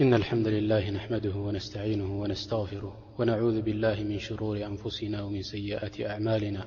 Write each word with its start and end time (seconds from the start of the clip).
إن 0.00 0.14
الحمد 0.14 0.46
لله 0.48 0.90
نحمده 0.90 1.34
ونستعينه 1.36 2.20
ونستغفره 2.22 3.14
ونعوذ 3.18 3.62
بالله 3.62 4.02
من 4.02 4.18
شرور 4.18 4.56
أنفسنا 4.66 5.22
ومن 5.22 5.42
سيئات 5.42 6.00
أعمالنا 6.00 6.64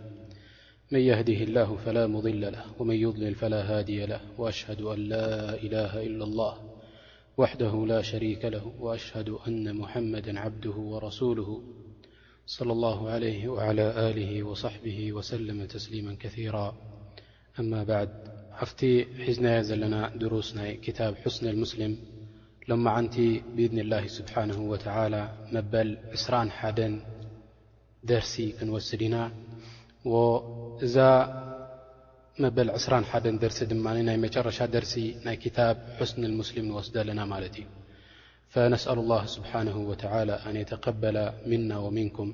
من 0.91 0.99
يهده 0.99 1.33
الله 1.43 1.75
فلا 1.85 2.07
مضل 2.07 2.41
له 2.41 2.63
ومن 2.79 2.95
يظلل 2.95 3.35
فلا 3.35 3.61
هادي 3.61 4.05
له 4.05 4.19
وأشهد 4.37 4.81
أن 4.81 4.99
لا 4.99 5.53
إله 5.55 6.03
إلا 6.07 6.23
الله 6.23 6.81
وحده 7.37 7.85
لا 7.87 8.01
شريك 8.01 8.45
له 8.45 8.75
وأشهد 8.79 9.29
أن 9.29 9.75
محمدا 9.75 10.39
عبده 10.39 10.71
ورسوله 10.93 11.63
صلى 12.45 12.71
الله 12.71 13.09
عليه 13.09 13.47
وعلى 13.49 14.09
آله 14.09 14.43
وصحبه 14.43 15.13
وسلم 15.13 15.65
تسليما 15.65 16.15
كثيرا 16.19 16.75
أما 17.59 17.83
بعد 17.83 18.09
أفت 18.59 18.85
حزنيز 19.19 19.71
لنا 19.73 20.09
دروسن 20.15 20.71
كتاب 20.71 21.15
حسن 21.15 21.47
المسلم 21.49 22.10
لم 22.71 22.87
عنت 22.87 23.17
بإذن 23.55 23.79
الله 23.79 24.07
سبحانه 24.07 24.61
وتعالى 24.61 25.29
مبل 25.51 25.97
عرا 26.29 26.43
حد 26.59 26.79
درسي 28.09 28.47
نوسد 28.69 29.03
نا 29.13 29.23
ا 31.03 31.05
مبل 32.43 32.67
ح 33.11 33.13
درس 33.45 33.59
ي 33.61 33.65
مرش 34.25 34.59
درسي 34.77 35.05
ني 35.25 35.35
كتاب 35.43 35.75
حسن 35.97 36.21
المسلم 36.31 36.65
نوسد 36.71 36.97
لنا 37.09 37.23
ملت 37.33 37.55
ي 37.61 37.65
فنسأل 38.53 38.97
الله 39.03 39.23
سبحانه 39.37 39.77
وتعالى 39.89 40.35
أن 40.47 40.53
يتقبل 40.61 41.17
منا 41.51 41.77
ومنكم 41.85 42.27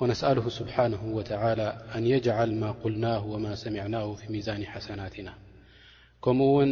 ونسأله 0.00 0.46
سبحانه 0.60 1.02
وتعالى 1.18 1.68
أن 1.96 2.02
يجعل 2.14 2.50
ما 2.62 2.70
قلناه 2.82 3.20
وما 3.32 3.52
سمعناه 3.64 4.06
في 4.18 4.24
ميزان 4.34 4.60
حسناتنا 4.72 5.32
ከምኡውን 6.24 6.70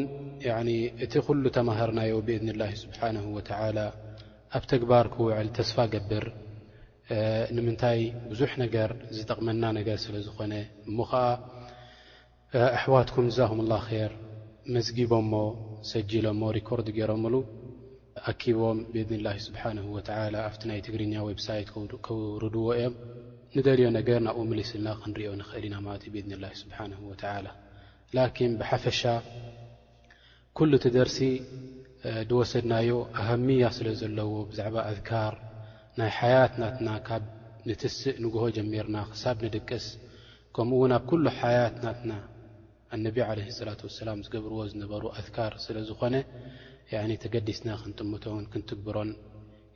እቲ 1.05 1.15
ኩሉ 1.25 1.43
ተማሃርናዮ 1.57 2.13
ብእድን 2.27 2.51
ላሂ 2.61 2.73
ስብሓንሁ 2.83 3.25
ወተላ 3.37 3.79
ኣብ 4.57 4.65
ተግባር 4.73 5.07
ክውዕል 5.15 5.49
ተስፋ 5.59 5.77
ገብር 5.95 6.25
ንምንታይ 7.57 8.01
ብዙሕ 8.31 8.53
ነገር 8.63 8.91
ዝጠቕመና 9.17 9.63
ነገር 9.79 9.97
ስለ 10.05 10.15
ዝኾነ 10.27 10.53
እሞ 10.89 10.97
ከዓ 11.11 11.25
ኣሕዋትኩም 12.79 13.27
ንዛኹምላ 13.31 13.75
ር 14.11 14.13
መስጊቦሞ 14.77 15.33
ሰጅሎሞ 15.93 16.43
ሪኮርድ 16.59 16.89
ገይሮምሉ 16.99 17.35
ኣኪቦም 18.33 18.81
ብኢድንላሂ 18.95 19.37
ስብሓን 19.49 19.79
ወላ 19.97 20.35
ኣብቲ 20.51 20.63
ናይ 20.71 20.81
ትግርኛ 20.87 21.15
ወብሳይት 21.29 21.71
ክውርድዎ 22.09 22.67
እዮም 22.77 22.97
ንደልዮ 23.59 23.89
ነገር 24.01 24.21
ናብኡ 24.29 24.45
ምልስልና 24.53 24.89
ክንሪኦ 25.03 25.33
ንኽእል 25.43 25.67
ኢና 25.71 25.77
ማለቲ 25.89 26.07
ብእድንላሂ 26.15 26.53
ስብሓን 26.65 26.95
ወተላ 27.11 27.47
ላኪን 28.17 28.53
ብሓፈሻ 28.61 29.03
ኩሉ 30.59 30.73
እቲ 30.79 30.87
ደርሲ 30.97 31.19
ድወሰድናዮ 32.31 32.91
ኣሃምያ 33.21 33.65
ስለ 33.77 33.87
ዘለዎ 34.01 34.33
ብዛዕባ 34.51 34.77
ኣዝካር 34.91 35.35
ናይ 35.99 36.11
ሓያት 36.19 36.53
ናትና 36.63 36.89
ካብ 37.07 37.23
ንትስእ 37.69 38.19
ንግሆ 38.25 38.43
ጀሚርና 38.57 38.97
ክሳብ 39.13 39.37
ንድቅስ 39.47 39.87
ከምኡውን 40.57 40.93
ኣብ 40.97 41.05
ኩሉ 41.11 41.25
ሓያት 41.39 41.77
ናትና 41.87 42.13
ኣነቢ 42.97 43.17
ዓለ 43.29 43.39
ሰላት 43.59 43.81
ወሰላም 43.87 44.19
ዝገብርዎ 44.27 44.61
ዝነበሩ 44.73 45.03
ኣዝካር 45.21 45.55
ስለ 45.65 45.79
ዝኾነ 45.91 46.15
ተገዲስና 47.25 47.69
ክንጥምቶውን 47.85 48.45
ክንትግብሮን 48.53 49.13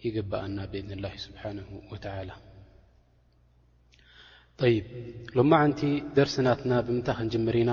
ይግባአና 0.06 0.58
ብእዝንላሂ 0.72 1.14
ስብሓንሁ 1.26 1.70
ወተላ 1.94 2.30
ይብ 4.74 4.84
ሎማዓንቲ 5.38 5.80
ደርሲ 6.18 6.36
ናትና 6.48 6.72
ብምንታይ 6.86 7.16
ክንጅምር 7.20 7.56
ኢና 7.62 7.72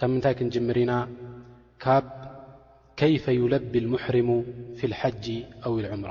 ካብ 0.00 0.08
ምንታይ 0.12 0.34
ክንጅምር 0.38 0.76
ኢና 0.82 0.92
ካብ 1.82 2.06
ከيፈ 3.00 3.24
يለቢ 3.40 3.74
المحርሙ 3.84 4.28
في 4.78 4.84
الحጂ 4.90 5.24
أው 5.66 5.72
الዑምራ 5.80 6.10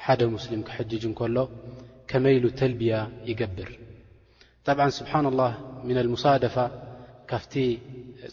ሓደ 0.04 0.22
ስሊም 0.44 0.62
ክሕጅ 0.68 0.92
እከሎ 1.10 1.38
ከመይሉ 2.12 2.46
ተልብያ 2.60 2.98
ይገብር 3.30 3.70
طብዓ 4.66 4.86
ስብሓن 5.00 5.26
الله 5.32 5.52
ምن 5.88 5.98
الሙሳደፋ 6.04 6.56
ካፍቲ 7.30 7.54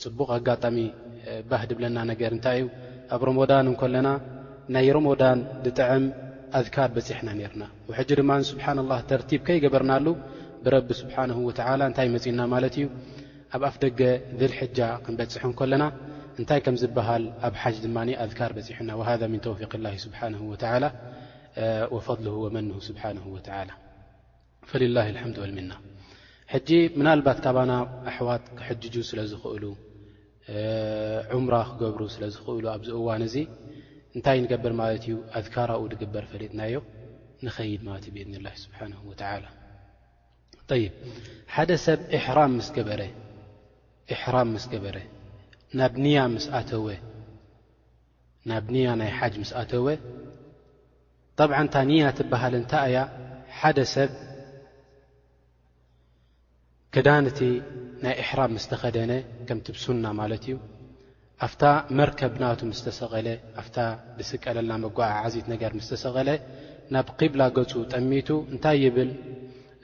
ፅቡቕ 0.02 0.28
ኣጋጣሚ 0.36 0.76
ባህ 1.50 1.62
ድብለና 1.70 1.98
ነገር 2.10 2.30
እንታይ 2.36 2.58
እዩ 2.60 2.64
ኣብ 3.14 3.20
ሮሞዳን 3.28 3.66
ከለና 3.80 4.08
ናይ 4.74 4.88
ሮሞዳን 4.96 5.38
ብጥዕም 5.64 6.04
ኣذካር 6.58 6.90
በፂሕና 6.96 7.28
ነርና 7.38 7.62
ሕጂ 7.98 8.10
ድማ 8.20 8.30
ስብሓና 8.48 8.78
ላ 8.90 8.94
ተርቲብ 9.10 9.40
ከይገበርናሉ 9.46 10.06
ብረቢ 10.64 10.88
ስብሓ 11.00 11.16
ወ 11.46 11.50
እንታይ 11.90 12.08
መፅና 12.14 12.40
ማለት 12.54 12.74
እዩ 12.78 12.86
ኣብ 13.56 13.62
ኣፍ 13.68 13.76
ደገ 13.84 14.00
ዝልሕጃ 14.40 14.78
ክንበፅሑ 15.04 15.50
ከለና 15.60 15.84
እንታይ 16.40 16.60
ከም 16.64 16.76
ዝበሃል 16.82 17.24
ኣብ 17.48 17.54
ሓጅ 17.62 17.76
ድማ 17.84 17.98
ኣካር 18.24 18.50
በፂሕና 18.58 18.90
ን 19.34 19.40
ተውፊቅ 19.46 19.72
ላ 19.84 19.92
ስብሓ 20.06 20.20
ወፈضል 21.94 22.26
ወመን 22.44 22.66
ስብሓን 22.88 23.18
ላ 23.68 23.76
ልላ 24.84 24.98
ልሓምድ 25.14 25.36
ዋልምና 25.42 25.72
ሕጂ 26.54 26.70
ምናልባት 26.98 27.38
ካባና 27.44 27.72
ኣሕዋት 28.10 28.44
ክሕጁ 28.58 28.94
ስለ 29.10 29.18
ዝኽእሉ 29.30 29.64
ዑምራ 31.36 31.54
ክገብሩ 31.68 32.02
ስለዝኽእሉ 32.14 32.64
ኣብዝ 32.74 32.90
እዋን 32.98 33.22
እዙ 33.26 33.36
እንታይ 34.16 34.38
ንገብር 34.44 34.72
ማለት 34.80 35.02
እዩ 35.06 35.14
ኣትካራኡ 35.38 35.80
ድግበር 35.92 36.24
ፈሊጥናዮ 36.32 36.74
ንኸይድ 37.44 37.80
ማቲ 37.88 38.04
ብትኒላሂ 38.14 38.54
ስብሓን 38.64 38.92
ወላ 39.08 39.22
ይብ 40.82 40.94
ሓደ 41.54 41.70
ሰብ 41.84 42.00
ሕራም 42.26 42.52
ምስ 44.54 44.62
ገበረ 44.72 44.96
ናብ 48.50 48.64
ንያ 48.74 48.88
ናይ 49.00 49.10
ሓጅ 49.18 49.34
ምስኣተወ 49.42 49.86
ጠብዓንታ 51.38 51.74
ንያ 51.90 52.04
ትበሃል 52.18 52.54
እንታይ 52.60 52.84
እያ 52.90 52.98
ሓደ 53.58 53.78
ሰብ 53.94 54.10
ክዳንቲ 56.94 57.38
ናይ 58.04 58.14
እሕራም 58.22 58.52
ምስተኸደነ 58.56 59.12
ከም 59.48 59.58
ትብሱና 59.66 60.04
ማለት 60.20 60.44
እዩ 60.50 60.56
ኣፍታ 61.44 61.62
መርከብ 61.98 62.32
ናቱ 62.42 62.60
ምስ 62.68 62.78
ተሰቐለ 62.84 63.28
ኣፍታ 63.60 63.76
ብስቀለላ 64.16 64.70
መጓዓዓዚት 64.84 65.46
ነገር 65.52 65.70
ምስ 65.78 65.88
ተሰቐለ 65.92 66.30
ናብ 66.94 67.08
ቂብላ 67.18 67.42
ገፁ 67.56 67.72
ጠሚቱ 67.92 68.28
እንታይ 68.52 68.78
ይብል 68.84 69.10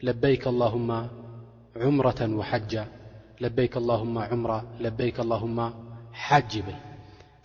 ለበይክ 0.06 0.44
ላሁማ 0.60 0.90
ዑምረታን 1.84 2.32
ወሓጃ 2.40 2.72
ለበይክ 3.44 3.74
ላሁማ 3.90 4.16
ዑምራ 4.32 4.52
ለበይክ 4.84 5.18
ላሁማ 5.32 5.58
ሓጅ 6.24 6.50
ይብል 6.60 6.78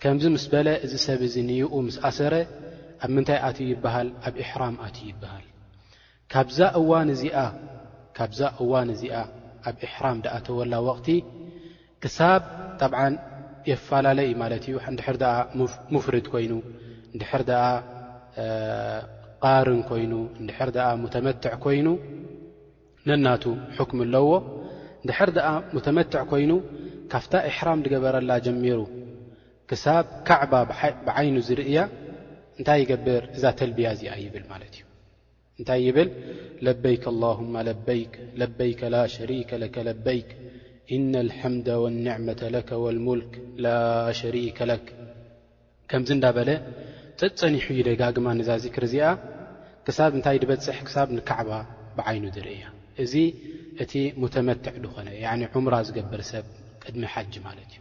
ከምዚ 0.02 0.24
ምስ 0.36 0.44
በለ 0.52 0.68
እዚ 0.86 0.94
ሰብ 1.06 1.20
እዙ 1.28 1.34
ንይኡ 1.50 1.72
ምስ 1.88 1.96
ኣሰረ 2.10 2.34
ኣብ 3.04 3.10
ምንታይ 3.14 3.40
ኣትዩ 3.48 3.66
ይበሃል 3.74 4.08
ኣብ 4.26 4.34
እሕራም 4.44 4.74
ኣትዩ 4.86 5.06
ይበሃል 5.12 5.46
ካብዛ 6.32 6.58
እዋን 8.64 8.88
እዚኣ 8.96 9.16
ኣብ 9.68 9.76
እሕራም 9.86 10.18
ዳኣተወላ 10.24 10.74
ወቕቲ 10.88 11.08
ክሳብ 12.02 12.42
ጣብዓ 12.80 13.00
የፈላለ 13.70 14.20
ማለት 14.42 14.62
እዩ 14.68 14.76
እንድሕር 14.90 15.16
ደኣ 15.22 15.32
ሙፍርድ 15.94 16.26
ኮይኑ 16.32 16.52
ንድሕር 17.16 17.42
ደኣ 17.50 17.62
ቃርን 19.46 19.80
ኮይኑ 19.90 20.12
ንድሕር 20.44 20.70
ደኣ 20.76 20.88
ሙተመትዕ 21.02 21.52
ኮይኑ 21.64 21.88
ነናቱ 23.08 23.44
ሕኩም 23.78 24.00
ኣለዎ 24.06 24.28
እንድሕር 25.02 25.30
ደኣ 25.38 25.48
ሙተመትዕ 25.76 26.22
ኮይኑ 26.32 26.52
ካብታ 27.12 27.32
እሕራም 27.50 27.82
ዝገበረላ 27.84 28.30
ጀሚሩ 28.46 28.80
ክሳብ 29.70 30.06
ካዕባ 30.28 30.52
ብዓይኑ 31.06 31.36
ዝርእያ 31.48 31.78
እንታይ 32.58 32.78
ይገብር 32.84 33.22
እዛ 33.36 33.44
ተልብያ 33.58 33.88
እዚኣ 33.96 34.12
ይብል 34.24 34.44
ማለት 34.52 34.72
እዩ 34.78 34.84
እንታይ 35.60 35.80
ይብል 35.86 36.08
ለበይክ 36.66 37.04
ኣላሁማ 37.12 37.54
ለበይክ 37.68 38.12
ለበይክ 38.40 38.80
ላሸሪከ 38.94 39.50
ለከ 39.62 39.76
ለበይክ 39.88 40.28
ኢና 40.96 41.14
ልሓምደ 41.28 41.68
ወኒዕመ 41.82 42.26
ለ 42.54 42.60
ወልሙልክ 42.82 43.32
ላ 43.64 43.74
ሸሪከ 44.20 44.58
ለክ 44.70 44.84
ከምዚ 45.90 46.10
እንናበለ 46.16 46.50
ፀጥፀኒሑ 47.20 47.66
እዩ 47.74 47.80
ደጋግማ 47.88 48.28
ንዛ 48.38 48.48
ዚክር 48.64 48.84
እዚኣ 48.88 49.08
ክሳብ 49.86 50.12
እንታይ 50.16 50.38
ድበፅሕ 50.42 50.78
ክሳብ 50.86 51.08
ንካዕባ 51.16 51.50
ብዓይኑ 51.98 52.24
ድርኢ 52.36 52.54
እያ 52.58 52.66
እዚ 53.04 53.14
እቲ 53.82 53.92
ሙተመትዕ 54.22 54.74
ድኾነ 54.84 55.08
ያ 55.24 55.34
ዑምራ 55.60 55.74
ዝገብር 55.88 56.22
ሰብ 56.30 56.46
ቅድሚ 56.84 57.02
ሓጂ 57.14 57.34
ማለት 57.48 57.68
እዩ 57.74 57.78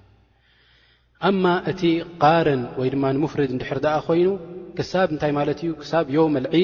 ኣማ 1.29 1.43
እቲ 1.71 1.81
ቃርን 2.25 2.63
ወይ 2.81 2.89
ድማ 2.95 3.05
ንምፍርድ 3.17 3.51
ንድሕር 3.57 3.79
ዳኣ 3.85 3.97
ኮይኑ 4.07 4.27
ክሳብ 4.79 5.07
እንታይ 5.13 5.31
ማለት 5.39 5.59
እዩ 5.65 5.71
ክሳብ 5.83 6.05
ድ 6.11 6.63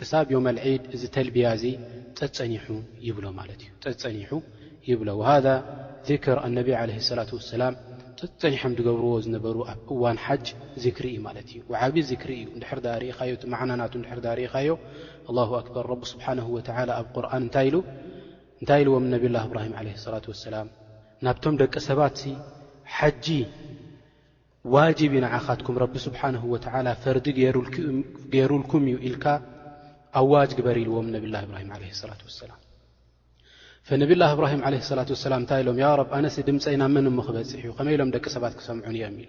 ክሳብ 0.00 0.26
ዮም 0.34 0.46
ልዒድ 0.58 0.82
እዚ 0.94 1.02
ተልብያ 1.14 1.46
እዚ 1.58 1.64
ፀፀኒሑ 2.18 2.66
ይብሎ 3.08 3.24
ማለት 3.40 3.60
እዩ 3.66 3.70
ፀፀኒሑ 3.84 4.32
ይብሃذ 4.90 5.46
ክር 6.24 6.38
ኣነብ 6.46 6.66
ለ 6.90 7.02
ላة 7.18 7.30
ሰላም 7.52 7.74
ተፀኒሖም 8.20 8.72
ዝገብርዎ 8.76 9.12
ዝነበሩ 9.24 9.56
ኣብ 9.72 9.78
እዋን 9.94 10.18
ሓጅ 10.24 10.44
ዚክሪ 10.84 11.06
እ 11.16 11.20
ማለት 11.26 11.46
እዩ 11.52 11.58
ዓብ 11.84 11.94
ዝክሪ 12.10 12.30
እዩ 12.42 12.46
ንድሕርዳ 12.58 12.86
ርእኻዮ 13.02 13.32
ቲማዕናናቱ 13.42 13.92
ድርዳ 14.04 14.26
ርእኻዮ 14.40 14.70
ላ 15.36 15.40
ኣክበር 15.60 15.84
ረቢ 15.92 16.02
ስብሓን 16.12 16.38
ወ 16.54 16.58
ኣብ 16.98 17.06
ቁርን 17.14 17.34
እንታይ 17.46 18.80
ኢልዎም 18.82 19.04
ነብ 19.12 19.24
ላ 19.34 19.38
እብራሂም 19.48 19.74
ለ 19.86 19.88
ላة 20.14 20.26
ሰላም 20.48 20.68
ናብቶም 21.26 21.54
ደቂ 21.62 21.74
ሰባት 21.88 22.18
ሓጂ 22.96 23.26
ዋጅብ 24.74 25.12
ንዓኻትኩም 25.24 25.76
ረቢ 25.84 25.94
ስብሓን 26.06 26.36
ወላ 26.52 26.86
ፈርዲ 27.02 27.26
ገሩልኩም 28.34 28.84
እዩ 28.90 28.96
ኢልካ 29.08 29.26
ኣዋጅ 30.22 30.50
ግበር 30.60 30.76
ኢልዎም 30.84 31.08
ነብ 31.16 31.26
ላ 31.34 31.44
ብራሂም 31.50 31.68
ላ 32.12 32.22
ሰላም 32.42 32.60
ፈነቢላህ 33.88 34.30
እብራሂም 34.34 34.62
ዓለ 34.68 34.74
ላት 34.98 35.10
ወሰላም 35.14 35.40
እንታይ 35.42 35.60
ኢሎም 35.62 35.76
ያ 35.82 35.88
ብ 35.98 36.08
ኣነሲ 36.16 36.36
ድምፀኢና 36.46 36.84
መንሞ 36.94 37.18
ክበፂሕ 37.26 37.60
እዩ 37.64 37.72
ኸመይ 37.78 37.94
ኢሎም 37.96 38.08
ደቂ 38.14 38.24
ሰባት 38.34 38.54
ክሰምዑን 38.60 38.94
እዮም 38.98 39.14
እዩ 39.20 39.28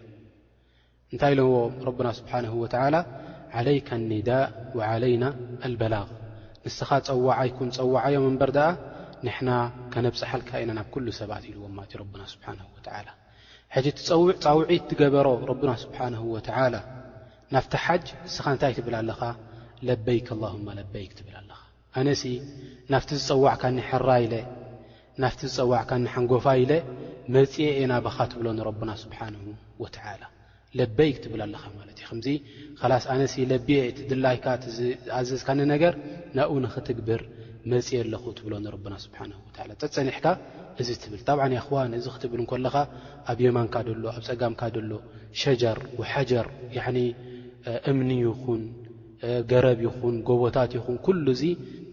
እንታይ 1.13 1.33
ኢሎዎ 1.35 1.53
ረብና 1.87 2.07
ስብሓን 2.19 2.45
ወላ 2.61 2.95
ዓለይካ 3.59 3.89
ኣኒዳእ 3.99 4.45
ወዓለይና 4.77 5.25
ኣልበላغ 5.67 6.07
ንስኻ 6.65 6.89
ፀዋዓይኩን 7.09 7.69
ፀዋዓዮ 7.77 8.15
መንበር 8.25 8.51
ድኣ 8.57 8.65
ንሕና 9.27 9.49
ከነብፅሓልካ 9.95 10.51
ኢና 10.63 10.71
ናብ 10.79 10.89
ኩሉ 10.95 11.07
ሰባት 11.21 11.43
ኢልዎማ 11.51 11.77
እቲ 11.87 11.93
ረብና 12.01 12.21
ስብሓን 12.33 12.59
ወላ 12.75 13.07
ሕጂ 13.75 13.87
እፃውዒት 13.95 14.83
ትገበሮ 14.91 15.27
ረብና 15.51 15.69
ስብሓንሁ 15.83 16.23
ወተላ 16.37 16.75
ናፍቲ 17.55 17.73
ሓጅ 17.85 18.05
ንስኻ 18.29 18.45
እንታይ 18.55 18.73
ትብላ 18.79 18.95
ኣለኻ 19.03 19.21
ለበይክ 19.89 20.27
ኣላሁማ 20.37 20.67
ለበይክ 20.79 21.13
ትብላ 21.19 21.36
ኣነ 21.99 22.09
ናፍቲ 22.93 23.11
ዝፀዋዕካ 23.27 23.63
ንሕራ 23.77 24.09
ኢለ 24.25 24.33
ናፍቲ 25.23 25.41
ዝፀዋዕካ 25.55 25.91
ሓንጎፋ 26.13 26.45
ኢለ 26.63 26.71
መፅ 27.35 27.53
የና 27.81 27.93
ባኻ 28.05 28.17
ትብሎ 28.31 28.47
ንረብና 28.57 28.91
ስብሓን 29.03 29.33
ወላ 29.83 30.13
ለበይ 30.77 31.09
ክትብል 31.15 31.41
ኣለኻ 31.45 31.63
ማለት 31.79 31.97
እዩዚ 32.03 32.27
ላስ 32.91 33.05
ኣነ 33.13 33.21
ብ 33.67 33.69
ቲ 33.95 34.05
ድላይካ 34.11 34.45
ዝኣዘዝካነገር 34.77 35.93
ናብኡ 36.37 36.53
ንክትግብር 36.65 37.21
መፅ 37.71 37.87
ኣለኹ 38.01 38.23
ትብሎ 38.37 38.53
ና 38.93 38.95
ስብሓ 39.05 39.19
ፀፀኒሕካ 39.81 40.25
እዚ 40.81 40.89
ትብል 41.03 41.21
ጣብ 41.27 41.39
ኣኽዋን 41.45 41.91
እዚ 41.99 42.05
ክትብል 42.15 42.39
እከለኻ 42.45 42.75
ኣብ 43.31 43.37
የማንካሎኣብ 43.45 44.15
ፀጋምካ 44.29 44.61
ደሎ 44.75 44.91
ሸጀር 45.43 45.77
ሓጀር 46.11 46.47
እምኒ 47.89 48.11
ይኹን 48.25 48.61
ገረብ 49.51 49.79
ይኹን 49.85 50.15
ጎቦታት 50.27 50.71
ይኹን 50.77 50.97
እ 51.33 51.49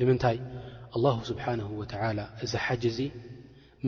ንምንታይ 0.00 0.38
ኣላሁ 0.96 1.16
ስብሓንሁ 1.28 1.68
ወተዓላ 1.80 2.18
እዚ 2.44 2.52
ሓጅ 2.64 2.82
እዙ 2.90 2.98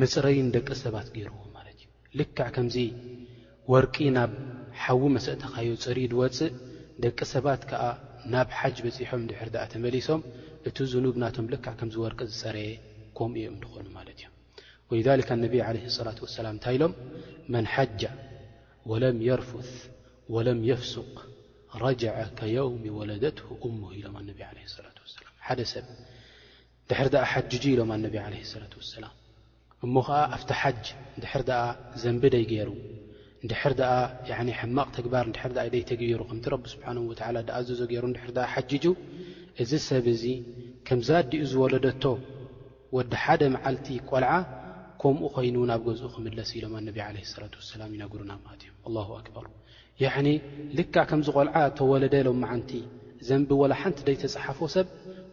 መፅረይን 0.01 0.49
ደቂ 0.55 0.69
ሰባት 0.83 1.07
ገይርዎ 1.15 1.37
ማለት 1.57 1.77
እዩ 1.83 1.87
ልካዕ 2.19 2.49
ከምዚ 2.57 2.77
ወርቂ 3.73 3.97
ናብ 4.17 4.33
ሓዊ 4.83 5.01
መስአተኻዮ 5.17 5.71
ፅር 5.85 5.99
ድወፅእ 6.13 6.55
ደቂ 7.05 7.19
ሰባት 7.35 7.63
ከዓ 7.71 7.83
ናብ 8.35 8.49
ሓጅ 8.59 8.77
በፂሖም 8.87 9.21
ንድሕር 9.27 9.49
ድኣ 9.57 9.65
ተመሊሶም 9.75 10.23
እቲ 10.71 10.77
ዝኑብ 10.95 11.15
ናቶም 11.25 11.47
ልካዕ 11.53 11.75
ከምዚ 11.81 11.97
ወርቂ 12.05 12.21
ዝፀረየ 12.33 12.73
ከምኡ 13.19 13.37
እዮም 13.43 13.55
ንኾኑ 13.65 13.87
ማለት 13.99 14.19
እዮ 14.23 14.29
ወልካ 15.13 15.31
ኣነቢ 15.39 15.55
ለ 15.77 15.95
ላት 16.07 16.19
ወሰላም 16.27 16.55
እንታይ 16.57 16.75
ኢሎም 16.79 16.93
መን 17.53 17.67
ሓጃ 17.75 18.03
ወለም 18.93 19.19
የርፉት 19.29 19.73
ወለም 20.37 20.61
የፍሱቅ 20.71 21.13
ረጃዓ 21.87 22.19
ከየውሚ 22.41 22.85
ወለደትሁ 23.01 23.47
እሙ 23.71 23.81
ኢሎም 24.01 24.17
ኣነቢ 24.23 24.39
ለ 24.59 24.85
ላት 24.85 25.01
ላ 25.25 25.28
ሰብድ 25.73 27.15
ሓጁ 27.33 27.53
ኢሎም 27.75 27.91
ላ 28.05 28.29
ላ 29.05 29.09
እሞ 29.87 29.95
ከዓ 30.07 30.19
ኣብቲ 30.37 30.51
ሓጅ 30.61 30.85
ድር 31.23 31.35
ዘንቢ 32.05 32.23
ደይ 32.35 32.45
ገይሩ 32.53 32.69
ንድ 33.45 33.53
ማቕ 34.77 34.89
ተግባር 34.97 35.27
ይተግቢሩ 35.83 36.21
ከምቲ 36.31 36.47
ቢ 36.63 36.71
ስብሓ 36.75 36.87
ኣ 37.59 37.63
ዞ 37.69 37.85
ገሩ 37.93 38.05
ሓጁ 38.55 38.85
እዚ 39.63 39.71
ሰብ 39.89 40.07
እዚ 40.15 40.25
ከምዛ 40.89 41.09
ዲኡ 41.31 41.43
ዝወለደቶ 41.53 42.03
ወዲ 42.97 43.13
ሓደ 43.25 43.43
መዓልቲ 43.55 43.87
ቆልዓ 44.11 44.33
ከምኡ 45.03 45.23
ኮይኑን 45.37 45.71
ኣብ 45.75 45.81
ገዝኡ 45.89 46.09
ክምለስ 46.15 46.51
ኢሎም 46.59 46.75
ኣ 46.79 46.81
ላ 46.87 47.09
ላ 47.81 47.87
ይነግና 47.95 48.31
ት 48.61 48.63
እዮ 48.87 48.97
ኣር 50.13 50.27
ልካ 50.79 50.95
ከምዚ 51.11 51.29
ቆልዓ 51.39 51.57
ተወለደ 51.81 52.15
ሎም 52.29 52.39
መዓንቲ 52.45 52.71
ዘንቢ 53.29 53.51
ላ 53.73 53.77
ሓንቲ 53.83 53.99
ይ 54.15 54.19
ተፅሓፈ 54.23 54.59
ሰብ 54.77 54.87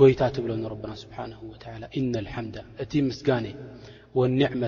ጎታ 0.00 0.22
ትብሎ 0.34 0.50
ና 0.64 0.66
እቲ 2.82 2.92
ምስጋ 3.08 3.28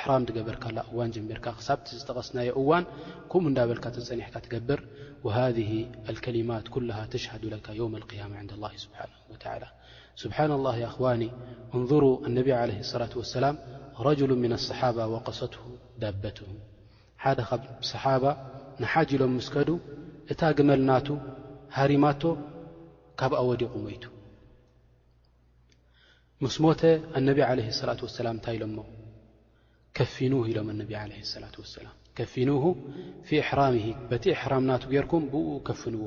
ሕራ 0.00 0.12
ገበርካ 0.36 0.64
እዋን 0.90 1.10
ጀሚርካ 1.14 1.46
ክሳቲ 1.56 1.82
ዝጠቐስናዮ 1.98 2.50
እዋን 2.60 2.84
ከምኡ 3.30 3.50
እዳበካ 3.52 3.84
ፀኒሕካ 4.08 4.36
ትገብር 4.44 4.80
وهذه 5.24 5.90
الكلمات 6.08 6.68
كلها 6.68 7.06
تشهد 7.06 7.44
لك 7.44 7.68
يوم 7.68 7.96
القيامة 7.96 8.36
عند 8.36 8.52
الله 8.52 8.76
سبحانه 8.76 9.12
وتعالى 9.30 9.66
سبحان 10.16 10.52
الله 10.52 10.76
ي 10.76 10.84
أخوان 10.86 11.30
انظرا 11.74 12.26
انبي 12.26 12.52
عليه 12.52 12.80
الصلة 12.80 13.10
والسلم 13.16 13.58
رجل 14.00 14.30
من 14.38 14.52
الصحابة 14.52 15.06
وقصትه 15.06 15.60
ዳبته 16.02 16.46
ሓደ 17.24 17.40
ብ 17.80 17.82
صحبة 17.92 18.30
نሓج 18.82 19.08
ኢሎم 19.16 19.32
مسكዱ 19.40 19.68
እታ 20.32 20.40
ግመልናت 20.58 21.08
هرمت 21.76 22.22
ካبى 23.18 23.38
وዲق 23.48 23.72
ميت 23.86 24.04
مስ 26.44 26.54
ሞ 26.62 26.66
انب 27.18 27.38
عليه 27.50 27.68
الصلة 27.74 28.00
واسلم 28.06 28.36
ታይ 28.44 28.56
ሎ 28.62 28.64
كፊنه 29.96 30.38
إሎم 30.50 30.66
انب 30.74 30.90
عليه 31.02 31.20
الصلة 31.26 31.54
وسلام 31.64 31.96
ከፊኑሁ 32.18 32.64
ፊ 33.28 33.38
እሕራምሂ 33.44 33.84
በቲ 34.10 34.24
እሕራም 34.34 34.64
ናቱ 34.70 34.82
ጌይርኩም 34.90 35.24
ብኡ 35.32 35.46
ከፍንዎ 35.68 36.02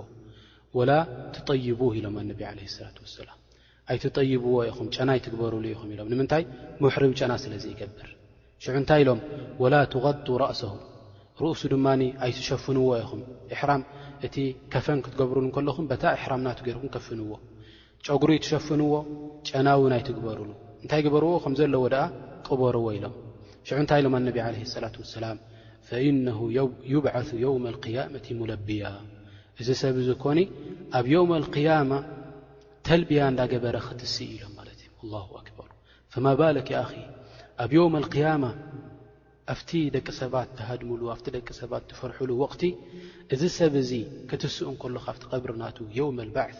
ወላ 0.77 0.91
ትጠይቡህ 1.35 1.93
ኢሎም 1.99 2.15
ኣነቢ 2.21 2.39
ዓለ 2.49 2.59
ሰላት 2.75 2.97
ወሰላም 3.03 3.37
ኣይትጠይብዎ 3.93 4.53
ኢኹም 4.69 4.87
ጨና 4.95 5.09
ኣይትግበሩሉ 5.15 5.65
ኢኹም 5.73 5.89
ኢሎም 5.95 6.07
ንምንታይ 6.13 6.43
ምሕርም 6.83 7.13
ጨና 7.19 7.31
ስለ 7.43 7.53
ዘይገብር 7.63 8.09
ሽዑ 8.63 8.75
እንታይ 8.81 9.01
ኢሎም 9.03 9.19
ወላ 9.63 9.75
ትغጡ 9.93 10.27
ራእሰሁ 10.43 10.73
ርእሱ 11.43 11.61
ድማኒ 11.73 12.01
ኣይትሸፍንዎ 12.25 12.85
ኢኹም 13.01 13.21
እሕራም 13.55 13.81
እቲ 14.27 14.35
ከፈን 14.75 15.01
ክትገብሩሉ 15.07 15.45
እከለኹም 15.51 15.85
በታ 15.91 16.03
እሕራም 16.19 16.41
ናቱ 16.47 16.59
ጌርኩም 16.69 16.91
ከፍንዎ 16.95 17.29
ጨጉሩ 18.05 18.29
ይትሸፍንዎ 18.37 18.91
ጨና 19.49 19.67
እውን 19.81 19.93
ኣይትግበሩሉ 19.97 20.49
እንታይ 20.83 21.01
ግበርዎ 21.07 21.33
ከም 21.45 21.53
ዘለዎ 21.61 21.83
ደኣ 21.95 22.03
ቅበርዎ 22.47 22.85
ኢሎም 22.97 23.13
ሽዑ 23.67 23.77
እንታይ 23.83 24.01
ኢሎም 24.03 24.15
ኣነቢ 24.21 24.37
ለህ 24.55 24.65
ሰላት 24.75 24.97
ወሰላም 25.03 25.37
فኢነه 25.89 26.39
يብዓث 26.93 27.29
የው 27.43 27.53
قያመة 27.85 28.27
ሙለብያ 28.39 28.83
እዚ 29.61 29.69
ሰብ 29.81 29.95
ዚ 30.07 30.09
ኮኒ 30.23 30.39
ኣብ 30.97 31.05
የውም 31.13 31.31
اقያማ 31.41 31.91
ተልብያ 32.87 33.21
እንዳገበረ 33.31 33.75
ክትስእ 33.87 34.29
ኢሎም 34.35 34.51
ማለ 34.57 34.67
እ 34.75 35.09
ኣክበር 35.39 35.69
ማ 36.25 36.27
ባልك 36.39 36.69
አኺ 36.83 36.91
ኣብ 37.63 37.71
የውም 37.77 37.93
اقያማ 38.03 38.43
ኣፍቲ 39.53 39.69
ደቂ 39.95 40.07
ሰባት 40.21 40.49
ትሃድምሉ 40.57 41.01
ኣቲ 41.15 41.25
ደቂ 41.37 41.47
ሰባት 41.61 41.83
ትፈርሐሉ 41.91 42.29
ወቕቲ 42.43 42.63
እዚ 43.33 43.41
ሰብ 43.59 43.73
ዚ 43.89 43.91
ክትስእ 44.31 44.67
እንከሎ 44.71 44.93
ካብቲ 45.05 45.23
ቀብሪ 45.33 45.51
ናት 45.61 45.77
የውም 45.97 46.17
ባዕث 46.35 46.59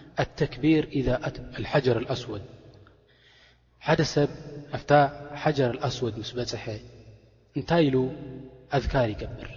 ኣكቢር 0.19 0.83
إذ 0.99 1.07
الحجر 1.59 1.95
الأسوድ 2.03 2.41
ሓደ 3.87 4.01
ሰብ 4.15 4.29
ኣف 4.77 4.91
حجر 5.43 5.69
الأسوድ 5.75 6.13
مስ 6.21 6.31
በፅሐ 6.37 6.65
እንታይ 7.57 7.83
ኢሉ 7.89 7.95
أذكር 8.77 9.05
ይገብር 9.13 9.49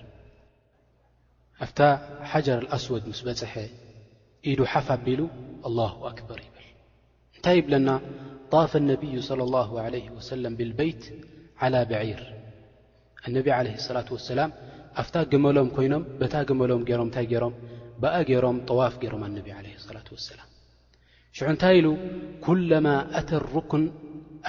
ኣف 1.65 1.79
حجر 2.33 2.57
الأسወድ 2.65 3.03
በፅሐ 3.29 3.55
ኢዱ 4.51 4.61
ሓፍ 4.73 4.87
ኣቢሉ 4.97 5.21
الله 5.69 5.93
أكበር 6.13 6.39
ይብል 6.47 6.67
እንታይ 7.37 7.59
ብለና 7.67 7.89
طاف 8.55 8.73
النبي 8.83 9.15
صلى 9.29 9.43
الله 9.49 9.71
عليه 9.85 10.07
وسلم 10.17 10.53
ብالبيት 10.59 11.03
على 11.63 11.81
بعር 11.91 12.21
انብ 13.27 13.47
عليه 13.59 13.75
الصلة 13.81 14.09
واسلم 14.17 14.51
ኣفታ 15.03 15.17
መሎም 15.45 15.69
ኮይኖም 15.77 16.03
ታ 16.33 16.35
መሎም 16.61 16.83
ም 17.07 17.11
ታይ 17.17 17.27
ሮም 17.43 17.55
بኣ 18.03 18.15
ገሮም 18.31 18.57
طዋፍ 18.69 18.95
ገሮም 19.03 19.23
ن 19.35 19.39
ሽዑ 21.37 21.45
እንታይ 21.53 21.77
ኢሉ 21.81 21.89
ኲለማ 22.47 22.87
አታ 23.21 23.31
ርኩን 23.55 23.85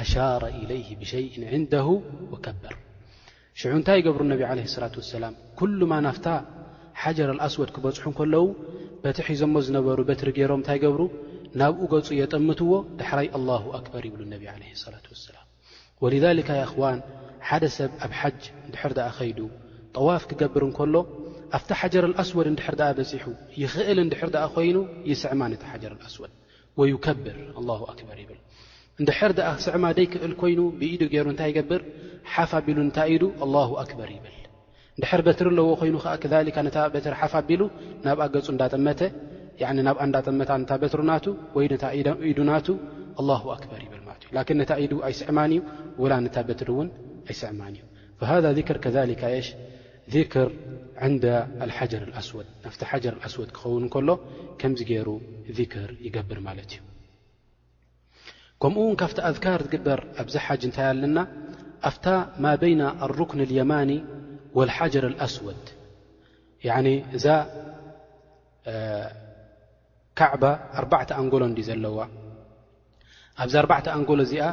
ኣሻረ 0.02 0.44
إለይህ 0.62 0.88
ብሸይእ 1.02 1.34
ዕንደሁ 1.58 1.88
ወከበር 2.34 2.74
ሽዑ 3.60 3.72
እንታይ 3.80 4.00
ገብሩ 4.08 4.22
ነቢ 4.34 4.42
ዓለ 4.50 4.60
ላት 4.84 4.96
ወሰላም 5.02 5.34
ኲሉማ 5.60 5.94
ናፍታ 6.08 6.28
ሓጀር 7.02 7.30
ኣልኣስወድ 7.34 7.70
ክበፅሑ 7.76 8.06
እከለዉ 8.14 8.44
በቲሒዞሞ 9.04 9.56
ዝነበሩ 9.68 9.98
በትሪ 10.10 10.28
ገይሮም 10.38 10.60
እንታይ 10.62 10.78
ገብሩ 10.86 11.02
ናብኡ 11.62 11.82
ገጹ 11.94 12.08
የጠምትዎ 12.22 12.72
ዳሕራይ 13.02 13.28
ኣላሁ 13.40 13.64
ኣክበር 13.80 14.04
ይብሉ 14.10 14.22
ነቢ 14.34 14.44
ዓለ 14.54 14.62
ላት 14.94 15.08
ወሰላም 15.14 15.46
ወልذልከ 16.04 16.50
እኽዋን 16.68 17.00
ሓደ 17.50 17.64
ሰብ 17.78 17.92
ኣብ 18.06 18.12
ሓጅ 18.22 18.42
ድሕር 18.74 18.94
ድኣ 19.00 19.08
ኸይዱ 19.20 19.40
ጠዋፍ 19.98 20.24
ክገብር 20.32 20.64
እንከሎ 20.70 20.96
ኣብ 21.58 21.64
ር 22.06 22.08
ስወድ 22.30 22.48
እ 22.52 22.54
ይ 23.60 23.64
ስ 23.74 23.76
ር 23.82 23.96
ድ 24.00 24.20
ስ 24.22 24.24
ክ 30.12 30.14
ይ 30.84 30.94
ታይ 31.40 31.52
ብር 31.70 31.82
ኣ 33.44 33.46
ሪ 34.08 34.12
ዎ 39.62 39.64
ይ 39.64 39.64
ኣ 39.68 39.70
ናብ 39.88 39.98
እዳጠ 40.06 40.28
ብ 40.32 40.34
ኣስ 40.46 40.50
ዩ 47.32 47.34
ኣእ 49.22 49.48
ذክር 50.14 50.50
ሓجር 51.78 52.02
الኣስወድ 52.08 52.46
ናቲ 52.64 52.76
ሓር 53.04 53.16
ኣስወድ 53.28 53.50
ክኸውን 53.58 53.84
እከሎ 53.88 54.10
ከምዚ 54.62 54.80
ገይሩ 54.90 55.10
ذክር 55.58 55.90
ይገብር 56.06 56.40
ማለት 56.48 56.70
እዩ 56.74 56.82
ከምኡ 58.62 58.82
ውን 58.90 58.96
ካብቲ 59.02 59.18
ኣذካር 59.30 59.60
ትግበር 59.66 60.00
ኣብዚ 60.22 60.34
ሓጅ 60.46 60.62
እንታይ 60.68 60.86
ኣለና 60.92 61.18
ኣፍታ 61.90 62.06
ማ 62.44 62.46
በይن 62.62 62.82
لرክን 63.10 63.40
اليማኒ 63.48 63.90
والሓجር 64.58 65.04
الኣስወድ 65.12 65.64
እዛ 67.18 67.26
ካዕባ 70.20 70.44
ኣ 70.82 70.84
ኣንጎሎ 71.22 71.42
እዲ 71.54 71.60
ዘለዋ 71.70 71.98
ኣብዛ 73.44 73.56
ኣዕ 73.78 73.88
ኣንጎሎ 73.98 74.20
እዚኣ 74.28 74.44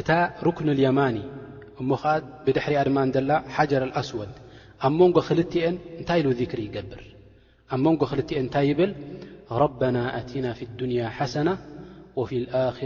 እታ 0.00 0.08
رክን 0.46 0.68
ليማኒ 0.80 1.16
እሞ 1.80 1.88
ከዓ 2.02 2.12
ብድሕሪያ 2.44 2.78
ድማ 2.88 2.98
ላ 3.28 3.32
ሓጀር 3.56 3.82
الኣስወድ 3.90 4.32
ኣብ 4.86 4.92
መንጎ 5.00 5.16
ክልትን 5.28 5.74
እንታይ 6.00 6.20
ኢ 6.42 6.46
ክሪ 6.50 6.60
ይገብር 6.68 7.00
ኣብ 7.74 7.80
መንጎ 7.86 8.00
ክልን 8.10 8.46
እታይ 8.48 8.64
ይብል 8.70 8.90
ረبና 9.62 9.96
ኣትና 10.18 10.46
ፊ 10.58 10.60
لዱንያ 10.70 11.00
ሓሰና 11.16 11.48
ወፊ 12.20 12.30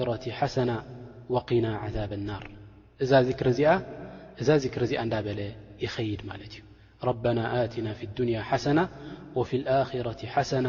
ራ 0.09 0.13
ሓሰና 0.39 0.71
ና 1.65 1.67
ذብ 1.97 2.13
الናር 2.21 2.45
እ 3.03 3.05
እዛ 3.05 3.11
ሪ 3.29 3.33
እዚኣ 4.41 4.59
እዳ 5.07 5.15
በለ 5.27 5.41
ይኸይድ 5.85 6.21
ማለት 6.31 6.53
እዩ 7.05 7.09
بና 7.25 7.39
ኣና 7.63 7.87
ዱንያ 8.19 8.39
ሓሰና 8.51 8.79
ፊ 9.49 9.51
ራ 10.09 10.13
ሓሰና 10.35 10.69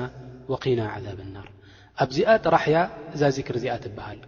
ና 0.80 0.82
ذብ 1.06 1.20
الናር 1.28 1.48
ኣብዚኣ 2.04 2.30
ጥራሕያ 2.46 2.78
እዛ 3.16 3.22
ር 3.56 3.56
እዚኣ 3.60 3.74
ትብሃል 3.86 4.20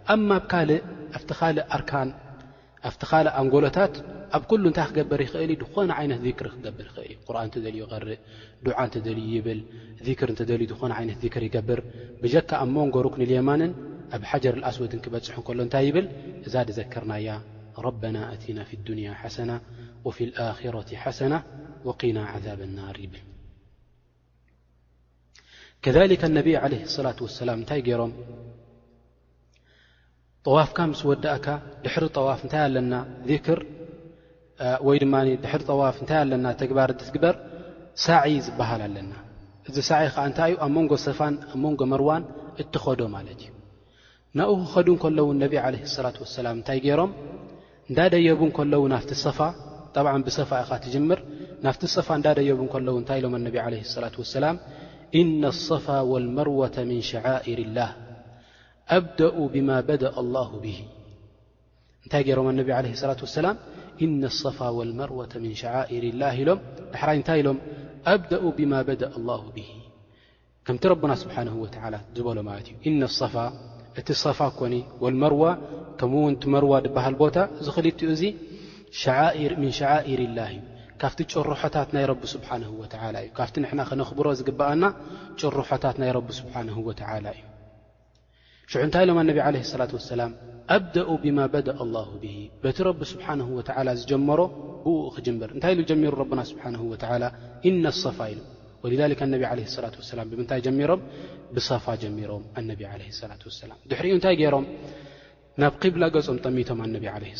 ኣቲ 1.18 1.28
ካእ 1.40 1.56
ኣርካ 1.76 1.92
ኣብቲ 2.86 3.02
ኻልእ 3.10 3.32
ኣንጎሎታት 3.40 3.94
ኣብ 4.36 4.42
ኩሉ 4.50 4.62
እንታይ 4.70 4.86
ክገብር 4.88 5.20
ይኽእል 5.24 5.50
ድኾነ 5.62 5.90
ዓይነት 6.00 6.20
ذክሪ 6.26 6.46
ክገብር 6.54 6.86
ይኽእል 6.88 7.10
እ 7.14 7.24
ቁርን 7.26 7.42
እንተደልዩ 7.48 7.76
ይቕርእ 7.84 8.20
ዱዓ 8.64 8.78
እንተደልዩ 8.88 9.26
ይብል 9.36 9.60
ክር 10.18 10.28
እንተደልዩ 10.34 10.66
ዝኾነ 10.72 10.92
ዓይነት 10.98 11.18
ذክር 11.24 11.42
ይገብር 11.48 11.80
ብጀካ 12.22 12.50
ኣ 12.62 12.64
ሞንጎሩክንልማንን 12.74 13.72
ኣብ 14.16 14.22
ሓጀር 14.30 14.54
ኣስወድን 14.68 15.00
ክበፅሑ 15.04 15.34
እንከሎ 15.40 15.58
እንታይ 15.66 15.84
ይብል 15.88 16.06
እዛ 16.46 16.54
ድዘከርናያ 16.68 17.28
ረበና 17.86 18.16
ኣቲና 18.34 18.58
ፍ 18.68 18.70
لዱንያ 18.80 19.08
ሓሰና 19.22 19.50
ወፊ 20.06 20.18
ልኣኪራة 20.28 20.90
ሓሰናة 21.02 21.40
ወقና 21.88 22.18
عذብ 22.32 22.60
ናር 22.78 22.96
ብ 23.12 23.14
ከከ 25.84 26.22
ነብይ 26.38 26.54
ለه 26.72 26.80
صላة 26.96 27.18
وሰላም 27.26 27.58
እንታይ 27.62 27.80
ገይሮም 27.88 28.12
ጠዋፍካ 30.46 30.78
ምስ 30.90 31.00
ወዳእካ 31.10 31.46
ድሕሪ 31.84 32.04
ጠዋፍ 32.16 32.40
እንታይ 32.44 32.60
ኣለና 32.66 32.94
ዚክር 33.30 33.58
ወይ 34.86 34.96
ድማ 35.02 35.14
ድሕሪ 35.44 35.60
ጠዋፍ 35.70 35.96
እንታይ 36.02 36.18
ኣለና 36.24 36.46
ተግባር 36.60 36.88
ድትግበር 36.98 37.34
ሳዒይ 38.04 38.34
ዝበሃል 38.46 38.80
ኣለና 38.86 39.12
እዚ 39.68 39.76
ሳዕይ 39.88 40.08
ከዓ 40.14 40.22
እንታይ 40.30 40.50
እዩ 40.52 40.56
ኣብ 40.66 40.70
መንጎ 40.76 40.92
ሰፋን 41.06 41.34
ኣብ 41.52 41.58
መንጎ 41.64 41.80
መርዋን 41.92 42.22
እትኸዶ 42.62 43.00
ማለት 43.16 43.40
እዩ 43.44 43.48
ናብኡ 44.38 44.56
ክኸዱ 44.70 44.88
ከለዉ 45.02 45.26
ነቢ 45.42 45.52
ዓለ 45.64 45.74
ሰላት 45.96 46.16
ወሰላም 46.24 46.54
እንታይ 46.60 46.78
ገይሮም 46.86 47.12
እንዳደየቡ 47.88 48.40
ከለዉ 48.58 48.82
ናፍቲ 48.94 49.10
ሰፋ 49.26 49.38
ጠብዓ 49.96 50.12
ብሰፋ 50.28 50.50
ኢኻ 50.64 50.70
ትጅምር 50.84 51.20
ናፍቲ 51.66 51.82
ሰፋ 51.98 52.08
እንዳደየቡ 52.18 52.60
ከለዉ 52.74 52.94
እንታይ 53.02 53.18
ኢሎም 53.22 53.34
ኣነቢ 53.40 53.56
ዓለ 53.66 53.74
ሰላት 53.94 54.16
ወሰላም 54.22 54.56
ኢነ 55.20 55.42
ኣሶፋ 55.56 55.86
ወልመርወተ 56.12 56.76
ምን 56.90 57.00
ሸዓኢር 57.10 57.62
ላህ 57.78 57.90
أ 58.96 59.00
أ 59.78 60.70
እታይ 62.06 62.22
ሮም 62.36 62.46
ة 62.50 62.54
ፋ 62.58 62.60
መ 64.98 65.06
ር 65.08 65.40
ኢሎም 66.36 66.58
ዳራይ 66.94 67.18
ታይ 67.28 67.40
ኢሎም 67.40 67.58
ኣ 68.12 68.14
أ 68.18 68.94
ከቲ 70.68 70.88
ና 71.10 71.16
ዝሎ 72.18 72.32
ዩ 72.38 72.94
ፋ 73.34 73.44
እቲ 74.00 74.08
ፋ 74.38 74.42
ኮ 74.60 74.68
ር 75.34 75.50
ከ 76.00 76.50
መዋ 76.54 76.72
ሃ 77.06 77.10
ቦታ 77.24 77.36
ኽኡ 77.68 78.10
ዚ 78.22 78.32
ር 80.20 80.34
ካቲ 81.02 81.30
ርታት 81.50 81.90
ናይ 81.96 82.08
እዩ 83.24 83.28
ካቲ 83.42 83.54
ከነኽብሮ 83.90 84.26
ዝግኣና 84.40 84.84
ርታት 85.60 85.96
ናይ 86.04 86.10
እዩ 86.14 87.38
እታይ 88.86 89.04
ة 89.84 89.90
وسላ 89.98 90.22
ኣدأ 90.76 91.04
ብم 91.22 91.38
بدأ 91.54 91.74
الله 91.84 92.08
ቲ 92.76 92.80
نه 93.40 93.48
و 93.56 93.58
ዝጀመሮ 94.00 94.40
ብ 94.86 94.86
ክር 95.16 95.52
እታይ 95.58 95.72
ሩ 95.78 95.84
ና 96.38 96.42
ه 96.80 96.82
و 96.90 96.92
ن 97.82 97.86
صፋ 98.04 98.18
ኢ 98.92 98.94
ذ 98.98 99.02
ة 100.26 100.44
ታይ 100.52 100.60
ሮም 100.90 101.00
ብصፋ 101.54 101.86
ሮም 102.30 102.42
ة 102.58 102.60
و 103.46 103.86
ድሪ 103.90 104.04
ይ 104.10 104.14
ም 104.62 104.64
ም 104.66 105.64
ة 107.08 107.36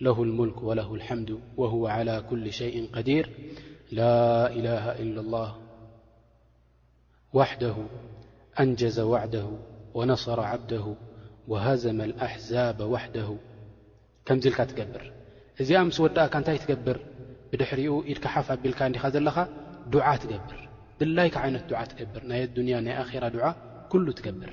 له 0.00 0.22
الملك 0.22 0.62
وله 0.62 0.94
الحمد 0.94 1.40
وهو 1.56 1.86
على 1.86 2.24
كل 2.30 2.52
شيء 2.52 2.88
قዲيር 2.92 3.30
لا 3.92 4.50
إله 4.58 4.84
إلا 5.02 5.20
الله 5.20 5.56
وحده 7.32 7.74
أنجز 8.60 9.00
وعده 9.00 9.48
ونصر 9.94 10.40
عبده 10.52 10.86
وهዘم 11.50 12.00
الأحزب 12.08 12.78
وحده 12.94 13.28
ከምዚ 14.28 14.44
ልካ 14.52 14.60
ትገብር 14.70 15.02
እዚኣ 15.62 15.78
ምስ 15.88 15.98
ወዳأ 16.04 16.24
ንታይ 16.40 16.56
ትገብር 16.62 16.98
ብድሕሪኡ 17.50 17.90
ኢድካ 18.12 18.24
ሓፍ 18.34 18.48
ኣቢልካ 18.54 18.80
እዲኻ 18.90 19.02
ዘለኻ 19.16 19.36
ዱع 19.94 20.06
ትገብር 20.22 20.58
ድላይካ 21.00 21.34
ዓይነት 21.46 21.64
دع 21.70 21.80
ትገብር 21.90 22.22
ናይ 22.30 22.40
ዱንያ 22.56 22.74
ናይ 22.86 22.94
آራ 23.02 23.24
دع 23.34 23.44
كل 23.92 24.04
ትገብር 24.18 24.52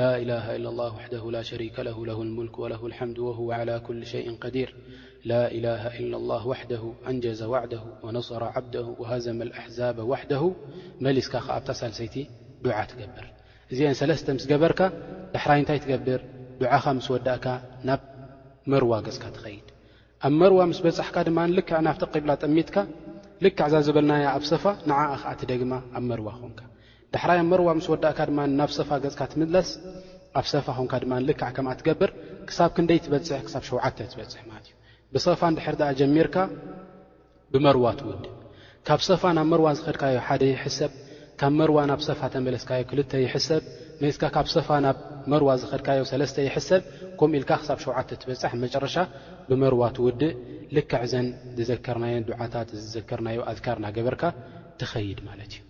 إه 0.00 0.22
ل 0.26 0.80
ሸከ 1.48 1.78
ه 1.96 1.98
ክ 2.50 3.18
و 3.26 3.30
هو 3.38 3.48
على 3.60 3.74
كل 3.86 4.00
ሸء 4.12 4.26
ዲር 4.56 4.70
ل 5.30 5.32
إله 5.56 5.82
إل 6.00 6.04
لله 6.22 6.44
ده 6.72 6.82
أንጀዘ 7.10 7.40
وده 7.54 7.82
وነصረ 8.04 8.42
ዓብده 8.58 8.86
وሃዘመ 9.00 9.38
الኣحዛብ 9.46 9.96
وደه 10.10 10.42
መሊስካ 11.04 11.34
ከ 11.44 11.48
ኣብታ 11.58 11.68
ሳልሰይቲ 11.80 12.16
ዱዓ 12.64 12.78
ትገብር 12.90 13.26
እዚአን 13.72 13.94
ሰለስተ 14.00 14.26
ምስ 14.36 14.44
ገበርካ 14.52 14.80
ዳሕራይ 15.34 15.58
ንታይ 15.62 15.78
ትገብር 15.84 16.20
ዱዓኻ 16.60 16.84
ምስ 16.98 17.06
ወዳእካ 17.14 17.46
ናብ 17.88 18.00
መርዋ 18.72 18.92
ገጽካ 19.06 19.24
ትኸይድ 19.36 19.66
ኣብ 20.26 20.32
መርዋ 20.40 20.60
ምስ 20.70 20.78
በፅحካ 20.84 21.16
ድማ 21.28 21.38
ልክ 21.56 21.70
ናፍቲ 21.86 22.02
ቅብላ 22.14 22.30
ጠሚትካ 22.42 22.76
ልክዕ 23.44 23.62
ዛ 23.72 23.74
ዝበልናያ 23.86 24.24
ኣብ 24.36 24.44
ሰፋ 24.52 24.64
ንዓ 24.90 24.98
ከኣ 25.22 25.30
ደግማ 25.52 25.72
ኣብ 25.96 26.04
መርዋ 26.10 26.28
ኾንካ 26.42 26.60
ዳሕራያ 27.14 27.40
መርዋ 27.50 27.68
ምስ 27.78 27.86
ወዳእካ 27.92 28.18
ድማ 28.28 28.38
ናብ 28.58 28.70
ሰፋ 28.78 28.88
ገፅካ 29.04 29.20
ትምለስ 29.32 29.68
ኣብ 30.38 30.46
ሰፋ 30.52 30.66
ኹንካ 30.78 30.92
ድማልካዕ 31.02 31.50
ከምኣ 31.56 31.72
ትገብር 31.78 32.10
ክሳብ 32.48 32.70
ክንደይ 32.76 32.98
ትበፅ 33.04 33.28
ክሳብ 33.46 33.62
ሸውዓተ 33.68 33.98
ትበፅሕ 34.10 34.42
ማለት 34.50 34.66
እዩ 34.70 34.74
ብሰፋ 35.14 35.40
እንድሕር 35.52 35.74
ኣ 35.88 35.90
ጀሚርካ 36.00 36.36
ብመርዋ 37.52 37.86
ትውድእ 38.00 38.26
ካብ 38.88 39.00
ሰፋ 39.08 39.22
ናብ 39.38 39.46
መርዋ 39.52 39.66
ዝኸድካዮ 39.78 40.16
ሓደ 40.28 40.42
ይሕሰብ 40.54 40.92
ካብ 41.40 41.52
መርዋ 41.60 41.78
ናብ 41.90 42.00
ሰፋ 42.08 42.20
ተመለስካዮ 42.34 42.82
ክልተ 42.90 43.12
ይሕሰብ 43.26 43.62
መትካ 44.04 44.22
ካብ 44.36 44.46
ሰፋ 44.54 44.68
ናብ 44.86 44.96
መርዋ 45.34 45.48
ዝኸድካዮ 45.62 46.02
ሰለስተ 46.12 46.36
ይሕሰብ 46.48 46.82
ከምኡ 47.18 47.32
ኢልካ 47.40 47.50
ክሳብ 47.62 47.78
ሸውዓተ 47.84 48.08
ትበፅሕ 48.20 48.52
መጨረሻ 48.64 48.96
ብመርዋ 49.48 49.82
ትውድእ 49.96 50.34
ልክዕ 50.78 51.02
ዘን 51.14 51.26
ዝዘከርናየን 51.58 52.26
ድዓታት 52.30 52.68
ዝዘከርናዮ 52.84 53.40
ኣትካርና 53.52 53.86
ገበርካ 53.98 54.22
ትኸይድ 54.82 55.18
ማለት 55.30 55.52
እዩ 55.56 55.69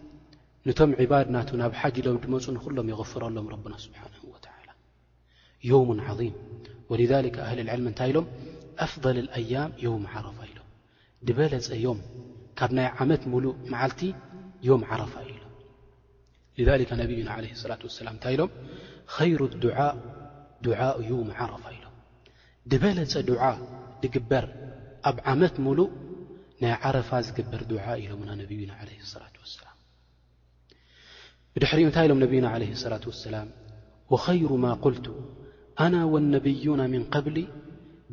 ንቶም 0.69 0.91
ዕባድናት 1.03 1.49
ናብ 1.59 1.71
ሓጅ 1.81 1.95
ኢሎም 2.01 2.17
ድመፁ 2.23 2.45
ንሎም 2.55 2.87
ይغፍረሎም 2.91 3.45
ረና 3.53 3.75
ስብሓን 3.85 4.11
ላ 4.67 4.73
የውም 5.69 5.99
ዓظም 6.11 6.33
ወذ 6.91 7.11
ኣህሊልዕል 7.45 7.79
እንታይ 7.91 8.09
ኢሎም 8.11 8.27
ኣፍضል 8.85 9.17
ኣያም 9.39 9.71
የም 9.83 10.03
ዓረፋ 10.13 10.37
ኢሎ 10.51 10.59
ድበለፀ 11.27 11.69
ዮም 11.85 11.99
ካብ 12.59 12.71
ናይ 12.77 12.87
ዓመት 13.05 13.23
ሙሉእ 13.33 13.55
መዓልቲ 13.73 14.01
ዮ 14.67 14.71
ዓረፋ 14.91 15.13
ኢሎ 15.33 16.77
ነብዩና 17.01 17.29
ለ 17.43 17.49
ላة 17.71 17.91
ሰላም 17.99 18.15
እንታ 18.17 18.25
ሎም 18.41 18.51
ይሩ 19.31 19.41
ድ 19.63 19.65
ድء 20.65 20.79
የውም 21.09 21.29
ዓረፋ 21.41 21.63
ኢሎም 21.77 21.95
ድበለፀ 22.71 23.13
ድ 24.03 24.05
ግበር 24.15 24.45
ኣብ 25.09 25.17
ዓመት 25.33 25.55
ሙሉእ 25.67 25.91
ናይ 26.63 26.73
ዓረፋ 26.87 27.09
ዝግበር 27.29 27.61
ድ 27.73 27.73
ኢሎም 28.03 28.23
ና 28.29 28.41
ነብዩና 28.43 28.73
ለ 28.87 28.91
ላة 29.25 29.51
ላ 29.65 29.67
ብድሕሪኡ 31.55 31.85
እንታይ 31.89 32.05
ኢሎም 32.07 32.19
ነብዩና 32.23 32.47
ለህ 32.61 32.69
صላة 32.83 33.03
ወሰላም 33.11 33.47
ወኸይሩማ 34.13 34.65
قልቱ 34.85 35.05
ኣና 35.83 35.95
ወاነብዩና 36.13 36.81
ምን 36.93 37.01
قብሊ 37.15 37.37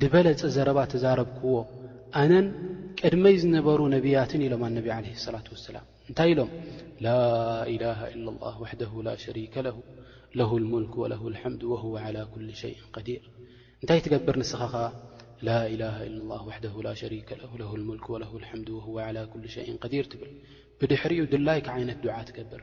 ድበለፀ 0.01 0.40
ዘረባ 0.57 0.79
ተዛረብክዎ 0.92 1.55
ኣነን 2.22 2.46
ቅድመይ 3.01 3.37
ዝነበሩ 3.42 3.81
ነብያትን 3.94 4.40
ኢሎም 4.46 4.62
ኣነብ 4.68 4.87
ለ 5.05 5.07
صላة 5.27 5.46
ወሰላም 5.55 5.85
እንታይ 6.09 6.29
ኢሎም 6.33 6.51
ላ 7.07 7.11
ኢላه 7.74 7.98
ላ 8.24 8.27
ዋ 8.62 8.72
ላ 9.09 9.11
ሸሪከ 9.24 9.55
ለ 10.38 10.40
ሙልክ 10.72 10.94
ወ 11.03 11.05
ልሓምድ 11.35 11.62
ወወ 11.72 11.94
ላ 12.16 12.18
ኩል 12.33 12.48
ሸይ 12.62 12.74
ዲር 13.09 13.22
እንታይ 13.83 14.01
ትገብር 14.07 14.37
ንስኸ 14.42 14.62
ኸ 14.72 14.74
ላ 15.48 15.59
ላ 15.83 15.87
ኢ 16.07 16.11
ላ 16.87 16.92
ሸሪከ 17.03 17.29
ሙልክ 17.87 18.09
ሸይ 19.57 19.70
ዲር 19.94 20.07
ትብል 20.14 20.33
ብድሕሪኡ 20.81 21.22
ድላይ 21.37 21.61
ክ 21.66 21.68
ዓይነት 21.77 21.98
ድዓ 22.07 22.16
ትገብር 22.31 22.62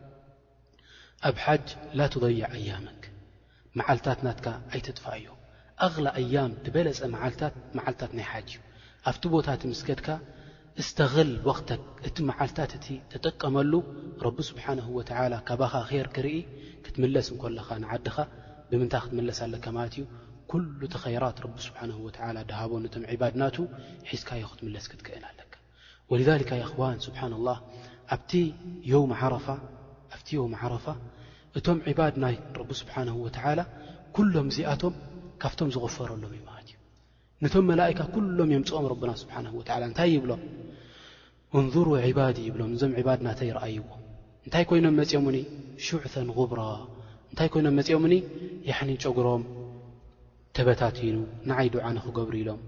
ኣብ 1.29 1.35
ሓጅ 1.45 1.65
ላ 1.97 2.05
ትበይዕ 2.13 2.39
ኣያመክ 2.57 3.01
መዓልታት 3.79 4.19
ናትካ 4.25 4.47
ኣይትጥፋ 4.73 5.03
እዮ 5.17 5.27
ኣቕላ 5.85 6.05
ኣያም 6.21 6.51
ትበለፀ 6.65 7.01
መዓልታት 7.15 7.53
መዓልታት 7.77 8.11
ናይ 8.17 8.25
ሓጅ 8.31 8.49
እዩ 8.57 8.61
ኣብቲ 9.09 9.23
ቦታ 9.33 9.47
እቲ 9.57 9.63
ምስከድካ 9.73 10.07
እስተኽል 10.81 11.29
ወቕተ 11.49 11.69
እቲ 12.09 12.17
መዓልታት 12.29 12.71
እቲ 12.77 12.87
ተጠቀመሉ 13.11 13.73
ረቢ 14.27 14.37
ስብሓን 14.49 14.79
ወላ 14.95 15.33
ካባኻ 15.49 15.73
ኼር 15.91 16.07
ክርኢ 16.15 16.39
ክትምለስ 16.87 17.27
እንኮለኻ 17.35 17.69
ንዓድኻ 17.83 18.17
ብምንታይ 18.71 19.01
ክትምለስ 19.05 19.39
ኣለካ 19.47 19.65
ማለት 19.77 19.95
እዩ 19.97 20.05
ኩሉ 20.53 20.69
እቲ 20.87 20.93
ኸይራት 21.05 21.37
ረቢ 21.45 21.53
ስብሓን 21.67 21.93
ወላ 22.05 22.37
ድሃቦ 22.51 22.71
ነቶም 22.85 23.05
ዒባድናቱ 23.13 23.57
ሒዝካዮ 24.11 24.43
ክትምለስ 24.53 24.87
ክትክአን 24.93 25.25
ኣለካ 25.31 25.53
ወልከ 26.13 26.49
እኽዋን 26.65 26.97
ስብሓና 27.07 27.33
ላህ 27.49 27.59
ኣብቲ 28.15 28.31
የም 28.93 29.13
ዓረፋ 29.19 29.47
ኣብቲዮ 30.15 30.41
ኣዕረፋ 30.55 30.85
እቶም 31.59 31.79
ዕባድናይ 31.91 32.35
ረቢ 32.59 32.69
ስብሓን 32.81 33.09
ወትዓላ 33.23 33.59
ኩሎም 34.15 34.47
እዚኣቶም 34.51 34.95
ካብቶም 35.41 35.69
ዝغፈረሎም 35.75 36.33
ይማሃት 36.39 36.67
እዩ 36.71 36.75
ነቶም 37.43 37.65
መላእካ 37.71 37.99
ኩሎም 38.15 38.49
የምፅኦም 38.55 38.85
ረብና 38.93 39.11
ስብሓን 39.21 39.47
ወዓላ 39.59 39.81
እንታይ 39.91 40.09
ይብሎም 40.17 40.41
እንሩ 41.59 41.85
ዒባዲ 42.07 42.37
ይብሎም 42.47 42.69
እዞም 42.75 42.93
ዕባድ 43.01 43.19
ናተ 43.27 43.39
ይረአይዎ 43.49 43.83
እንታይ 44.45 44.63
ኮይኖም 44.69 44.95
መፂኦምኒ 45.01 45.37
ሹዕተን 45.85 46.29
ቑብሮ 46.37 46.59
እንታይ 47.31 47.49
ኮይኖም 47.55 47.75
መፂኦም 47.79 48.05
ኒ 48.13 48.17
ያዕኒ 48.69 48.91
ጨጉሮም 49.05 49.43
ተበታትኢኑ 50.57 51.17
ንዓይ 51.49 51.67
ድዓንክገብሩ 51.73 52.35
ኢሎም 52.43 52.61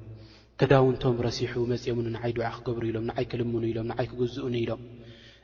ከዳውንቶም 0.59 1.15
ረሲሑ 1.27 1.53
መፂኦም 1.73 1.99
ንዓይ 2.15 2.31
ድዓ 2.37 2.49
ክገብሩ 2.57 2.83
ኢሎም 2.91 3.05
ንዓይ 3.11 3.25
ክልሙኑ 3.31 3.63
ኢሎም 3.71 3.87
ንዓይ 3.91 4.07
ክግዝኡን 4.11 4.55
ኢሎም 4.63 4.81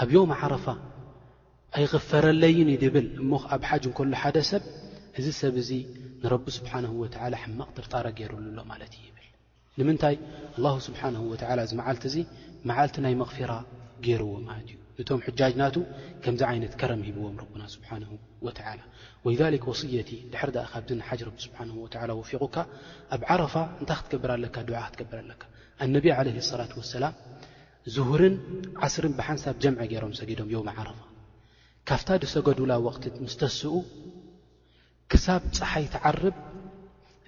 ኣብ 0.00 0.10
ዮም 0.16 0.30
ዓረፋ 0.38 0.64
ኣይغፈረለይን 1.78 2.68
ይድብል 2.74 3.06
እሞ 3.22 3.30
ኣብ 3.54 3.62
ሓጅ 3.70 3.82
እንከሎ 3.88 4.12
ሓደ 4.22 4.36
ሰብ 4.50 4.62
እዚ 5.20 5.26
ሰብ 5.40 5.54
እዚ 5.62 5.70
ንረቢ 6.22 6.44
ስብሓን 6.58 6.84
ሕማቕ 7.42 7.68
ትርጣረ 7.76 8.06
ገይርሉ 8.18 8.46
ሎ 8.58 8.62
ማለት 8.70 8.92
ዩ 8.98 9.02
ይብል 9.08 9.26
ንምንታይ 9.78 10.16
ላ 10.64 10.72
ስብሓን 10.86 11.14
እዚ 11.66 11.72
መዓልቲ 11.80 12.04
እዙ 12.10 12.16
መዓልቲ 12.70 12.96
ናይ 13.06 13.14
መغፊራ 13.22 13.52
ገይርዎ 14.06 14.32
ማለት 14.48 14.66
እዩ 14.72 14.78
እቶም 15.02 15.20
ሕጃጅ 15.26 15.52
ናቱ 15.60 15.76
ከምዚ 16.24 16.40
ዓይነት 16.52 16.72
ከረም 16.80 17.02
ሂብዎም 17.08 17.36
ረቡና 17.42 17.62
ስብሓን 17.76 18.02
ላ 18.46 19.44
ذ 19.52 19.56
ወصየቲ 19.70 20.10
ድሕር 20.32 20.50
ካብዚ 20.72 20.90
ንሓጅ 21.00 21.20
ቢ 21.34 21.36
ስብሓን 21.46 21.68
ወፊቑካ 22.20 22.56
ኣብ 23.14 23.22
ዓረፋ 23.32 23.54
እንታይ 23.80 23.98
ክትገብር 24.00 24.30
ኣለካ 24.36 24.56
ክትገብር 24.94 25.18
ኣለካ 25.24 25.42
ነ 25.92 25.94
ላ 26.24 26.66
ላም 27.04 27.14
ዙሁርን 27.94 28.34
ዓስርን 28.86 29.14
ብሓንሳብ 29.18 29.54
ጀምዐ 29.62 29.82
ገይሮም 29.92 30.12
ሰጊዶም 30.18 30.50
ዮመ 30.54 30.68
ዓረፋ 30.80 30.98
ካፍታ 31.88 32.08
ድሰገዱላ 32.22 32.72
ወቕት 32.86 33.14
ምስተስኡ 33.24 33.74
ክሳብ 35.12 35.42
ፀሓይ 35.58 35.86
ትዓርብ 35.94 36.36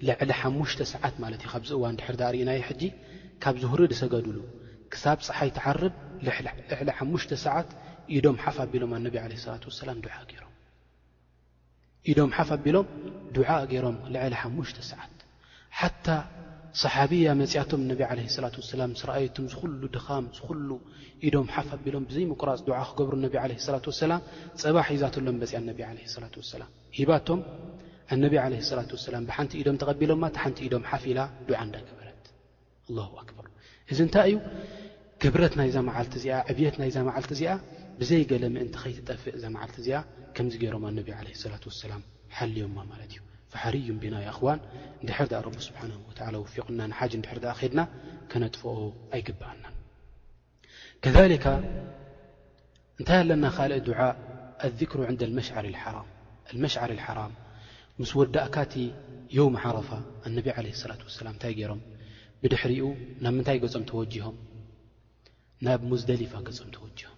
ልዕሊ 0.09 0.29
ሓሙሽተ 0.41 0.79
ሰዓት 0.93 1.15
ማለት 1.23 1.41
እዩ 1.43 1.49
ካብዚ 1.53 1.71
እዋን 1.77 1.95
ድሕር 1.99 2.15
ዘ 2.21 2.23
ርእናይ 2.35 2.61
ሕጂ 2.67 2.81
ካብ 3.43 3.55
ዝሁሪ 3.63 3.81
ድሰገዱሉ 3.91 4.37
ክሳብ 4.93 5.17
ፀሓይ 5.27 5.51
ትዓርብ 5.57 5.93
ልዕሊ 6.27 6.47
ሓሙሽተ 6.99 7.31
ሰዓት 7.45 7.69
ኢዶም 8.15 8.37
ሓፍ 8.43 8.57
ኣቢሎም 8.65 8.91
ኣነብ 8.99 9.13
ለ 9.31 9.33
ላት 9.51 9.63
ወሰላም 9.69 9.99
ዓእ 10.17 10.27
ይሮም 10.35 10.51
ኢዶም 12.11 12.31
ሓፍ 12.37 12.49
ኣቢሎም 12.57 12.87
ድዓእ 13.35 13.65
ገይሮም 13.73 13.97
ልዕሊ 14.15 14.33
ሓሙሽተ 14.41 14.77
ሰዓት 14.91 15.15
ሰሓብያ 16.81 17.27
መፅኣቶም 17.39 17.81
እነብ 17.83 17.99
ዓለ 18.11 18.19
ላት 18.43 18.55
ወሰላም 18.61 18.91
ስ 18.99 19.05
ረኣየቶም 19.09 19.45
ዝኹሉ 19.51 19.81
ድኻም 19.95 20.25
ዝኹሉ 20.37 20.69
ኢዶም 21.27 21.47
ሓፍ 21.55 21.67
ኣቢሎም 21.75 22.03
ብዘይምቁራፅ 22.09 22.59
ዱዓ 22.67 22.79
ክገብሩ 22.89 23.13
ነቢ 23.25 23.33
ዓለ 23.43 23.51
ላት 23.73 23.85
ወሰላም 23.91 24.21
ፀባሕ 24.61 24.87
ዩዛተሎም 24.95 25.37
መፅያ 25.43 25.59
እነቢ 25.63 25.79
ለ 25.99 26.21
ላት 26.23 26.35
ወሰላም 26.41 26.71
ሂባቶም 26.97 27.41
ኣነብ 28.15 28.33
ዓለ 28.45 28.53
ላት 28.79 28.91
ወሰላም 28.97 29.23
ብሓንቲ 29.29 29.51
ኢዶም 29.61 29.77
ተቐቢሎማ 29.83 30.23
ቲሓንቲ 30.37 30.59
ኢዶም 30.67 30.83
ሓፍ 30.91 31.05
ኢላ 31.11 31.21
ዱዓ 31.49 31.59
እንዳክበረት 31.67 32.25
ኣላሁ 32.89 33.09
ኣክበር 33.23 33.47
እዚ 33.93 33.99
እንታይ 34.07 34.29
እዩ 34.31 34.37
ክብረት 35.23 35.53
ናይ 35.61 35.69
ዛ 35.75 35.79
መዓልቲ 35.89 36.13
እዚኣ 36.21 36.39
ዕብየት 36.53 36.77
ናይ 36.81 36.89
እዛመዓልቲ 36.93 37.31
እዚኣ 37.37 37.51
ብዘይገለ 38.01 38.43
ምእንቲ 38.55 38.75
ኸይትጠፍእ 38.83 39.35
እዛመዓልቲ 39.39 39.77
እዚኣ 39.83 40.01
ከምዚ 40.37 40.55
ገይሮም 40.65 40.85
ኣነቢ 40.91 41.07
ዓለ 41.19 41.27
ላት 41.53 41.65
ወሰላም 41.71 42.03
ሓልዮማ 42.39 42.77
ማለት 42.91 43.11
እዩ 43.15 43.21
فሕሪዩን 43.55 43.97
ብና 44.03 44.15
ኣخዋን 44.31 44.59
ድሕር 45.07 45.27
ዳ 45.31 45.35
رቢ 45.47 45.55
ስብሓنه 45.67 45.97
و 46.07 46.11
وፊቕና 46.43 46.79
ንሓጅ 46.91 47.11
ድር 47.25 47.37
ከድና 47.59 47.79
ከነጥفኦ 48.31 48.75
ኣይግብኣና 49.15 49.63
ከذካ 51.03 51.45
እንታይ 52.99 53.17
ኣለና 53.23 53.45
ኻልእ 53.57 53.79
ድع 53.87 53.99
ኣلذክሮ 54.65 54.99
ን 55.13 55.15
لመሽعር 56.57 56.89
الحራም 56.97 57.33
ምስ 58.01 58.11
ወዳእካቲ 58.19 58.73
የم 59.37 59.53
ዓረፋ 59.63 59.89
ኣነቢ 60.27 60.45
عله 60.57 60.71
الصላة 60.75 61.01
وسላም 61.07 61.35
ታይ 61.41 61.51
ገይሮም 61.59 61.81
ብድሕሪኡ 62.41 62.83
ናብ 63.23 63.33
ምንታይ 63.37 63.57
ገጾም 63.63 63.83
ተወጅሆም 63.91 64.35
ናብ 65.65 65.79
ሙዝደሊፋ 65.91 66.33
ገጾም 66.47 66.69
ተወጅهም 66.75 67.17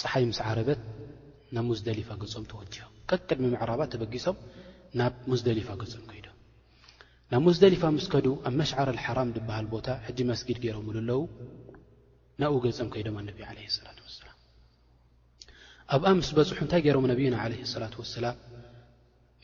ፀሓይ 0.00 0.24
ምስ 0.30 0.38
ዓረበት 0.48 0.80
ናብ 1.56 1.66
ሊፋ 1.98 2.10
ገም 2.20 2.44
ተወቅድሚምባ 2.50 3.80
ተበጊሶም 3.92 4.36
ናብ 4.98 5.14
ሙዝደሊፋ 5.30 5.68
ገጾም 5.80 6.06
ይዶም 6.18 6.36
ናብ 7.32 7.40
ሙዝደሊፋ 7.46 7.82
ምስ 7.96 8.06
ከዱ 8.12 8.26
ኣብ 8.48 8.54
መሽዓር 8.60 8.88
ሓራም 9.04 9.30
ድብሃል 9.36 9.66
ቦታ 9.74 9.88
ሕጂ 10.06 10.18
መስጊድ 10.30 10.58
ገይሮም 10.64 10.86
ሉ 10.94 10.98
ኣለው 11.02 11.20
ናብኡ 12.42 12.60
ገፀም 12.66 12.88
ከይዶም 12.94 13.16
ኣነብ 13.22 13.36
ላ 13.48 13.68
ሰላ 13.76 13.88
ኣብኣ 15.94 16.08
ምስ 16.20 16.28
በሑ 16.36 16.56
እንታይ 16.64 16.82
ገይሮም 16.86 17.06
ነብዩና 17.12 17.36
ላ 17.52 17.86
ሰላም 18.16 18.38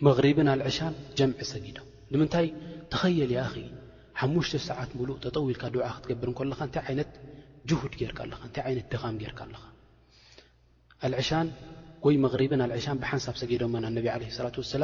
መሪብን 0.07 0.49
ኣልዕሻን 0.55 0.95
ጀምዕ 1.19 1.41
ሰጊዶም 1.53 1.87
ንምንታይ 2.13 2.47
ተኸየል 2.93 3.33
የኽ 3.39 3.55
ሓሙሽተ 4.21 4.59
ሰዓት 4.69 4.91
ሉእ 5.09 5.17
ተጠው 5.25 5.47
ኢልካ 5.53 5.65
ድዓ 5.75 5.87
ክትገብር 5.97 6.31
እለካ 6.47 6.61
እንታይ 6.69 6.85
ይት 7.01 7.73
ሁድ 7.83 7.93
ርካኣታይ 8.13 8.65
ይት 8.79 8.87
ደኻም 8.95 9.17
ጌርካ 9.23 9.41
ኣኻ 11.07 11.21
ሻን 11.31 11.49
ይ 12.13 12.17
መغሪብን 12.25 12.61
ኣልعሻ 12.65 12.87
ብሓንሳብ 13.03 13.37
ሰጌዶ 13.43 13.63
ه 13.75 14.07
ላة 14.45 14.57
وسላ 14.63 14.83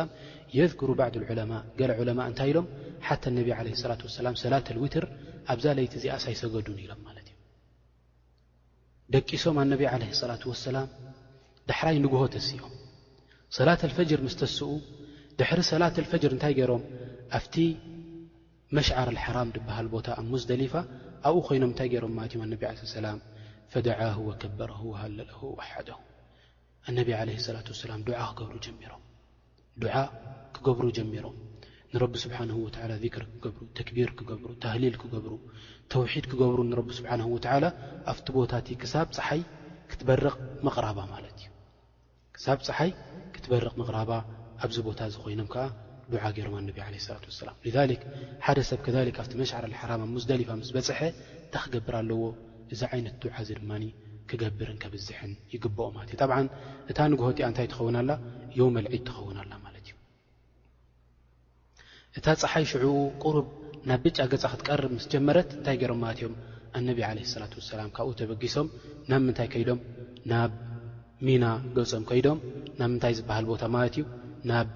የذሩ 0.56 0.88
ባ 1.00 1.02
اማء 1.44 1.62
ገ 1.78 1.82
ማء 2.18 2.26
እታይ 2.32 2.48
ኢሎም 2.52 2.66
ሓ 3.06 3.08
ة 3.98 4.00
وسላ 4.08 4.26
ሰላة 4.44 4.66
لውትር 4.76 5.04
ኣብዛ 5.52 5.66
ለይቲ 5.78 5.92
እዚ 5.98 6.04
ሳይሰገዱን 6.24 6.78
ኢሎም 6.84 7.00
ማ 7.06 7.08
እዩ 7.22 7.28
ደቂሶም 9.14 9.56
ኣ 9.62 9.64
اላة 10.24 10.42
وسላ 10.52 10.76
ዳሕራይ 11.70 11.96
ንግሆ 12.04 12.22
ተስኦም 12.34 12.72
ሰላة 13.58 13.80
الፈጅር 13.88 14.18
ምስ 14.26 14.34
ተስኡ 14.42 14.70
ድሕሪ 15.40 15.58
ሰላة 15.72 15.94
الፈጅር 16.04 16.30
እታይ 16.36 16.52
ገይሮም 16.58 16.82
ኣብቲ 17.38 17.54
መሽዓር 18.78 19.08
حራም 19.24 19.48
ሃል 19.76 19.86
ቦታ 19.94 20.06
ኣ 20.20 20.22
زደሊፋ 20.44 20.74
ኣብኡ 21.28 21.36
ኮይኖም 21.48 21.70
እታይ 21.74 21.94
ሮም 22.04 22.12
ላ 23.04 23.06
فደعه 23.72 24.14
وከበረ 24.28 24.70
وሃለለ 24.90 25.30
ሓደ 25.70 25.88
ኣነብ 26.88 27.08
ለ 27.12 27.52
ላ 27.56 27.60
ሰላም 27.82 28.00
ዓ 30.00 30.06
ክገብሩ 30.56 30.86
ጀሚሮም 30.96 31.36
ንረቢ 31.94 32.14
ስብሓን 32.24 32.50
ወ 32.64 32.68
ክር 33.14 33.22
ክገብሩ 33.34 33.64
ተክቢር 33.78 34.08
ክገብሩ 34.18 34.48
ተህሊል 34.62 34.96
ክገብሩ 35.02 35.32
ተውሒድ 35.92 36.24
ክገብሩ 36.32 36.58
ንቢ 36.70 36.88
ስብሓን 36.98 37.20
ወላ 37.32 37.64
ኣብቲ 38.12 38.26
ቦታ 38.36 38.52
እቲ 38.62 38.68
ብ 38.80 38.86
ይትባ 39.90 40.88
ማለት 41.14 41.34
እዩክሳብ 42.34 42.58
ፀሓይ 42.66 42.92
ክትበርቕ 43.34 43.74
መቕራባ 43.80 44.10
ኣብዚ 44.64 44.76
ቦታ 44.88 45.00
ዝ 45.14 45.16
ኮይኖም 45.24 45.48
ከዓ 45.54 45.64
ዱዓ 46.12 46.22
ገይሮም 46.36 46.54
ኣነቢ 46.60 46.78
ለ 46.94 46.98
ላት 47.14 47.24
ሰላም 47.42 47.56
ሓደ 48.46 48.58
ሰብ 48.70 48.80
ከ 48.84 48.96
ኣብቲ 49.24 49.32
መሽዓሪ 49.42 49.64
ልሓራማ 49.74 50.02
ሙስደሊፋ 50.16 50.48
ምስ 50.60 50.70
በፅሐ 50.76 51.00
እንታ 51.44 51.54
ክገብር 51.64 51.94
ኣለዎ 52.02 52.22
እዚ 52.74 52.80
ዓይነት 52.92 53.16
ዱዓ 53.24 53.34
እዚ 53.44 53.50
ድማ 53.60 53.72
ክገብርን 54.30 54.78
ከብዝን 54.82 55.32
ይግብኦ 55.54 55.86
ማለት 55.96 56.10
እዩ 56.12 56.18
ጠብ 56.22 56.32
እታ 56.92 56.98
ንጉሆጢኣ 57.12 57.46
እንታይ 57.50 57.66
ትኸውናላ 57.72 58.10
ዮመ 58.60 58.74
ኣልዒድ 58.82 59.02
ትኸውናላ 59.08 59.52
ማለት 59.64 59.80
እዩ 59.88 59.92
እታ 62.18 62.26
ፀሓይ 62.42 62.64
ሽዑኡ 62.72 62.96
ቁርብ 63.24 63.48
ናብ 63.90 64.00
ብጫ 64.06 64.18
ገፃ 64.32 64.42
ክትቀርብ 64.52 64.92
ምስ 64.96 65.06
ጀመረት 65.14 65.48
እንታይ 65.58 65.76
ገይሮም 65.82 66.00
ማለትእዮም 66.04 66.36
እነቢ 66.78 66.98
ዓለ 67.08 67.18
ላት 67.42 67.52
ወሰላም 67.58 67.90
ካብኡ 67.96 68.12
ተበጊሶም 68.20 68.68
ናብ 69.10 69.20
ምንታይ 69.26 69.48
ከይዶም 69.54 69.80
ናብ 70.32 70.52
ሚና 71.26 71.44
ገፆም 71.76 72.04
ከይዶም 72.10 72.38
ናብ 72.78 72.88
ምንታይ 72.92 73.12
ዝብሃል 73.20 73.44
ቦታ 73.52 73.64
ማለት 73.76 73.94
እዩ 73.98 74.04
ናብ 74.52 74.68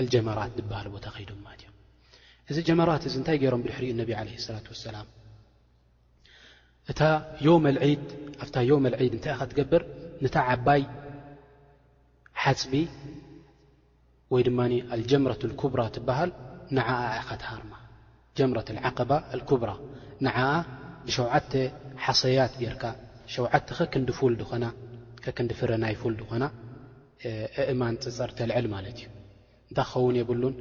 ኣልጀማራት 0.00 0.52
ዝበሃል 0.60 0.88
ቦታ 0.94 1.06
ከይዶም 1.16 1.38
ማለት 1.46 1.60
እዮም 1.64 1.76
እዚ 2.52 2.56
ጀማራት 2.68 3.02
እዚ 3.08 3.14
እንታይ 3.20 3.36
ገይሮም 3.42 3.62
ብድሕሪ 3.64 3.86
ነቢ 4.02 4.10
ለ 4.30 4.38
ላት 4.54 4.66
ወሰላም 4.74 5.08
እታ 6.92 7.00
ዮመ 7.46 7.64
ኣልዒድ 7.70 8.04
ኣብታ 8.44 8.56
ዮም 8.68 8.84
ኣልዒድ 8.88 9.12
እንታይ 9.16 9.32
ኢ 9.34 9.36
ኸ 9.38 9.42
ትገብር 9.50 9.82
ነታ 10.24 10.36
ዓባይ 10.52 10.82
ሓፅቢ 12.42 12.72
ወይ 14.32 14.42
ድማ 14.46 14.58
ኣልጀምረት 14.94 15.40
ልኩብራ 15.50 15.80
ትብሃል 15.96 16.30
ንዓኣ 16.76 17.02
ኻትሃርማ 17.28 17.72
ጀምረት 18.38 18.68
ዓقባ 18.88 19.10
ኩብራ 19.50 19.70
ንዓኣ 20.24 20.40
ንሸውዓተ 21.06 21.52
ሓሰያት 22.04 22.52
ጌርካ 22.62 22.84
ሸዓተ 23.34 23.68
ከክንዲፉል 23.78 24.32
ድኾና 24.40 24.64
ከክንዲፍረ 25.24 25.70
ናይ 25.82 25.94
ፉል 26.00 26.14
ድኾና 26.20 26.44
እማን 27.72 27.94
ፅፅር 28.04 28.30
ተልዕል 28.38 28.66
ማለት 28.74 28.96
እዩ 29.00 29.06
እንታይ 29.70 29.86
ክኸውን 29.88 30.16
የብሉን 30.20 30.54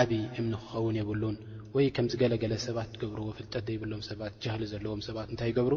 ዓብዪ 0.00 0.14
እምኒ 0.40 0.52
ክኸውን 0.62 0.96
የብሉን 1.00 1.36
ወይ 1.76 1.86
ከምዚ 1.94 2.12
ገለገለ 2.22 2.52
ሰባት 2.64 2.88
ትገብርዎ 2.94 3.28
ፍልጠት 3.36 3.62
ዘይብሎም 3.68 4.02
ሰባት 4.08 4.34
ጃህሊ 4.42 4.62
ዘለዎም 4.72 5.00
ሰባት 5.06 5.28
እንታይ 5.32 5.48
ይገብሩ 5.52 5.74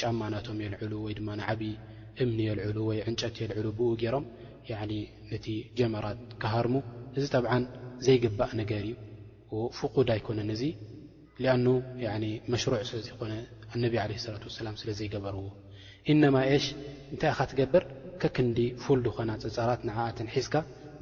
ጫማናቶም 0.00 0.56
የልዕሉ 0.64 0.92
ወይ 1.06 1.12
ድማ 1.18 1.28
ንዓብ 1.40 1.60
እምኒ 2.22 2.38
የልዕሉ 2.46 2.78
ወይ 2.88 2.98
ዕንጨት 3.10 3.36
የልዕሉ 3.42 3.66
ብኡ 3.78 3.88
ገይሮም 4.00 4.24
ነቲ 5.32 5.46
ጀመራት 5.80 6.18
ካሃርሙ 6.44 6.74
እዚ 7.18 7.24
ጠብዓ 7.36 7.52
ዘይግባእ 8.06 8.52
ነገር 8.60 8.82
እዩ 8.88 8.96
ፍቁድ 9.78 10.10
ኣይኮነን 10.16 10.50
እዙ 10.56 10.62
ኣ 11.54 11.56
መሽሩዕ 12.54 12.80
ስለዘይኮነ 12.90 13.32
ነብ 13.84 13.94
ለ 14.12 14.20
ላ 14.32 14.36
ሰላ 14.56 14.72
ስለዘይገበርዎ 14.82 15.44
እነማ 16.14 16.36
ሽ 16.64 16.68
እንታይ 17.12 17.30
ኢኻ 17.34 17.40
ትገብር 17.52 17.84
ከክንዲ 18.24 18.58
ፉል 18.86 19.00
ድኾና 19.06 19.30
ፅፃራት 19.44 19.80
ንዓኣትን 19.90 20.28
ሒዝካ 20.34 20.54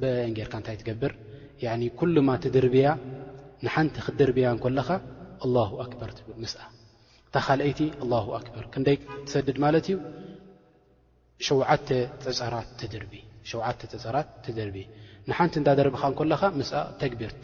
ብእንጌርካ 0.03 0.53
እንታይ 0.61 0.77
ትገብር 0.83 1.13
ኩሉማ 1.99 2.29
ት 2.43 2.53
ድርብያ 2.55 2.85
ንሓንቲ 3.65 3.95
ክደርብያ 4.05 4.47
እለኻ 4.67 4.89
ታ 7.35 7.39
ኻይቲ 7.45 7.79
ኣክበር 8.37 8.63
ክንደይ 8.73 8.97
ትሰድድ 9.25 9.57
ማለት 9.63 9.85
እዩ 9.89 9.97
ሸተ 11.47 11.89
ፀራት 14.03 14.29
ትድርብ 14.45 14.75
ንሓንቲ 15.29 15.53
እዳደርብኻ 15.61 16.03
ለኻ 16.31 16.41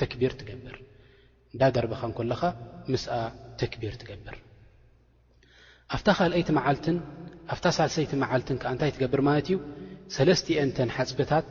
ተክቢር 0.01 0.33
ትገብር 0.39 0.77
እዳደርብኻ 1.55 2.01
እለኻ 2.25 2.41
ምስ 2.93 3.05
ተክቢር 3.61 3.93
ትገብር 4.01 4.35
ይኣብ 5.91 7.59
ሳልሰይቲ 7.77 8.11
መዓልትን 8.23 8.57
ዓ 8.69 8.71
እንታይ 8.75 8.91
ትገብር 8.95 9.21
ማለት 9.29 9.45
እዩ 9.49 9.57
ሰለተንተን 10.15 10.89
ሓፅብታት 10.97 11.49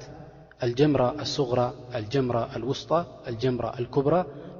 ኣልጀምራ 0.64 1.02
ኣስغራ 1.24 1.60
ኣልጀምራ 1.98 2.36
ኣልውስጣ 2.56 2.90
ኣጀምራ 3.30 3.66
ኣልኩብራ 3.78 4.14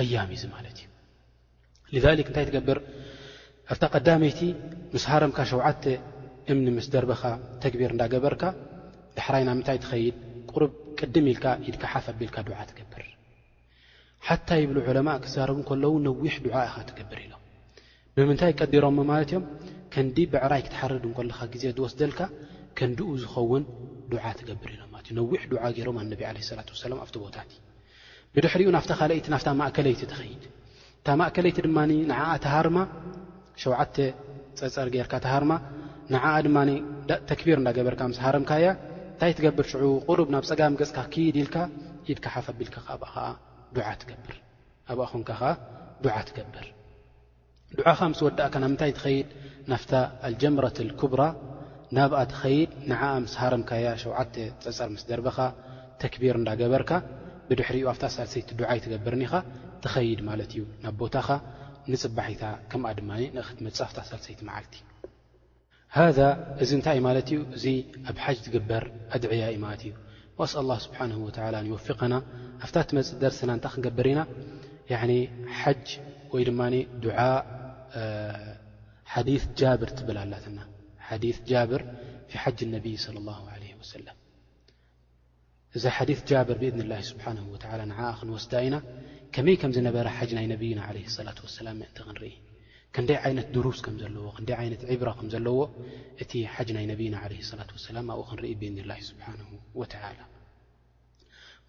ኣያም 0.00 0.30
ዚ 0.40 0.44
ማለት 0.54 0.78
እዩ 1.96 2.02
ሊክ 2.18 2.28
እንታይ 2.30 2.44
ትገብር 2.48 2.78
ኣብታ 3.72 3.84
ቐዳመይቲ 3.94 4.40
ምስ 4.94 5.04
ሃረምካ 5.10 5.38
ሸዓተ 5.52 5.82
እምኒ 6.52 6.66
ምስ 6.76 6.86
ደርበኻ 6.94 7.22
ተግቢር 7.62 7.90
እንዳገበርካ 7.94 8.42
ዳሕራይ 9.16 9.42
ናብ 9.48 9.56
ምንታይ 9.58 9.78
ትኸይድ 9.84 10.16
ቁሩብ 10.50 10.72
ቅድም 10.98 11.26
ኢልካ 11.32 11.46
ኢድካ 11.68 11.82
ሓፍ 11.94 12.06
ኣቢልካ 12.12 12.36
ዱዓ 12.46 12.58
ትገብር 12.70 13.02
ሓታ 14.28 14.48
ይብሉ 14.62 14.76
ዕለማእ 14.88 15.18
ክዛረቡ 15.24 15.58
ከለዉ 15.68 15.94
ነዊሕ 16.06 16.34
ዱዓ 16.46 16.54
ኢኻ 16.68 16.76
ትገብር 16.88 17.18
ኢሎም 17.24 17.42
ብምንታይ 18.16 18.52
ቀዲሮሞ 18.60 18.96
ማለት 19.10 19.28
እዮም 19.32 19.44
ከንዲ 19.94 20.16
ብዕራይ 20.34 20.62
ክትሓርድ 20.66 21.04
ንኮልኻ 21.12 21.38
ግዜ 21.54 21.64
ዝወስደልካ 21.78 22.20
ከንዲኡ 22.80 23.08
ዝኸውን 23.22 23.64
ዱዓ 24.12 24.24
ትገብር 24.40 24.70
ኢሎም 24.76 24.90
ማለት 24.96 25.06
እዩ 25.08 25.16
ነዊሕ 25.20 25.40
ዱዓ 25.54 25.62
ገይሮም 25.78 25.96
ኣነቢ 26.04 26.20
ዓለ 26.30 26.36
ላት 26.58 26.68
ወሰላም 26.74 27.00
ኣብቲ 27.04 27.16
ቦታት 27.24 27.50
ብድሕሪኡ 28.34 28.68
ናፍታ 28.74 28.90
ኻልይቲ 29.00 29.26
ናፍታ 29.32 29.48
ማእከለይቲ 29.60 30.02
ትኸይድ 30.10 30.42
እታ 31.00 31.08
ማእከለይቲ 31.20 31.56
ድማ 31.66 31.78
ንዓኣ 32.10 32.24
ተሃርማ 32.44 32.78
ሸዓተ 33.62 33.96
ፀፀር 34.58 34.88
ገይርካ 34.94 35.14
ተሃርማ 35.24 35.52
ን 36.12 36.16
ድማ 36.46 36.58
ተክቢር 37.30 37.58
እዳገበርካ 37.62 38.00
ምስ 38.10 38.18
ሃርምካያ 38.24 38.66
እንታይ 38.78 39.32
ትገብር 39.38 39.66
ሽዑ 39.72 39.84
ቕሩብ 40.08 40.28
ናብ 40.34 40.44
ፀጋሚ 40.50 40.74
ገፅካ 40.80 40.98
ክይድ 41.12 41.36
ኢልካ 41.42 41.56
ኢድካ 42.10 42.24
ሓፍ 42.34 42.46
ኣቢልካኣብ 42.52 43.02
ዓ 43.10 43.14
ዓ 43.88 43.90
ትገብር 44.02 44.34
ኣብ 44.90 45.00
ኾንካ 45.12 45.30
ኸ 45.40 45.42
ዱዓ 46.04 46.16
ትገብር 46.28 46.66
ድዓኻ 47.78 47.98
ምስ 48.12 48.20
ወዳእካ 48.26 48.54
ናምንታይ 48.64 48.92
ትኸይድ 48.98 49.28
ናፍታ 49.72 49.92
ኣልጀምረት 50.28 50.78
ኩብራ 51.00 51.20
ናብኣ 51.96 52.20
ትኸይድ 52.32 52.70
ንዓኣ 52.92 53.12
ምስ 53.24 53.34
ሃርምካያ 53.42 53.86
ሸዓተ 54.04 54.34
ፀፀር 54.64 54.90
ምስ 54.94 55.02
ደርበኻ 55.10 55.38
ተክቢር 56.02 56.34
እንዳገበርካ 56.40 56.90
ብድሕሪኡ 57.50 57.84
ኣብታ 57.92 58.04
ሳልሰይቲ 58.16 58.48
ዱዓይትገበርኒኢኻ 58.58 59.34
ተኸይድ 59.84 60.20
ማለት 60.28 60.50
እዩ 60.54 60.62
ናብ 60.84 60.94
ቦታኻ 61.02 61.28
ንፅባሒታ 61.92 62.42
ከምኣ 62.70 62.90
ድማ 62.98 63.10
ንክትመፅእ 63.38 63.84
ኣብ 63.86 63.92
ሳልሰይቲ 64.10 64.40
ዓልቲ 64.56 64.74
ذ 66.16 66.20
እዚ 66.62 66.70
እንታይይ 66.78 67.00
ማለት 67.08 67.28
እዩ 67.32 67.38
እዚ 67.56 67.64
ኣብ 68.10 68.16
ሓጅ 68.24 68.36
ትግበር 68.46 68.84
ኣድዕያ 69.16 69.44
ኢ 69.54 69.56
ማለት 69.64 69.82
እዩ 69.88 69.92
ኣስ 70.44 70.52
ኣه 70.60 70.78
ስብሓን 70.84 71.10
ወፍقና 71.74 72.14
ኣፍታ 72.64 72.76
ትመፅ 72.90 73.08
ደርስና 73.22 73.50
እንታ 73.58 73.66
ክገበር 73.74 74.06
ኢና 74.12 74.20
ሓጅ 75.60 75.86
ወይ 76.34 76.42
ድማ 76.50 76.60
ድ 77.04 77.06
ዲ 79.28 79.36
ጃብር 79.60 79.90
ትብል 79.98 80.18
ኣላትና 80.24 80.58
ዲ 81.24 81.34
ጃብር 81.50 81.82
ፊ 82.30 82.32
ሓጅ 82.44 82.58
ነብይ 82.76 82.96
ى 82.98 83.02
ሰለም 83.92 84.16
إ 85.76 85.88
حديث 85.88 86.32
ابر 86.32 86.58
بإذن 86.58 86.80
الله 86.80 87.00
سبحانه 87.00 87.48
وتعلى 87.52 87.84
نعن 87.86 88.30
وسدئن 88.30 88.82
كمي 89.32 89.56
كم 89.56 89.70
نر 89.70 90.08
ج 90.30 90.34
نبيا 90.34 90.80
عليه 90.88 91.04
الصلة 91.10 91.34
والسلام 91.42 91.76
ن 91.82 91.84
ن 92.98 93.52
درس 93.56 93.80
عبرة 94.90 95.26
ني 96.74 97.16
عله 97.16 97.38
الصلة 97.38 97.70
واسلم 97.76 98.04
ن 98.10 98.54
ذن 98.60 98.78
الله 98.82 99.00
سبحانه 99.10 99.48
وتعلى 99.80 100.24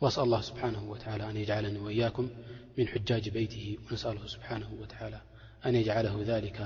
وأسأل 0.01 0.23
الله 0.23 0.41
سبحانه 0.49 0.83
وتعلى 0.91 1.23
أن 1.29 1.35
يجعلني 1.43 1.79
وياكم 1.85 2.27
من 2.77 2.85
حجاج 2.91 3.25
بيته 3.37 3.67
ونسأله 3.85 4.25
سبحانه 4.35 4.69
وتلى 4.81 5.21
أن 5.65 5.73
يجعله 5.79 6.15
ذلك 6.31 6.57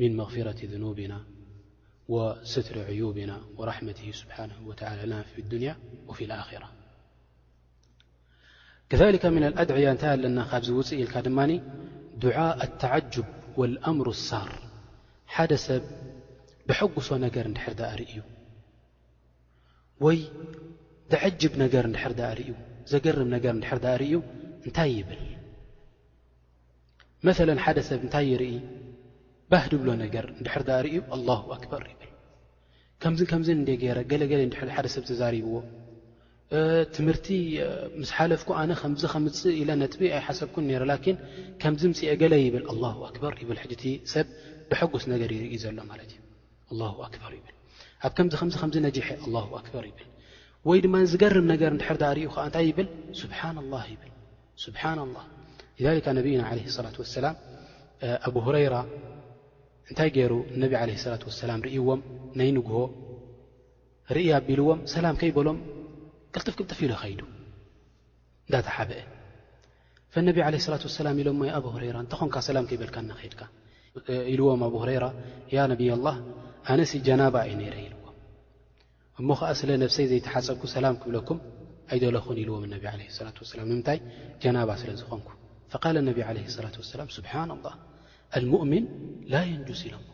من 0.00 0.10
مغفرة 0.20 0.60
ذنوبنا 0.72 1.18
وسر 2.08 2.78
عيبن 2.84 3.32
ورحمته 3.56 4.10
سبحانه 4.12 4.52
وتعلى 4.66 5.02
لن 5.06 5.22
في 5.22 5.40
الدنيا 5.40 5.76
وفي 6.08 6.24
الآخرة 6.24 6.70
كذلك 8.90 9.26
من 9.26 9.44
الأድعي 9.50 9.96
ታ 9.98 10.04
ኣለና 10.14 10.38
وፅ 10.78 10.90
إل 11.02 11.08
ድ 11.14 11.24
دعاء 12.26 12.56
التعجب 12.66 13.24
والأمر 13.58 14.06
الر 14.14 14.52
حد 15.34 15.52
سብ 15.66 15.82
بحقሶ 16.68 17.08
نገر 17.26 17.46
حر 17.64 17.80
ር 17.98 18.02
و 20.04 20.06
تعجب 21.12 21.52
نر 21.62 21.70
ዘገرم 22.90 23.30
ر 23.74 23.76
ርዩ 24.00 24.14
نታይ 24.66 24.90
يብل 24.98 25.20
مثل 27.26 27.48
ح 27.64 27.66
سብ 27.90 28.00
ይ 28.14 28.24
يرኢ 28.32 28.52
ባህ 29.52 29.64
ድብሎ 29.72 29.88
ነገር 30.02 30.24
ድሕርዳ 30.44 30.68
ርእዩ 30.86 30.98
ኣ 31.14 31.16
ኣበር 31.56 31.82
ይብል 31.92 32.10
ከም 33.02 33.12
ከም 33.30 33.42
ገረገ 33.82 34.12
ሓደ 34.76 34.86
ሰብ 34.94 35.04
ዝተሪብዎ 35.10 35.56
ትምህርቲ 36.94 37.26
ምስ 38.00 38.10
ሓለፍኩ 38.16 38.48
ኣነ 38.60 38.70
ከምዚ 38.80 39.02
ከምፅእ 39.12 39.54
ኢለ 39.60 39.70
ነብ 39.82 40.00
ኣይሓሰብኩን 40.16 40.64
ከምዚ 41.62 41.82
ፅ 42.00 42.02
ገለ 42.22 42.34
ብል 42.54 42.64
ር 43.34 43.36
ብ 43.50 43.52
ሰብ 44.14 44.26
ብጉስ 44.70 45.04
ነገር 45.12 45.30
ይኢ 45.36 45.56
ዘሎ 45.64 45.78
ማዩ 45.90 46.02
ኣብ 48.06 48.12
ከ 48.16 48.18
ነሐ 48.30 48.42
ር 49.84 49.86
ብ 49.96 49.98
ይ 50.76 50.78
ድማ 50.84 50.94
ዝገርም 51.12 51.46
ነገር 51.52 51.70
ድርዳ 51.80 52.02
ርዩ 52.16 52.26
እንታይ 52.44 52.68
ብል 52.76 52.88
ስብሓ 53.22 53.40
ና 54.96 54.98
ላ 55.02 55.14
ላ 55.84 55.88
ኣራ 58.68 58.76
እንታይ 59.88 60.10
ገይሩ 60.16 60.32
እነቢ 60.56 60.72
ዓለህ 60.82 60.98
ሰላት 61.04 61.22
ወሰላም 61.28 61.60
ርእይዎም 61.68 62.00
ናይ 62.40 62.50
ንግሆ 62.58 62.76
ርእ 64.16 64.28
ኣቢልዎም 64.38 64.80
ሰላም 64.94 65.16
ከይበሎም 65.20 65.58
ቅልጥፍቅልጥፍ 66.34 66.78
ኢሉ 66.86 66.92
ኸይዱ 67.02 67.20
እንዳተሓበአ 68.46 69.02
ፈነቢ 70.14 70.38
ዓለ 70.46 70.54
ላት 70.72 70.82
ወሰላም 70.88 71.16
ኢሎምሞ 71.22 71.42
ኣብ 71.58 71.64
ሁረይራ 71.74 71.96
እንተኾንካ 72.04 72.36
ሰላም 72.48 72.66
ከይበልካ 72.70 72.96
እናኸድካ 73.04 73.42
ኢልዎም 74.32 74.62
ኣብ 74.68 74.74
ሁረይራ 74.82 75.04
ያ 75.56 75.66
ነብይ 75.72 75.90
ላህ 76.06 76.16
ኣነሲ 76.74 76.94
ጀናባ 77.08 77.34
ኣዩ 77.46 77.52
ነይረ 77.62 77.76
ኢልዎም 77.86 78.00
እሞ 79.22 79.28
ኸዓ 79.40 79.50
ስለ 79.62 79.70
ነብሰይ 79.84 80.06
ዘይተሓፀኩ 80.12 80.62
ሰላም 80.76 80.94
ክብለኩም 81.02 81.40
ኣይደለኹን 81.94 82.38
ኢልዎም 82.44 82.62
እነቢ 82.68 82.84
ለ 83.00 83.16
ላት 83.26 83.38
ወሰላም 83.44 83.66
ንምንታይ 83.72 83.98
ጀናባ 84.44 84.70
ስለ 84.82 84.90
ዝኾንኩ 85.02 85.28
ፈቃል 85.74 85.98
ነቢ 86.10 86.20
ለ 86.38 86.60
ላት 86.66 86.78
ሰላም 86.92 87.10
ስብሓናላ 87.18 87.66
ኣልሞؤምን 88.38 88.84
ላ 89.32 89.40
የንጁስ 89.50 89.80
ኢለሞ 89.88 90.06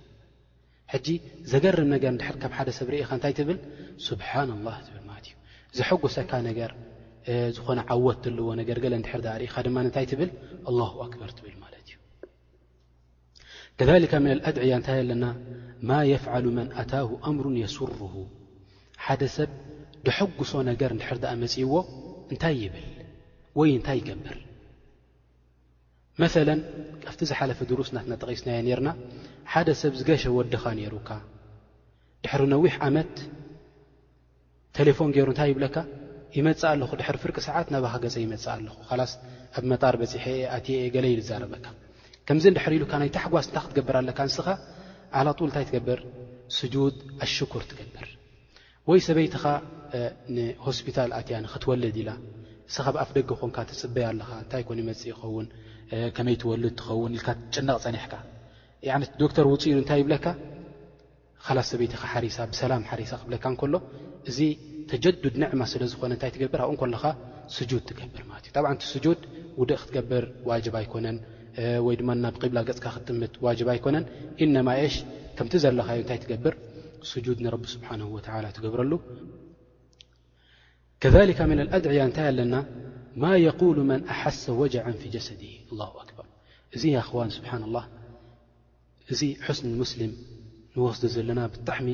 ሕጂ 0.92 1.08
ዘገርም 1.50 1.88
ነገር 1.94 2.10
ንድር 2.16 2.36
ካብ 2.42 2.52
ሓደ 2.58 2.68
ሰብ 2.78 2.88
ርኢኻ 2.94 3.10
እንታይ 3.16 3.34
ትብል 3.38 3.58
ስብሓና 4.06 4.50
ላ 4.66 4.70
ዝብል 4.86 5.02
ማለት 5.10 5.26
እዩ 5.30 5.34
ዘሐጕሰካ 5.78 6.32
ነገር 6.48 6.70
ዝኾነ 7.56 7.80
ዓወት 7.94 8.20
ዘለዎ 8.26 8.48
ነገር 8.60 8.78
ገለ 8.84 8.94
ንድሕር 9.02 9.22
ኣ 9.34 9.36
ርኢኻ 9.42 9.56
ድማ 9.66 9.76
ንንታይ 9.86 10.06
ትብል 10.12 10.30
ኣላ 10.70 10.80
ኣክበር 11.06 11.30
ትብል 11.38 11.54
ማለት 11.64 11.84
እዩ 11.92 11.96
ከሊካ 13.90 14.12
ምን 14.24 14.32
ልኣድዕያ 14.38 14.74
እንታይ 14.80 14.98
ኣለና 15.04 15.24
ማ 15.90 15.98
የፍዓሉ 16.12 16.44
መን 16.58 16.68
ኣታሁ 16.82 17.08
ኣምሩ 17.30 17.44
የስርሁ 17.62 18.12
ሓደ 19.06 19.22
ሰብ 19.38 19.50
ደሐጕሶ 20.06 20.52
ነገር 20.70 20.90
ንድሕር 20.98 21.18
ድኣ 21.24 21.32
መፅእዎ 21.44 21.74
እንታይ 22.32 22.56
ይብል 22.64 22.86
ወይ 23.60 23.70
እንታይ 23.78 23.98
ይገብር 24.02 24.38
መሰለ 26.22 26.50
ካብቲ 27.02 27.22
ዝሓለፈ 27.30 27.58
ድሩስ 27.70 27.90
ናትናጠቒስናየ 27.96 28.58
ነርና 28.66 28.90
ሓደ 29.52 29.68
ሰብ 29.80 29.92
ዝገሸ 30.00 30.24
ወድኻ 30.38 30.62
ነይሩካ 30.78 31.10
ድሕሪ 32.24 32.42
ነዊሕ 32.54 32.74
ዓመት 32.86 33.12
ቴሌፎን 34.78 35.10
ገይሩ 35.16 35.28
እንታይ 35.32 35.48
ይብለካ 35.52 35.76
ይመፅእ 36.38 36.68
ኣለኹ 36.72 36.90
ድሕሪ 37.00 37.16
ፍርቂ 37.22 37.36
ሰዓት 37.48 37.68
ናባኻ 37.74 37.94
ገፀ 38.04 38.16
ይመፅእ 38.24 38.50
ኣለኹ 38.56 38.76
ኻላስ 38.90 39.12
ኣብ 39.58 39.64
መጣር 39.72 39.94
በፂሐ 40.02 40.24
የ 40.40 40.44
ኣትየ 40.56 40.78
ገለኢዩ 40.96 41.22
ዛረበካ 41.30 41.66
ከምዚ 42.28 42.44
ድሕሪ 42.56 42.72
ኢሉካ 42.80 42.92
ናይ 43.02 43.10
ታሕጓስ 43.16 43.46
እንታይ 43.50 43.64
ክትገብር 43.64 43.96
ኣለካ 44.02 44.18
ንስኻ 44.28 44.46
ዓላጡል 45.20 45.48
ንታይ 45.52 45.64
ትገብር 45.70 46.00
ስጁድ 46.58 46.96
ኣሽኩር 47.26 47.64
ትገብር 47.72 48.06
ወይ 48.90 49.00
ሰበይትኻ 49.08 49.44
ንሆስፒታል 50.36 51.10
ኣትያንኽትወልድ 51.20 51.96
ኢላ 52.02 52.10
ንስኻ 52.68 52.84
ብኣፍ 52.94 53.10
ደገ 53.18 53.30
ኾንካ 53.42 53.56
ትፅበይ 53.72 54.06
ኣለኻ 54.12 54.28
እንታይ 54.44 54.62
ኮን 54.68 54.78
ይመጽእ 54.84 55.08
ይኸውን 55.12 55.46
ከመይ 56.16 56.36
ትወልድ 56.42 56.74
ትኸውን 56.80 57.12
ኢል 57.18 57.22
ትጭነቕ 57.28 57.76
ፀኒሕካ 57.84 58.14
ነት 59.02 59.12
ዶክተር 59.22 59.44
ውፅ 59.52 59.62
ኢሉ 59.70 59.78
እንታይ 59.82 59.98
ይብለካ 60.02 60.26
ካላ 61.44 61.58
ሰበይቲ 61.70 61.92
ሓሳ 62.02 62.36
ብሰላም 62.52 62.82
ሓሪሳ 62.90 63.12
ክብለካ 63.20 63.44
ንከሎ 63.54 63.74
እዚ 64.30 64.38
ተጀዱድ 64.90 65.34
ንዕማ 65.42 65.62
ስለዝኾነ 65.72 66.12
እንታይ 66.16 66.30
ትገብር 66.36 66.60
ኣብኡን 66.68 66.90
ለኻ 66.94 67.04
ስጁድ 67.56 67.82
ትገብር 67.88 68.22
ማለት 68.30 68.44
እዩ 68.48 68.52
ጠብዓ 68.56 68.70
እቲ 68.76 68.82
ስጁድ 68.92 69.20
ውድእ 69.60 69.78
ክትገብር 69.82 70.24
ዋጅብ 70.50 70.74
ኣይኮነን 70.80 71.16
ወይ 71.86 71.94
ድማ 72.00 72.10
ና 72.24 72.28
ብቅብላ 72.36 72.58
ገፅካ 72.68 72.86
ክትጥምት 72.96 73.32
ዋጅብ 73.46 73.68
ኣይኮነን 73.74 74.04
ኢነማ 74.44 74.68
ሽ 74.94 74.98
ከምቲ 75.38 75.52
ዘለኻዩ 75.64 75.98
እንታይ 76.04 76.18
ትገብር 76.24 76.54
ስጁድ 77.10 77.38
ንረቢ 77.44 77.64
ስብሓን 77.74 78.02
ወላ 78.14 78.46
ትገብረሉ 78.58 78.92
ከካ 81.02 81.40
ምና 81.52 81.60
ኣድዕያ 81.76 82.02
እንታይ 82.08 82.26
ኣለና 82.32 82.54
ማ 83.18 83.24
يقሉ 83.48 83.76
መن 83.90 84.00
ኣሓሰ 84.24 84.42
ወጅع 84.60 84.84
ፊ 85.02 85.02
ጀሰድ 85.14 85.40
ه 85.70 85.78
ኣበር 85.84 86.26
እዚ 86.76 86.84
ክዋን 87.08 87.30
ስብሓ 87.36 87.50
اላه 87.68 87.84
እዚ 89.12 89.20
ስን 89.58 89.70
ሙስልም 89.82 90.12
ንወስዶ 90.74 91.02
ዘለና 91.14 91.40
ብጣዕሚ 91.52 91.88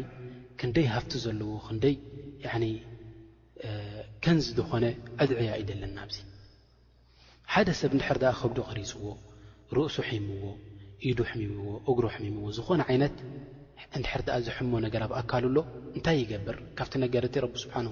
ክንደይ 0.60 0.86
ሃፍቲ 0.96 1.12
ዘለዎ 1.24 1.50
ክንደይ 1.66 1.94
ከንዚ 4.24 4.46
ዝኾነ 4.58 4.84
ዕድዕያ 5.22 5.50
ዩ 5.60 5.62
ዘለና 5.70 5.98
ዚ 6.14 6.16
ሓደ 7.52 7.68
ሰብ 7.80 7.90
ንድሕር 7.96 8.18
ከብዶ 8.40 8.58
ኽሪፅዎ 8.70 9.04
ርእሱ 9.76 9.96
ሒምዎ 10.10 10.44
ኢዱ 11.08 11.18
ሕምዎ 11.30 11.64
እግሮ 11.90 12.04
ሕምዎ 12.16 12.44
ዝኾነ 12.56 12.80
ዓይነት 12.90 13.16
እንድሕር 13.96 14.20
ዘሕሞ 14.48 14.72
ነገር 14.86 15.00
ኣብኣካልሎ 15.06 15.56
እንታይ 15.96 16.16
ይገብር 16.22 16.56
ካብቲ 16.78 16.92
ነገርቲ 17.04 17.34
ቢ 17.52 17.54
ስብሓንه 17.64 17.88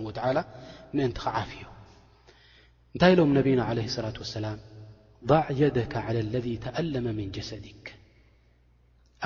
ምእንቲ 0.97 1.17
ከዓፍ 1.25 1.53
ዩ 1.61 1.65
እንታይ 2.95 3.13
ሎም 3.19 3.31
ነብና 3.37 3.61
ለ 3.77 3.83
ላة 4.01 4.21
وላ 4.23 4.47
ضዕ 5.31 5.45
يደك 5.61 5.93
على 6.07 6.21
ለذ 6.33 6.47
ተአለመ 6.65 7.07
ምن 7.19 7.29
ጀሰድክ 7.37 7.85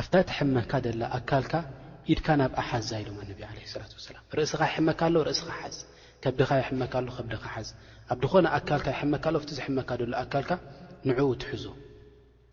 ኣብታ 0.01 0.15
ተመካ 0.31 0.73
ላ 1.01 1.03
ኣካልካ 1.19 1.53
ኢድካ 2.13 2.27
ናብ 2.41 2.53
ኣሓዛ 2.63 2.91
ኢሎም 3.03 3.17
ላ 3.29 3.31
ላ 3.43 4.17
ርእስኻ 4.39 4.61
ይመካኣሎ 4.77 5.17
እኻ 5.51 5.59
ዝ 5.77 5.81
ከዲኻ 6.23 6.51
መካሎ 6.83 7.07
ከዲኻ 7.17 7.43
ሓዝ 7.55 7.69
ኣብ 8.13 8.19
ድኾነ 8.23 8.47
ኣካካ 8.59 8.87
ይመካሎ 9.03 9.35
ዝመካ 9.59 9.91
ሎ 9.99 10.03
ኣካልካ 10.23 10.51
ንኡ 11.09 11.19
ትሕዙ 11.43 11.65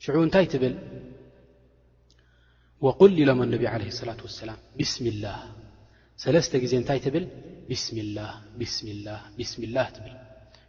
ሽዑ 0.04 0.16
እንታይ 0.28 0.46
ትብል 0.54 0.76
ል 3.10 3.16
ኢሎም 3.24 3.40
ቢ 3.62 3.64
ላة 3.66 4.14
ላ 4.50 4.60
ብስሚ 4.80 5.06
ላ 5.24 5.26
ሰለስተ 6.24 6.54
ግዜ 6.64 6.74
እታይ 6.84 7.00
ትብል 7.06 7.26
ስሚ 8.68 8.88
ላ 9.76 9.82
ብል 10.04 10.16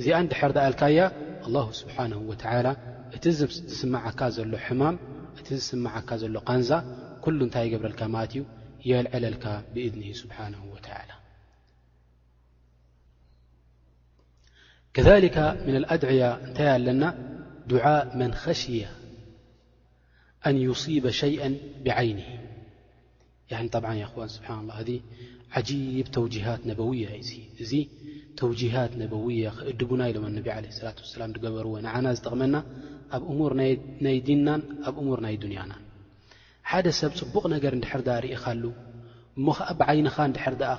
እዚ 0.00 0.08
حር 0.40 0.50
ዳأልካያ 0.56 1.02
الله 1.46 1.66
سبحنه 1.80 2.18
وتل 2.30 2.66
እቲ 3.16 3.24
ዝስمዓካ 3.38 4.20
ዘሎ 4.36 4.52
حማ 4.66 4.82
እቲ 5.40 5.48
ዝስካ 5.62 6.10
ዘሎ 6.22 6.34
قንዛ 6.48 6.70
كل 7.24 7.38
ታይ 7.54 7.68
ረل 7.82 7.94
ት 7.98 8.02
እዩ 8.32 8.36
يلعለلك 8.90 9.44
بذن 9.74 10.02
سبحنه 10.20 10.60
ولى 10.74 11.18
كذلك 14.96 15.36
من 15.66 15.74
الأድعي 15.82 16.20
እታ 16.46 16.58
ኣለና 16.76 17.02
دعء 17.72 18.02
من 18.20 18.30
خሽي 18.44 18.80
أن 20.48 20.54
يصيب 20.68 21.04
شيئ 21.22 21.42
بعينه 21.84 22.28
سبن 23.50 24.62
الله 24.62 24.78
ዓጂብ 25.58 26.06
ተውጂሃት 26.16 26.62
ነበውያ 26.70 27.06
እዩዚ 27.18 27.32
እዚ 27.64 27.72
ተውጂሃት 28.40 28.92
ነበውያ 29.02 29.44
ክእድቡና 29.58 30.00
ኢሎም 30.10 30.24
ኣነቢ 30.30 30.46
ለ 30.64 30.66
ሰላት 30.78 30.98
ወሰላም 31.04 31.30
ድገበርዎ 31.36 31.72
ንዓና 31.86 32.06
ዝጠቕመና 32.16 32.56
ኣብ 33.16 33.22
እሙር 33.32 33.52
ናይ 34.06 34.18
ዲንናን 34.28 34.62
ኣብ 34.88 34.96
እሙር 35.02 35.20
ናይ 35.26 35.36
ዱንያናን 35.44 35.82
ሓደ 36.70 36.86
ሰብ 37.00 37.12
ፅቡቕ 37.20 37.44
ነገር 37.54 37.72
እንድሕር 37.78 38.02
ዳ 38.08 38.18
ርኢኻሉ 38.24 38.62
እሞከኣብዓይንኻ 39.38 40.16
እንድሕር 40.30 40.54
ድኣ 40.62 40.70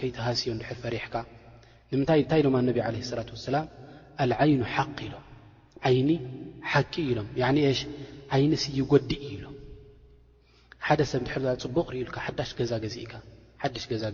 ከይትሃስዮ 0.00 0.50
ንድሕር 0.58 0.78
ፈሪሕካ 0.84 1.14
ንምንታይ 1.92 2.20
እንታይ 2.24 2.42
ሎም 2.46 2.54
ኣነቢ 2.60 2.78
ዓለ 2.88 2.96
ላት 3.18 3.30
ወሰላም 3.36 3.66
ኣልዓይኑ 4.24 4.60
ሓቂ 4.74 4.96
ኢሎም 5.08 5.26
ዓይኒ 5.88 6.10
ሓቂ 6.72 6.92
ኢሎም 7.12 7.28
እሽ 7.72 7.80
ዓይኒ 8.36 8.52
ስይ 8.64 8.80
ጐዲእ 8.92 9.22
ኢሎ 9.34 9.44
ሓደ 10.88 11.00
ሰብ 11.12 11.20
ንድሕር 11.24 11.42
ፅቡቕ 11.66 11.86
ርኢኢሉካ 11.94 12.16
ሓዳሽ 12.26 12.50
ገዛገዚኢካ 12.60 13.12
ሽ 13.82 13.94
ዛ 14.02 14.08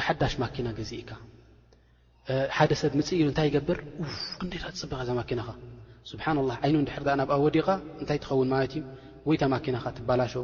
እሓዳሽ 0.00 0.34
ማና 0.42 0.68
ዚእካ 0.88 1.10
ሓደ 2.56 2.70
ሰብ 2.80 2.92
ምፅእ 2.98 3.16
ኢሉ 3.20 3.26
እንታይ 3.32 3.46
ይገብር 3.50 3.78
ክ 3.84 4.08
ፅቢቀዛ 4.42 5.20
ኪናኻ 5.28 5.48
ስብሓ 6.10 6.24
ላ 6.48 6.52
ዓይኑ 6.66 6.76
ድር 6.88 7.04
ናብኣ 7.20 7.34
ወዲኻ 7.44 7.66
እንታይ 8.00 8.18
ትኸውን 8.24 8.48
ማለት 8.54 8.72
እዩ 8.78 8.84
ወይ 9.28 9.36
ታ 9.40 9.42
ማኪናኻ 9.54 9.84
ትባላሸ 9.96 10.34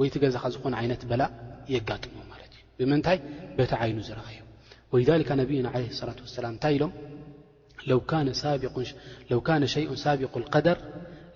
ወይቲ 0.00 0.14
ገዛኻ 0.24 0.44
ዝኾነ 0.54 0.74
ይነት 0.86 1.02
በላ 1.10 1.22
የጋጥሙ 1.74 2.14
ማ 2.30 2.34
እዩ 2.46 2.56
ብምንታይ 2.78 3.18
በታ 3.58 3.72
ይኑ 3.90 3.98
ዝረኽቡ 4.08 4.40
ወ 4.94 4.96
ነብይና 5.40 5.66
ላ 5.82 6.10
ላም 6.44 6.52
ንታይ 6.56 6.72
ኢሎም 6.78 6.92
ለው 7.90 8.00
ነ 8.26 8.30
ይ 9.84 9.88
ሳቢ 10.04 10.22
ደር 10.66 10.80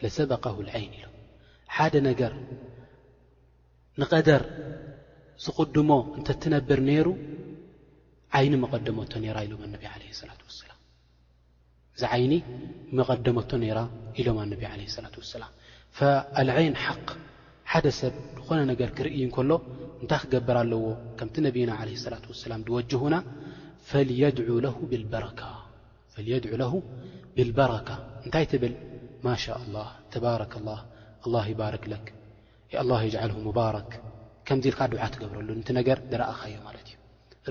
ለሰበቀ 0.04 0.44
ዓይን 0.78 0.92
ኢሎ 1.00 1.88
ደ 4.28 4.32
ዝቕድሞ 5.44 5.90
እንተ 6.18 6.28
ትነብር 6.42 6.78
ነይሩ 6.88 7.06
ዓይኒ 8.38 8.52
መቐደመቶ 8.64 9.12
ነራ 9.24 9.36
ኢሎም 9.46 9.60
ኣነቢ 9.66 9.82
ለ 10.00 10.02
ላة 10.30 10.40
وሰላ 10.48 10.70
እዚ 11.96 12.02
ዓይኒ 12.14 12.32
መቐደመቶ 12.98 13.50
ነራ 13.64 13.78
ኢሎም 14.20 14.36
ኣነቢ 14.44 14.60
ለ 14.80 14.82
ላة 15.04 15.16
ሰላም 15.34 15.52
ኣልዓይን 16.40 16.74
ሓቅ 16.84 17.08
ሓደ 17.70 17.86
ሰብ 18.00 18.14
ዝኾነ 18.42 18.60
ነገር 18.72 18.88
ክርእ 18.98 19.16
እከሎ 19.28 19.50
እንታይ 20.02 20.18
ክገብር 20.24 20.56
ኣለዎ 20.62 20.84
ከምቲ 21.20 21.34
ነቢና 21.48 21.70
ለ 21.88 21.90
ላة 22.14 22.24
ሰላም 22.44 22.60
ዝወጅህና 22.68 23.14
ፈየድዑ 23.88 24.50
ለ 24.64 24.66
ብልበረካ 27.40 27.88
እንታይ 28.24 28.44
ትብል 28.52 28.72
ማሻ 29.26 29.44
لላه 29.74 29.86
ተባረክ 30.12 30.52
ላ 30.66 30.68
ኣ 31.42 31.44
ይባረክለክ 31.52 32.04
ኣ 32.80 32.82
የል 33.16 33.30
ሙባረክ 33.48 33.90
ከምዚ 34.48 34.64
ኢልካ 34.70 34.80
ድዓ 34.92 35.02
ትገብረሉ 35.14 35.48
ንቲ 35.60 35.68
ነገር 35.78 35.98
ዝረእኻ 36.12 36.40
ዮ 36.52 36.56
ማለት 36.66 36.86
እዩ 36.90 36.96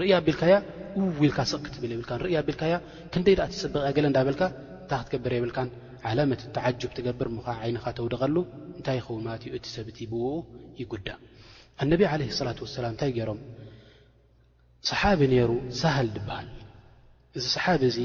ርእ 0.01 0.11
ኣቢልካያ 0.19 0.53
እው 0.99 1.03
ኢልካ 1.27 1.39
ስቕክትብል 1.51 1.91
የብልካ 1.95 2.11
ር 2.23 2.27
ኣቢልካያ 2.41 2.73
ክንደይ 3.13 3.35
ዳኣ 3.39 3.47
ትፅብቕ 3.53 3.75
እያ 3.83 3.91
ገለ 3.97 4.05
እዳበልካ 4.11 4.41
እንታይ 4.81 4.99
ክትገብር 5.09 5.31
የብልካን 5.37 5.69
ዓላመት 6.09 6.41
ተዓጅብ 6.55 6.91
ትገብር 6.97 7.27
ሞኸ 7.35 7.47
ዓይንኻ 7.63 7.85
ተውደቐሉ 7.97 8.35
እንታይ 8.77 8.97
ይኸውን 8.99 9.23
ማለት 9.27 9.43
ዩ 9.47 9.51
እቲ 9.57 9.65
ሰብእቲ 9.77 9.99
ብውኡ 10.11 10.35
ይጉዳእ 10.81 11.19
ኣነቢ 11.83 12.01
ዓለህ 12.11 12.29
ላት 12.47 12.59
ወሰላም 12.65 12.91
እንታይ 12.95 13.11
ገይሮም 13.17 13.39
ሰሓቢ 14.91 15.19
ነይሩ 15.33 15.51
ሳሃል 15.81 16.09
ዝብሃል 16.15 16.47
እዚ 17.37 17.45
ሰሓቢ 17.55 17.81
እዚ 17.91 17.97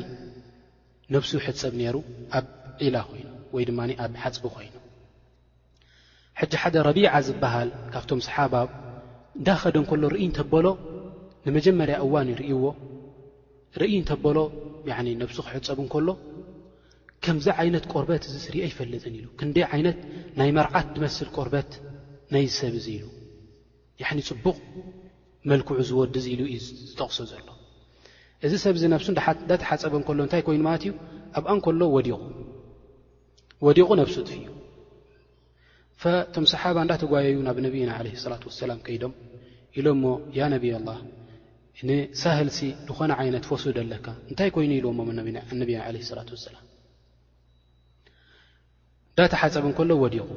ነፍሲ 1.17 1.31
ውሕት 1.41 1.57
ሰብ 1.65 1.73
ነይሩ 1.83 1.97
ኣብ 2.39 2.47
ዒላ 2.87 2.97
ኮይኑ 3.11 3.29
ወይ 3.55 3.65
ድማ 3.69 3.81
ኣብ 4.05 4.13
ሓፅቢ 4.25 4.45
ኮይኑ 4.57 4.73
ሕጂ 6.41 6.53
ሓደ 6.63 6.75
ረቢዓ 6.89 7.11
ዝበሃል 7.27 7.69
ካብቶም 7.93 8.21
ሰሓባብ 8.27 8.69
እንዳኸደ 9.39 9.75
እንከሎ 9.83 10.03
ርእይ 10.15 10.25
እንተበሎ 10.29 10.67
ንመጀመርያ 11.47 11.95
እዋን 12.05 12.29
ይርእይዎ 12.33 12.65
ርእይ 13.81 13.95
እንተበሎ 14.01 14.39
ነብሱ 15.21 15.37
ክሕፀቡ 15.47 15.79
እንከሎ 15.85 16.09
ከምዚ 17.25 17.47
ዓይነት 17.63 17.85
ቆርበት 17.93 18.25
ዚ 18.33 18.35
ስርአ 18.47 18.59
ይፈለጥን 18.73 19.15
ኢሉ 19.19 19.27
ክንደይ 19.41 19.65
ዓይነት 19.75 19.99
ናይ 20.41 20.51
መርዓት 20.57 20.89
ንመስሊ 20.97 21.29
ቆርበት 21.37 21.71
ናይዝ 22.35 22.53
ሰብ 22.61 22.75
እዙ 22.81 22.87
ኢሉ 22.97 23.07
ዕ 24.03 24.21
ፅቡቕ 24.31 24.57
መልክዑ 25.51 25.75
ዝወዲዝ 25.91 26.27
ኢሉ 26.35 26.43
እዩ 26.51 26.59
ዝጠቕሶ 26.91 27.19
ዘሎ 27.33 27.47
እዚ 28.49 28.53
ሰብ 28.65 28.75
እዚ 28.81 28.85
ነብሱ 28.95 29.07
እዳተሓፀበ 29.47 29.95
እንከሎ 30.01 30.19
እንታይ 30.27 30.43
ኮይኑ 30.49 30.61
ማለት 30.69 30.83
እዩ 30.87 30.93
ኣብኣ 31.39 31.51
ንከሎ 31.61 31.81
ወዲቑ 31.97 32.17
ወዲቑ 33.69 33.89
ነብሱ 34.03 34.17
እት 34.25 34.31
እዩ 34.37 34.43
እቶም 36.13 36.45
ሰሓባ 36.53 36.77
እንዳተጓየዩ 36.85 37.37
ናብ 37.47 37.59
ነቢይና 37.67 37.91
ዓለ 37.99 38.07
ላት 38.33 38.43
ወሰላም 38.49 38.79
ከይዶም 38.87 39.13
ኢሎምሞ 39.79 40.05
ያ 40.39 40.49
ነብይ 40.55 40.73
ላህ 40.89 40.99
ንሳህልሲ 41.89 42.59
ዝኾነ 42.89 43.13
ዓይነት 43.21 43.45
ፈሱ 43.51 43.65
ዘለካ 43.79 44.07
እንታይ 44.31 44.51
ኮይኑ 44.57 44.73
ኢልዎ 44.81 44.91
ኣነቢና 45.23 45.39
ለ 45.95 45.99
ላት 46.19 46.31
ወሰላም 46.35 46.63
እንዳተሓፀብን 49.13 49.73
ከሎ 49.79 49.91
ወዲቑ 50.05 50.29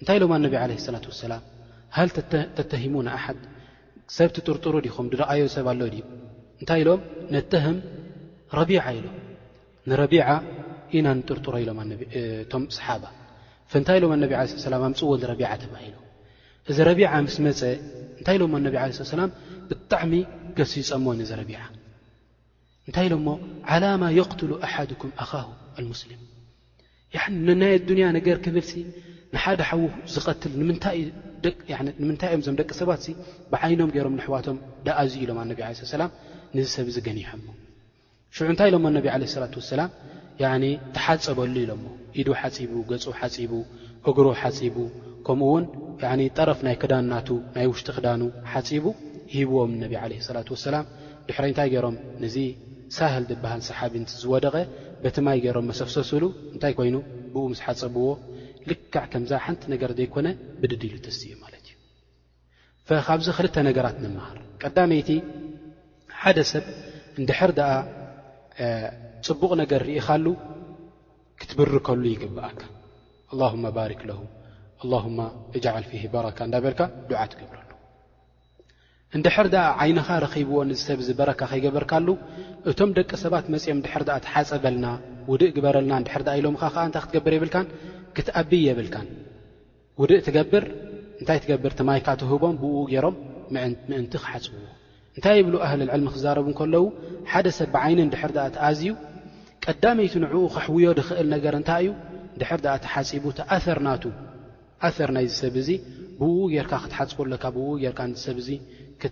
እንታይ 0.00 0.16
ኢሎም 0.20 0.32
ኣነቢ 0.38 0.54
ለ 0.70 0.94
ላት 0.96 1.06
ወሰላም 1.12 1.44
ሃል 1.98 2.10
ተተሂሙ 2.58 2.94
ንኣሓድ 3.08 3.38
ሰብ 4.16 4.30
ቲጥርጥሩ 4.38 4.74
ዲኹም 4.86 5.06
ድረኣዮ 5.12 5.44
ሰብ 5.56 5.68
ኣሎ 5.72 5.80
ድዩ 5.94 6.02
እንታይ 6.62 6.80
ኢሎም 6.84 7.00
ነተህም 7.36 7.78
ረቢዓ 8.60 8.82
ኢሎም 8.98 9.14
ንረቢዓ 9.90 10.24
ኢና 10.96 11.06
ንጥርጥሮ 11.20 11.54
ኢሎም 11.64 11.78
እቶም 12.22 12.64
ሰሓባ 12.78 13.04
ፍእንታይ 13.72 13.96
ኢሎም 13.98 14.12
ኣነብ 14.16 14.32
ዓ 14.42 14.70
ላ 14.72 14.76
ኣምፅዎ 14.88 15.08
ረቢዓ 15.32 15.48
ተባሂሉ 15.62 15.94
እዚ 16.70 16.76
ረቢዓ 16.90 17.08
ምስ 17.26 17.36
መፀ 17.46 17.60
እንታይ 18.18 18.36
ሎሞ 18.42 18.52
ኣነብ 18.60 18.74
ሰላም 19.14 19.30
ብጣዕሚ 19.70 20.12
ገሲፆም 20.58 21.04
ወነእዚ 21.10 21.30
ረቢዓ 21.40 21.60
እንታይ 22.88 23.06
ኢሎሞ 23.08 23.28
ዓላ 23.74 23.84
ማ 24.02 24.10
የቕትሉ 24.18 24.50
ኣሓድኩም 24.66 25.10
ኣኻሁ 25.24 25.48
ኣልሙስሊም 25.78 26.22
ናይ 27.62 27.72
ኣዱንያ 27.78 28.06
ነገር 28.18 28.36
ክብል 28.44 28.66
ንሓደ 29.34 29.60
ሓዊ 29.68 29.80
ዝቐትል 30.14 30.52
ንምንታይ 30.60 30.98
እዮም 32.00 32.38
እዞም 32.42 32.54
ደቂ 32.60 32.70
ሰባት 32.80 33.04
እ 33.10 33.12
ብዓይኖም 33.52 33.90
ገይሮም 33.94 34.14
ንኣሕዋቶም 34.18 34.58
ዳኣዝዩ 34.86 35.20
ኢሎም 35.24 35.38
ኣነብ 35.42 35.60
ሰላም 35.96 36.10
ንዝሰብ 36.56 36.86
ዝገኒሖሞ 36.96 37.46
ሽዑ 38.36 38.46
እንታይ 38.52 38.70
ሎሞ 38.74 38.84
ኣነብ 38.92 39.06
ዓለ 39.14 39.22
ሰላት 39.34 39.54
ወሰላም 39.60 39.90
ተሓፀበሉ 40.38 41.54
ኢሎሞ 41.62 41.84
ኢዱ 42.20 42.28
ሓፂቡ 42.40 42.72
ገፁ 42.90 43.04
ሓፂቡ 43.20 43.52
እግሩ 44.10 44.26
ሓፂቡ 44.42 44.76
ከምኡ 45.26 45.48
ውን 45.54 45.64
ጠረፍ 46.36 46.60
ናይ 46.66 46.76
ክዳንናቱ 46.82 47.28
ናይ 47.56 47.66
ውሽጢ 47.72 47.88
ክዳኑ 47.96 48.20
ሓፂቡ 48.52 48.84
ሂብዎም 49.36 49.72
ነቢ 49.82 49.92
ዓለ 50.02 50.12
ሰላት 50.28 50.48
ወሰላም 50.54 50.84
ድሕሪ 51.28 51.44
እንታይ 51.52 51.68
ገይሮም 51.74 51.96
ነዚ 52.24 52.36
ሳህል 52.96 53.24
ዝብሃል 53.30 53.60
ሰሓብንቲ 53.68 54.10
ዝወደቐ 54.22 54.56
በቲ 55.04 55.16
ማይ 55.26 55.38
ገይሮም 55.44 55.64
መሰፍሰስሉ 55.70 56.22
እንታይ 56.54 56.74
ኮይኑ 56.80 56.96
ብኡ 57.32 57.44
ምስ 57.52 57.60
ሓፀብዎ 57.66 58.06
ልካዕ 58.70 59.04
ከምዛ 59.12 59.30
ሓንቲ 59.44 59.62
ነገር 59.74 59.90
ዘይኮነ 59.98 60.28
ብድድሉ 60.60 60.94
ተስቲ 61.06 61.22
እዩ 61.28 61.34
ማለት 61.44 61.66
እዩ 61.70 61.76
ካብዚ 63.08 63.26
ክልተ 63.38 63.56
ነገራት 63.68 63.96
ንምሃር 64.04 64.38
ቀዳመይቲ 64.62 65.10
ሓደ 66.20 66.38
ሰብ 66.52 66.64
ንድሕር 67.22 67.52
ደኣ 67.58 67.72
ጽቡቕ 69.26 69.50
ነገር 69.60 69.80
ርኢኻሉ 69.88 70.26
ክትብር 71.40 71.70
ከሉ 71.86 72.02
ይግብአካ 72.14 72.60
ኣላሁማ 73.34 73.64
ባሪክ 73.76 74.02
ለሁ 74.10 74.20
ኣላሁማ 74.84 75.18
እጅዓል 75.56 75.84
ፊህ 75.90 76.02
በረካ 76.14 76.38
እንዳበልካ 76.46 76.82
ዱዓ 77.08 77.22
ትገብረሉ 77.32 77.70
እንድሕር 79.16 79.46
ደኣ 79.54 79.64
ዓይንኻ 79.82 80.08
ረኺብዎ 80.24 80.58
ንዝሰብ 80.70 81.00
ዝበረካ 81.08 81.40
ኸይገበርካሉ 81.52 82.08
እቶም 82.70 82.90
ደቂ 82.98 83.10
ሰባት 83.24 83.46
መፅኦም 83.54 83.78
ንድሕር 83.80 84.02
ድኣ 84.08 84.16
ትሓፀበልና 84.26 84.86
ውድእ 85.30 85.52
ግበረልና 85.56 85.92
እንድሕር 86.00 86.24
ዳኣ 86.28 86.36
ኢሎምኻ 86.42 86.62
ከዓ 86.74 86.84
እንታይ 86.88 87.02
ክትገብር 87.06 87.34
የብልካን 87.36 87.66
ክትኣብይ 88.18 88.62
የብልካን 88.68 89.08
ውድእ 90.02 90.22
ትገብር 90.26 90.64
እንታይ 91.20 91.40
ትገብር 91.44 91.74
ትማይካ 91.80 92.06
ትህቦም 92.22 92.54
ብውኡ 92.62 92.84
ገይሮም 92.92 93.16
ምእንቲ 93.56 94.12
ክሓፅብዎ 94.24 94.64
እንታይ 95.18 95.36
ይብሉ 95.40 95.54
ኣህልልዕልሚ 95.66 96.08
ክዛረቡ 96.16 96.46
ከለዉ 96.60 96.84
ሓደ 97.32 97.46
ሰብ 97.58 97.68
ብዓይኒ 97.76 97.98
እንድሕር 98.06 98.32
ድኣ 98.36 98.46
ትኣዝዩ 98.56 98.86
ቀዳመይቲ 99.68 100.14
ንዕኡ 100.24 100.42
ከሕውዮ 100.54 100.86
ንኽእል 100.98 101.28
ነገር 101.34 101.54
እንታይ 101.58 101.84
እዩ 101.86 101.92
ድሕር 102.40 102.60
ድኣ 102.64 102.74
ቲሓፂቡ 102.84 103.24
ቲኣርናቱ 103.38 104.02
ኣፈር 104.88 105.10
ናይዝ 105.16 105.32
ሰብ 105.42 105.54
እዙ 105.62 105.68
ብውኡ 106.18 106.40
ጌርካ 106.52 106.72
ክትሓፅበለካ 106.84 107.44
ብውኡ 107.56 107.70
ጌርካ 107.84 108.00
ሰብ 108.26 108.36
እዚ 108.42 108.48
ክ 109.02 109.10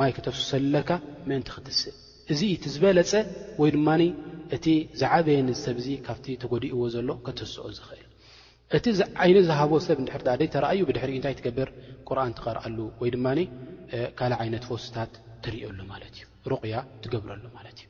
ማይ 0.00 0.10
ክተስሰሉለካ 0.16 0.90
ምእንቲ 1.28 1.48
ክትስእ 1.56 1.94
እዚ 2.32 2.40
እኢቲ 2.52 2.64
ዝበለፀ 2.74 3.12
ወይ 3.60 3.70
ድማ 3.76 3.88
እቲ 4.56 4.66
ዝዓበየኒ 5.00 5.48
ሰብ 5.64 5.76
ዚ 5.84 5.88
ካብቲ 6.06 6.26
ተጎዲእዎ 6.42 6.80
ዘሎ 6.94 7.08
ከተስኦ 7.26 7.64
ዝኽእል 7.76 8.08
እቲ 8.76 8.84
ዓይነ 9.22 9.36
ዝሃቦ 9.50 9.72
ሰብ 9.88 9.98
ንድሕር 10.04 10.22
ደተርኣዩ 10.28 10.80
ብድሕሪእኡ 10.88 11.18
እንታይ 11.20 11.36
ትገብር 11.38 11.68
ቁርኣን 12.08 12.34
ትቐርኣሉ 12.38 12.78
ወይ 13.02 13.10
ድማ 13.16 13.26
ካልእ 14.18 14.40
ዓይነት 14.44 14.64
ወስታት 14.74 15.12
ትርዮሉ 15.46 15.78
ማለት 15.94 16.12
እዩ 16.20 16.24
ሩቕያ 16.52 16.74
ትገብረሉ 17.02 17.44
ማለት 17.58 17.78
እዩ 17.82 17.88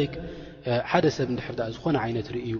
ሊክ 0.00 0.12
ሓደ 0.90 1.04
ሰብ 1.16 1.28
ንድሕር 1.34 1.54
ድኣ 1.58 1.66
ዝኾነ 1.74 1.96
ዓይነት 2.04 2.28
ርእዩ 2.36 2.54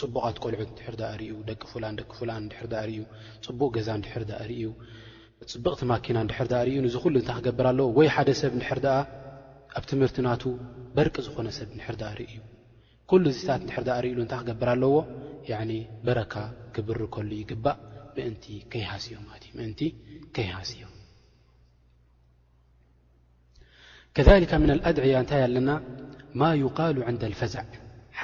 ፅቡቓት 0.00 0.36
ቆልዑት 0.44 0.68
ንድሕር 0.72 0.94
ዳ 1.00 1.04
ርዩ 1.20 1.32
ደቂ 1.48 1.62
ፍላን 1.72 1.94
ደቂ 2.00 2.10
ፍላን 2.20 2.42
ድር 2.52 2.64
ርዩ 2.90 2.98
ፅቡቕ 3.46 3.68
ገዛ 3.76 3.88
ንድሕር 4.00 4.22
ርእዩ 4.50 4.64
ፅቡቕቲ 5.52 5.80
ማኪና 5.92 6.16
ንድሕር 6.26 6.48
ርዩ 6.68 6.76
ንዚ 6.86 6.94
ኩሉ 7.04 7.14
እታይ 7.22 7.34
ክገብር 7.38 7.66
ኣለዎ 7.70 7.86
ወይ 7.98 8.08
ሓደ 8.16 8.28
ሰብ 8.40 8.52
ንድሕር 8.58 8.80
ኣ 8.96 8.98
ኣብ 9.78 9.84
ትምህርቲ 9.90 10.16
ናቱ 10.28 10.42
በርቂ 10.96 11.14
ዝኾነ 11.26 11.48
ሰብ 11.58 11.68
ንድሕር 11.76 11.96
ኣ 12.10 12.12
ርእዩ 12.20 12.36
ኩሉ 13.10 13.24
ዚታት 13.38 13.60
ንድሕር 13.66 13.82
ኣ 13.96 13.98
ርእሉ 14.06 14.18
እንታይ 14.24 14.40
ክገብር 14.42 14.70
ኣለዎ 14.74 14.94
በረካ 16.08 16.34
ክብር 16.74 17.00
ከሉ 17.16 17.30
ይግባእ 17.42 17.78
ምእንቲ 18.18 18.44
ከይሃስ 18.74 19.04
እዮምለትእዩ 19.10 19.54
ምእንቲ 19.60 19.80
ከይሃስ 20.36 20.70
እዮም 20.76 20.92
ذك 24.24 24.52
ن 24.60 24.62
الأድعي 24.78 25.14
እታይ 25.24 25.40
ኣለና 25.46 25.70
ማ 26.40 26.42
يقሉ 26.64 26.96
ند 27.14 27.22
الፈزዕ 27.30 27.64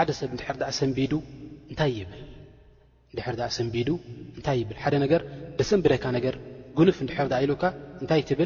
ደ 0.09 0.11
ሰብ 0.21 0.31
ር 0.41 0.43
ር 3.37 3.39
ታይ 4.47 4.61
ብ 5.59 5.61
ሰብደካ 5.71 6.05
ንፍ 6.15 6.19
ድር 7.33 7.43
ኢሉ 7.43 7.53
እታይ 8.03 8.21
ብ 8.39 8.41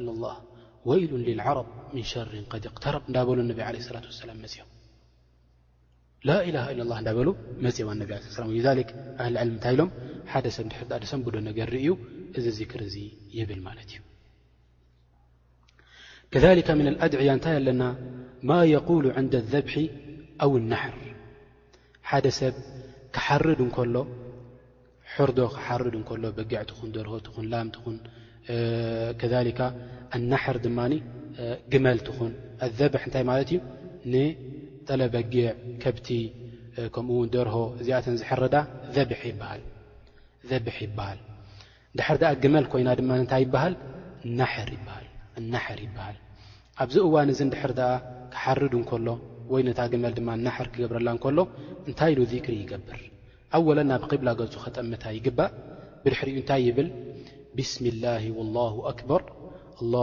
እ 0.06 0.08
ሉ 0.86 0.90
ዓብ 1.52 1.66
ሸር 2.10 2.28
ተረብ 2.84 3.02
እዳ 3.10 3.16
በሉ 3.28 3.38
ላ 6.28 6.34
ላ 6.54 7.02
እዳ 7.02 7.06
በ 7.16 7.20
ህ 8.52 8.62
ታይ 9.64 9.74
ሎ 9.80 9.84
ሰብ 10.56 10.68
ሰብዶ 11.12 11.34
ነገ 11.48 11.58
ዩ 11.86 11.92
እዚ 12.38 12.58
ክር 12.72 12.82
ይብል 13.38 13.60
ማት 13.66 13.78
እዩ 13.92 14.00
ድያ 17.20 17.30
እንታይ 17.36 17.54
ኣለና 17.60 17.82
ማ 18.48 18.52
قሉ 18.88 19.04
ን 19.24 19.26
لذብሒ 19.34 19.74
ው 20.48 20.52
الነር 20.60 20.94
ሓደ 22.10 22.26
ሰብ 22.40 22.54
ክሓርድ 23.16 23.60
እሎ 23.66 23.96
ርዶ 25.28 25.38
ክሓርድ 25.56 25.94
ሎ 26.22 26.26
በጊዕን 26.38 26.90
ደርሆትን 26.96 27.46
ላን 27.52 27.68
ኣናሕር 30.16 30.56
ድማኒ 30.66 30.94
ግመል 31.72 31.98
ትኹን 32.06 32.32
ኣዘብሕ 32.66 33.02
እንታይ 33.08 33.24
ማለት 33.30 33.48
እዩ 33.54 33.58
ንጠለበጊዕ 34.12 35.46
ከብቲ 35.82 36.08
ከምኡውን 36.94 37.28
ደርሆ 37.36 37.56
እዚኣተን 37.80 38.16
ዝሕርዳ 38.22 38.54
ዘብሕ 38.96 39.20
ይበሃል 39.30 39.62
እንድሕር 41.90 42.16
ደኣ 42.22 42.30
ግመል 42.42 42.64
ኮይና 42.72 42.88
ድማ 42.98 43.10
ንታይ 43.22 43.42
ይበሃል 43.46 43.74
ናሕር 45.52 45.78
ይበሃል 45.86 46.16
ኣብዚ 46.82 46.96
እዋን 47.08 47.28
እዚ 47.32 47.40
እንድሕር 47.46 47.72
ድኣ 47.78 47.90
ክሓርዱ 48.34 48.72
እንከሎ 48.80 49.08
ወይ 49.52 49.62
ነታ 49.68 49.80
ግመል 49.92 50.12
ድማ 50.18 50.28
ናሕር 50.46 50.68
ክገብረላ 50.72 51.08
ንከሎ 51.16 51.38
እንታይ 51.88 52.10
ኢሉ 52.14 52.20
ዚክሪ 52.32 52.54
ይገብር 52.62 53.00
ኣወለን 53.56 53.88
ናብ 53.92 54.02
ቂብላ 54.10 54.28
ገፁ 54.40 54.54
ከጠምታ 54.64 55.04
ይግባእ 55.16 55.50
ብድሕሪ 56.02 56.28
እኡ 56.32 56.38
እንታይ 56.42 56.62
ይብል 56.68 56.88
ብስሚ 57.56 57.84
ላህ 58.04 58.24
ወላሁ 58.38 58.74
ኣክበር 58.92 59.22
ኣ 59.88 59.94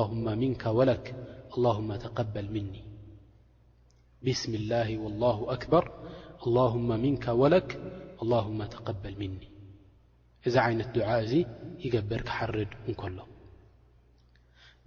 ን 0.42 0.56
ወለ 0.78 0.90
ተበ 2.14 2.36
ኒ 2.74 2.76
ብስሚላህ 4.26 4.88
ወላ 5.06 5.24
ኣክበር 5.56 5.86
ኣላሁማ 6.46 6.90
ምንከ 7.04 7.26
ወለክ 7.42 7.70
ላመ 8.32 8.60
ተقበል 8.76 9.14
ምኒ 9.22 9.40
እዚ 10.48 10.56
ዓይነት 10.66 10.90
ድዓ 10.96 11.10
እዚ 11.26 11.34
ይገበር 11.84 12.22
ክሓርድ 12.28 12.72
እንከሎ 12.88 13.18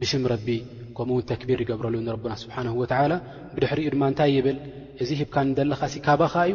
ብሽም 0.00 0.24
ረቢ 0.32 0.48
ከምኡውን 0.96 1.24
ተክቢር 1.30 1.58
ይገብረሉ 1.64 1.94
ንረብና 2.06 2.34
ስብሓን 2.42 2.68
ወተላ 2.80 3.12
ብድሕሪኡ 3.54 3.86
ድማ 3.94 4.02
እንታይ 4.10 4.30
ይብል 4.36 4.58
እዚ 5.02 5.10
ሂብካን 5.20 5.48
ዘለኻሲ 5.58 5.94
ካባኻ 6.06 6.34
እዩ 6.50 6.54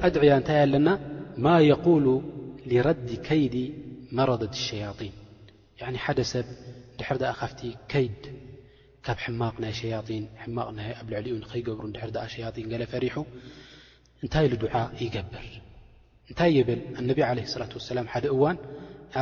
أድ 0.06 0.14
እታ 0.40 0.48
ኣለና 0.62 0.88
قل 1.84 2.06
لዲ 2.68 3.08
ከيዲ 3.26 3.56
ضة 4.40 4.54
اطن 7.44 7.64
ብ 8.22 8.47
ካብ 9.08 9.18
ሕማቕ 9.24 9.54
ናይ 9.64 9.72
ሸያጢን 9.78 10.24
ሕማቕ 10.40 10.68
ና 10.76 10.80
ኣብ 11.00 11.06
ልዕሊ 11.12 11.26
ኡ 11.34 11.36
ኸይገብሩ 11.50 11.84
ድሕሪ 11.94 12.10
ኣ 12.22 12.24
ሸያጢን 12.32 12.66
ገለ 12.72 12.82
ፈሪሑ 12.92 13.14
እንታይ 14.24 14.44
ኢሉድዓ 14.48 14.74
ይገብር 15.02 15.44
እንታይ 16.30 16.50
ይብል 16.56 16.80
ኣነብ 17.00 17.18
ለ 17.38 17.44
ስላት 17.52 17.72
ወሰላም 17.78 18.06
ሓደ 18.14 18.24
እዋን 18.34 18.56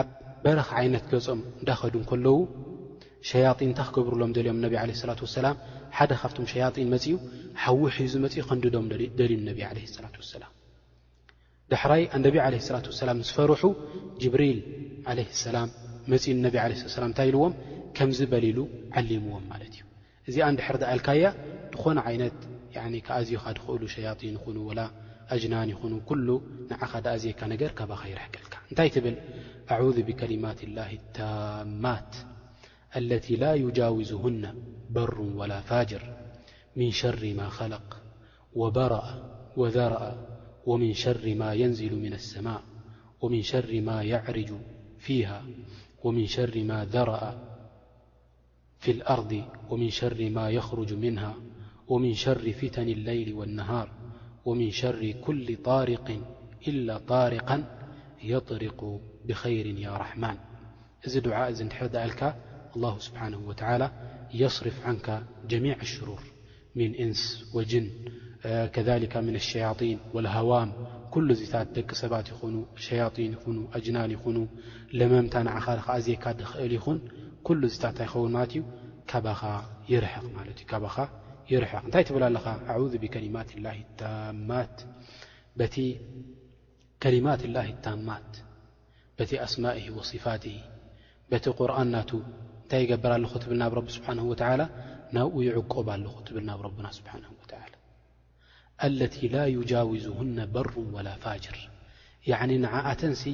ኣብ 0.00 0.08
በረኻ 0.44 0.68
ዓይነት 0.80 1.04
ገጾም 1.12 1.40
እንዳኸዱ 1.60 1.94
ከለዉ 2.10 2.34
ሸያጢን 3.30 3.68
እንታይ 3.72 3.88
ክገብርሎም 3.90 4.32
ደልዮም 4.38 4.58
ነብ 4.64 4.74
ላት 5.10 5.22
ወሰላም 5.26 5.56
ሓደ 5.98 6.10
ካብቶም 6.22 6.48
ሸያጢን 6.54 6.90
መፅኡ 6.96 7.14
ሓዊሒ 7.66 7.94
እዩ 8.00 8.08
ዚ 8.14 8.24
መፅኡ 8.26 8.42
ክንዲዶም 8.50 8.88
ደልዩ 9.20 9.38
ነቢ 9.50 9.60
ለ 9.76 9.86
ሰላት 9.96 10.16
ወሰላም 10.22 10.50
ዳሕራይ 11.74 12.04
ኣነብ 12.18 12.34
ለ 12.56 12.62
ሰላት 12.70 12.88
ወሰላም 12.92 13.20
ስፈርሑ 13.30 13.62
ጅብሪል 14.24 14.60
ዓለ 15.12 15.20
ሰላም 15.46 15.70
መፂዩ 16.14 16.36
ነብ 16.46 16.54
ለላም 16.56 17.10
እንታይ 17.12 17.28
ኢልዎም 17.32 17.54
ك 17.96 17.98
በلሉ 18.32 18.58
علمዎ 18.96 19.36
እዚ 20.28 20.36
ردأك 20.74 21.08
ኾن 21.82 21.96
እل 23.20 23.82
ሸيطين 23.94 24.36
ول 24.68 24.80
أجنان 25.34 25.68
ይ 25.72 25.74
كل 26.08 26.26
ር 27.20 28.02
ይ 28.10 29.14
أعوذ 29.74 29.98
بكلمت 30.08 30.60
الله 30.68 30.90
الامات 31.02 32.12
التي 33.00 33.34
لا 33.44 33.52
يجاوزهن 33.64 34.44
بر 34.94 35.14
ولا 35.40 35.58
فاجر 35.68 36.02
من 36.78 36.88
شر 37.00 37.22
ما 37.38 37.46
خلق 37.58 37.86
وذرأ 39.60 40.00
ومن 40.68 40.92
شر 41.04 41.24
ما 41.42 41.50
ينزل 41.62 41.92
من 42.04 42.12
السماء 42.20 42.62
ومن 43.22 43.42
شر 43.52 43.70
ما 43.88 43.96
يعرج 44.12 44.50
فيها 45.06 45.38
ومن 46.04 46.24
شر 46.36 46.54
ما 46.70 46.78
ذرأ 46.94 47.22
في 48.86 48.92
الأرض 48.92 49.44
ومن 49.70 49.90
شر 49.90 50.30
ما 50.30 50.50
يخرج 50.50 50.94
منها 50.94 51.34
ومن 51.88 52.14
شر 52.14 52.52
فتن 52.52 52.88
الليل 52.88 53.32
والنهار 53.34 53.90
ومن 54.44 54.70
شر 54.70 55.10
كل 55.12 55.56
طارق 55.56 56.20
إلا 56.68 56.98
طارقا 56.98 57.78
يطرق 58.22 59.00
بخير 59.24 59.66
يا 59.66 59.96
رحمن 59.96 60.34
دعاء 61.24 61.52
ك 62.08 62.34
الله 62.76 62.98
سبحانه 62.98 63.38
وتعالى 63.48 63.90
يصرف 64.34 64.86
عنك 64.86 65.22
جميع 65.48 65.76
الشرور 65.80 66.20
من 66.74 66.94
إنس 66.94 67.50
وجن 67.54 67.90
كذلك 68.72 69.16
من 69.16 69.34
الشياطين 69.34 69.98
والهوام 70.14 70.72
كل 71.10 71.36
سبات 71.92 72.28
ين 72.44 72.66
شيطين 72.76 73.34
أجنان 73.74 74.16
نلممل 74.94 75.18
ن 76.78 77.00
ኩሉ 77.46 77.62
ዚታእታ 77.74 77.98
ይኸውን 78.06 78.32
ማለት 78.36 78.52
እዩ 78.58 78.62
ካባኻ 79.10 79.40
ይርቕ 79.90 80.14
እዩ 80.52 80.60
ካኻ 80.70 80.96
ይርቅ 81.50 81.72
እንታይ 81.86 82.04
ትብላ 82.08 82.24
ለኻ 82.36 82.46
ኣذ 82.74 82.92
ብከሊማት 83.02 83.50
ማ 84.48 84.62
ቲ 85.74 85.76
ከሊማት 87.02 87.42
ላ 87.54 87.58
ታማት 87.84 88.30
በቲ 89.18 89.30
ኣስማ 89.44 89.64
ወصፋት 89.98 90.44
በቲ 91.30 91.44
ቁርን 91.58 91.88
ናቱ 91.94 92.10
እንታይ 92.62 92.80
ይገብር 92.84 93.12
ኣለኹ 93.16 93.32
ትብል 93.42 93.58
ናብ 93.62 93.72
ቢ 93.86 93.88
ስብሓን 93.96 94.18
ላ 94.60 94.64
ናብኡ 95.16 95.34
ይዕቆብ 95.48 95.88
ኣለኹ 95.96 96.14
ትብል 96.26 96.44
ናብ 96.48 96.62
ና 96.86 96.88
ስብሓን 96.98 97.24
ለ 98.98 99.10
ላ 99.34 99.44
ዩጃውዙሁነ 99.56 100.38
በሩ 100.54 100.72
ወላ 100.96 101.08
ፋጅር 101.24 101.58
ንዓ 102.64 102.72
ኣተንሲ 102.90 103.24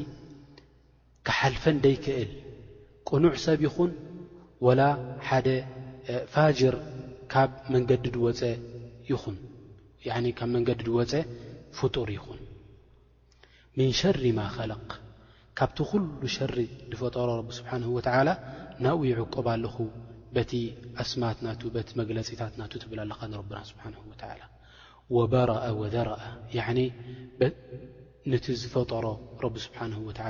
ክሓልፈ 1.27 1.63
ደይክእል 1.85 2.31
ቅኑዕ 3.09 3.35
ሰብ 3.45 3.61
ይኹን 3.67 3.93
ወላ 4.67 4.81
ሓደ 5.29 5.49
ፋጅር 6.35 6.75
ካብ 7.33 7.51
መንገዲ 7.75 8.05
ድወፀ 8.17 8.41
ይኹን 9.11 9.37
ካብ 10.39 10.51
መንገዲ 10.57 10.79
ድወፀ 10.89 11.13
ፍጡር 11.79 12.09
ይኹን 12.17 12.41
ምን 13.79 13.91
ሸሪ 14.01 14.23
ማ 14.39 14.41
ኸለቅ 14.57 14.87
ካብቲ 15.59 15.79
ኩሉ 15.91 16.23
ሸሪ 16.37 16.57
ዝፈጠሮ 16.95 17.29
ብ 17.49 17.51
ስብሓንه 17.59 17.89
ላ 18.29 18.31
ናብ 18.85 18.99
ይዕቁብ 19.11 19.47
ኣለኹ 19.55 19.77
በቲ 20.37 20.53
ኣስማት 21.03 21.39
ና 21.47 21.51
ቲ 21.63 21.73
መግለፂታት 22.01 22.53
ና 22.61 22.67
ትብላ 22.83 23.01
ኣለኻ 23.05 23.21
ረና 23.35 23.59
ስብሓ 23.71 23.85
ወበረአ 25.17 25.63
ወዘረአ 25.81 26.23
ነቲ 28.33 28.47
ዝፈጠሮ 28.63 29.05
ብ 29.55 29.57
ስብሓ 29.67 29.81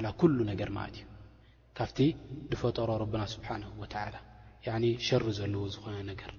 ላ 0.04 0.10
ኩሉ 0.20 0.36
ነገር 0.52 0.70
ማለት 0.78 0.96
እዩ 1.00 1.06
ካብቲ 1.78 1.98
ድፈጠሮ 2.50 2.88
ረብና 3.02 3.22
ስብሓን 3.34 3.62
ወላ 3.80 3.94
ሸሪ 5.08 5.24
ዘለዎ 5.38 5.62
ዝኾነ 5.74 5.96
ነገር 6.12 6.32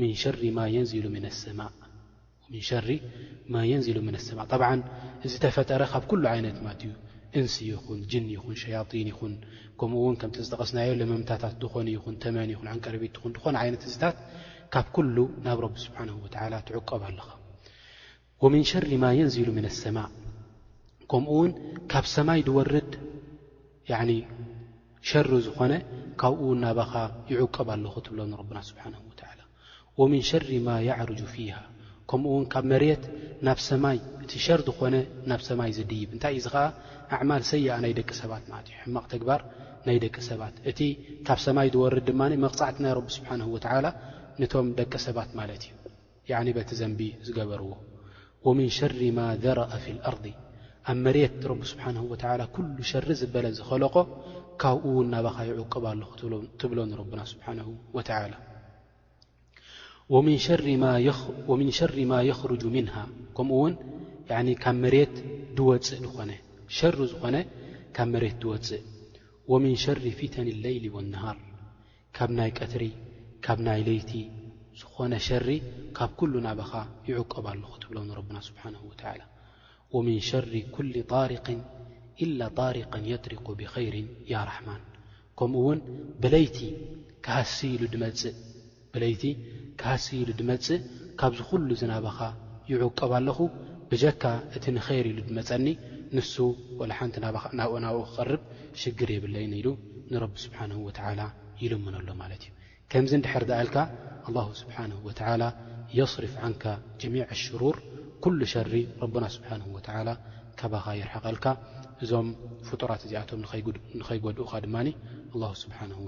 ን 0.00 0.12
ሸሪ 0.22 0.40
ማ 0.56 0.60
የንዚሉ 0.74 1.04
ምን 4.06 4.14
ኣሰማ 4.20 4.38
ብዓ 4.62 4.70
እዝ 5.26 5.34
ተፈጠረ 5.44 5.82
ካብ 5.92 6.04
ኩሉ 6.10 6.24
ዓይነት 6.32 6.56
ትእዩ 6.80 6.92
እንስ 7.40 7.54
ይኹን 7.68 8.00
ጅን 8.12 8.24
ይኹን 8.34 8.56
ሸያጢን 8.62 9.08
ይኹን 9.10 9.34
ከምኡውን 9.80 10.16
ከምቲ 10.22 10.36
ዝጠቐስናዮ 10.46 10.90
ለመምታታት 11.00 11.54
ድኾኒ 11.62 11.88
ይኹን 11.96 12.16
ተመኒ 12.22 12.50
ይኹን 12.54 12.68
ዓንቀርቤት 12.72 13.16
ኹን 13.22 13.32
ድኾነ 13.36 13.54
ይነት 13.68 13.84
ህዝታት 13.88 14.16
ካብ 14.74 14.86
ኩሉ 14.96 15.16
ናብ 15.46 15.60
ቢ 15.74 15.80
ስብሓን 15.84 16.10
ላ 16.54 16.58
ትዕቀብ 16.70 17.02
ኣለኻ 17.10 17.28
ምን 18.54 18.64
ሸሪ 18.72 18.90
ማ 19.04 19.12
የንዚሉ 19.20 19.48
ምን 19.58 19.66
ኣሰማእ 19.72 20.08
ከምኡ 21.12 21.32
ውን 21.40 21.52
ካብ 21.92 22.06
ሰማይ 22.16 22.40
ድወርድ 22.48 22.92
ሸሪ 25.10 25.30
ዝኾነ 25.46 25.72
ካብኡውን 26.20 26.58
ናባኻ 26.64 26.92
ይዕቀብ 27.32 27.68
ኣለኹ 27.74 27.94
ትብሎ 28.06 28.20
ብና 28.48 28.58
ስብሓን 28.68 28.92
ላ 29.38 29.40
ወምን 30.00 30.22
ሸሪ 30.30 30.48
ማ 30.66 30.76
የዕርጁ 30.88 31.20
ፊሃ 31.34 31.56
ከምኡውን 32.10 32.44
ካብ 32.52 32.64
መሬት 32.72 33.02
ናሰማይእቲ 33.46 34.30
ሸር 34.46 34.60
ዝኾነ 34.66 34.94
ናብ 35.30 35.40
ሰማይ 35.48 35.70
ዝድይብ 35.76 36.08
እንታይ 36.14 36.34
እዚ 36.40 36.46
ከዓ 36.54 36.62
ኣዕማል 37.16 37.42
ሰይኣ 37.50 37.74
ናይ 37.84 37.92
ደቂ 37.98 38.10
ሰባት 38.20 38.44
ማለት 38.52 38.66
እዩ 38.70 38.74
ሕማቕ 38.84 39.04
ተግባር 39.14 39.40
ናይ 39.86 39.98
ደቂ 40.04 40.16
ሰባት 40.28 40.54
እቲ 40.70 40.80
ካብ 41.26 41.38
ሰማይ 41.46 41.68
ዝወርድ 41.74 42.04
ድማ 42.10 42.22
መቕፃዕቲ 42.44 42.76
ናይ 42.86 42.94
ቢ 43.04 43.08
ስብሓን 43.18 43.42
ወላ 43.54 43.86
ነቶም 44.42 44.68
ደቂ 44.80 44.92
ሰባት 45.06 45.30
ማለት 45.40 45.64
እዩ 45.66 46.52
በቲ 46.58 46.70
ዘንቢ 46.80 47.00
ዝገበርዎ 47.28 47.70
ወምን 48.46 48.70
ሸር 48.78 48.94
ማ 49.18 49.24
ዘረአ 49.46 49.72
ፊ 49.84 49.94
ልኣርዲ 49.96 50.26
ኣብ 50.90 50.98
መሬት 51.06 51.34
ቢ 51.60 51.66
ስብሓን 51.72 51.98
ወላ 52.12 52.40
ኩሉ 52.54 52.74
ሸሪ 52.92 53.08
ዝበለ 53.22 53.46
ዝኸለቆ 53.58 53.94
ካብኡው 54.62 54.96
ናባኻ 55.12 55.36
ይቀብ 55.48 55.84
ኣ 55.90 55.94
ትብሎ 56.60 56.78
ና 56.90 56.92
ም 60.26 60.36
ሸሪ 60.46 60.66
ማ 60.82 62.20
ር 62.52 62.52
ም 62.74 62.76
ከምኡውን 63.36 63.74
ብ 64.28 64.30
ድፅእ 65.56 65.88
ዝሪ 65.88 67.08
ዝኾነ 67.12 67.34
ብ 68.14 68.24
ድወፅእ 68.42 68.82
ም 69.62 69.64
ሸር 69.84 69.98
ፊተን 70.18 70.48
ለይሊ 70.64 70.84
ولነሃር 70.96 71.38
ካብ 72.16 72.30
ናይ 72.38 72.50
ቀትሪ 72.58 72.84
ካብ 73.44 73.58
ናይ 73.66 73.80
ለይቲ 73.88 74.10
ዝኾነ 74.80 75.12
ሸሪ 75.28 75.48
ካብ 75.98 76.10
ናባኻ 76.46 76.72
ይዕቀብ 77.10 77.46
ኣለኹ 77.52 77.72
ትብ 77.82 77.90
ና 78.08 78.10
ር 78.18 78.22
ር 81.28 81.32
ኢላ 82.24 82.42
ጣሪቅ 82.60 82.90
የትሪቁ 83.10 83.46
ብኸይር 83.58 83.94
ያ 84.32 84.40
ራሕማን 84.48 84.82
ከምኡውን 85.40 85.78
ብለይቲ 86.22 86.58
ካሃስሉ 87.26 87.88
ድመፅእ 90.40 90.86
ካብዝ 91.20 91.40
ኩሉ 91.50 91.68
ዝናባኻ 91.80 92.18
ይዕቀብ 92.70 93.12
ኣለኹ 93.18 93.38
ብጀካ 93.90 94.22
እቲ 94.56 94.64
ንኸይር 94.76 95.06
ኢሉ 95.10 95.18
ድመፀኒ 95.28 95.66
ንሱ 96.16 96.34
ወላ 96.80 96.92
ሓንቲ 96.98 97.16
ናብኡ 97.24 97.42
ናብኡ 97.84 97.98
ክቐርብ 98.08 98.42
ሽግር 98.82 99.10
የብለይን 99.14 99.52
ኢሉ 99.60 99.68
ንረቢ 100.12 100.34
ስብሓንሁ 100.46 100.78
ወተዓላ 100.88 101.20
ይልምነሎ 101.62 102.08
ማለት 102.22 102.42
እዩ 102.46 102.52
ከምዚ 102.92 103.12
እንድሕር 103.18 103.44
ድኣልካ 103.50 103.76
ኣላሁ 104.28 104.48
ስብሓንሁ 104.60 104.98
ወተዓላ 105.08 105.44
የስርፍ 105.98 106.34
ዓንከ 106.48 106.64
ጀሚዕ 107.02 107.24
ኣሽሩር 107.36 107.78
ኩሉ 108.24 108.40
ሸሪ 108.54 108.74
ረብና 109.04 109.24
ስብሓንሁ 109.36 109.66
ወላ 109.76 110.08
ካባኻ 110.60 110.84
ይርሐቐልካ 111.00 111.44
እዞም 112.04 112.28
ፍጡራት 112.68 113.00
እዚኣቶም 113.06 113.40
ንኸይጎድኡኻ 113.98 114.52
ድማ 114.64 114.76
ل 115.40 115.42
ስብሓናه 115.62 115.98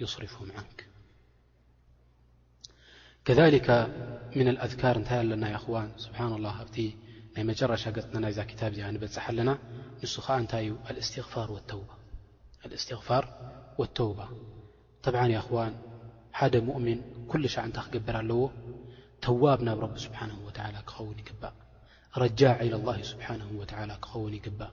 ይصርፍ 0.00 0.32
ን 0.48 0.52
ከ 3.26 3.28
ኣذካር 4.64 4.96
እንታይ 5.00 5.18
ኣለና 5.22 5.44
ዋን 5.74 5.88
ስብሓና 6.04 6.32
ላ 6.44 6.48
ኣብቲ 6.64 6.76
ናይ 7.34 7.44
መጨረሻ 7.50 7.84
ገፅናናዛ 7.96 8.36
ታብ 8.60 8.70
እዚኣ 8.76 8.88
ንበፅሓ 8.96 9.24
ኣለና 9.30 9.50
ንሱ 10.04 10.14
ከዓ 10.26 10.34
እንታይ 10.42 10.66
እዩ 12.66 12.74
ስትغፋር 12.84 13.24
ተውባ 13.98 14.18
ብ 15.14 15.16
ን 15.30 15.74
ሓደ 16.38 16.54
ሙؤምን 16.68 16.98
ኩሉ 17.30 17.42
ሻዕ 17.54 17.64
እንታይ 17.68 17.84
ክገብር 17.86 18.16
ኣለዎ 18.22 18.42
ተዋብ 19.24 19.60
ናብ 19.66 19.82
ቢ 19.92 19.94
ስብሓ 20.06 20.20
ክኸውን 20.88 21.18
ይግባእ 21.22 21.54
ረጃ 22.22 22.40
ኢ 22.66 22.68
ل 22.74 22.76
ስብሓ 23.12 23.26
ክኸውን 24.04 24.34
ይግባእ 24.38 24.72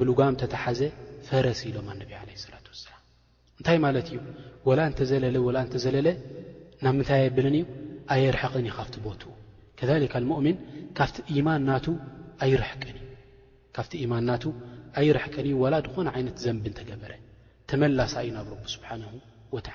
ብልጋም 0.00 0.34
ተተሓዘ 0.42 0.80
ፈረስ 1.28 1.60
ኢሎም 1.68 1.88
وላ 4.68 4.80
እንታይ 4.90 4.90
ት 4.98 5.06
እዩ 5.30 5.46
ላ 5.56 5.62
እተዘለ 5.66 5.74
ዘለለ 5.84 6.08
ናብ 6.84 6.94
ምንታይ 6.98 7.22
ብልን 7.36 7.54
እዩ 7.58 7.64
ኣየርቕን 8.14 8.66
ካፍቲ 8.78 8.94
ቦት 9.06 9.22
ؤን 9.88 10.04
ካ 10.12 11.04
ማን 11.46 11.60
ና 11.68 11.78
ኣይርቅ 15.00 15.34
ላ 15.72 15.74
ድኾነ 15.86 16.08
ይት 16.20 16.36
ዘንብተገበረ 16.44 17.12
ተመላሳ 17.70 18.14
እዩ 18.24 18.30
ናብ 18.38 18.46
ر 18.64 18.66
ስሓه 18.74 19.02
و 19.54 19.56
ذ 19.66 19.68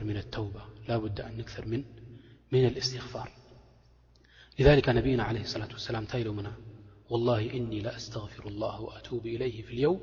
ር 0.00 0.02
ن 0.16 0.20
ተو 0.34 0.46
ن 2.52 2.64
الስፋር 2.82 3.28
لذلك 4.58 4.88
نبيናا 4.88 5.24
عليه 5.28 5.40
الصلة 5.46 5.68
وسلم 5.74 6.04
ታ 6.12 6.18
لم 6.26 6.38
والله 7.12 7.40
إني 7.56 7.78
لأستغفر 7.86 8.44
الله 8.52 8.74
وأتوب 8.80 9.24
إليه 9.34 9.56
في 9.66 9.72
اليوم 9.76 10.00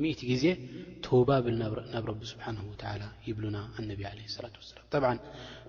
ምእት 0.00 0.20
ግዜ 0.30 0.44
ቶባ 1.04 1.28
ብልናብ 1.44 1.72
ረቢ 2.10 2.20
ስብሓን 2.32 2.56
ወዓላ 2.70 3.02
ይብሉና 3.28 3.56
ኣነቢ 3.78 4.00
ዓለ 4.10 4.18
ሰላት 4.34 4.54
ሰላም 4.68 4.86
ጠብዓ 4.92 5.10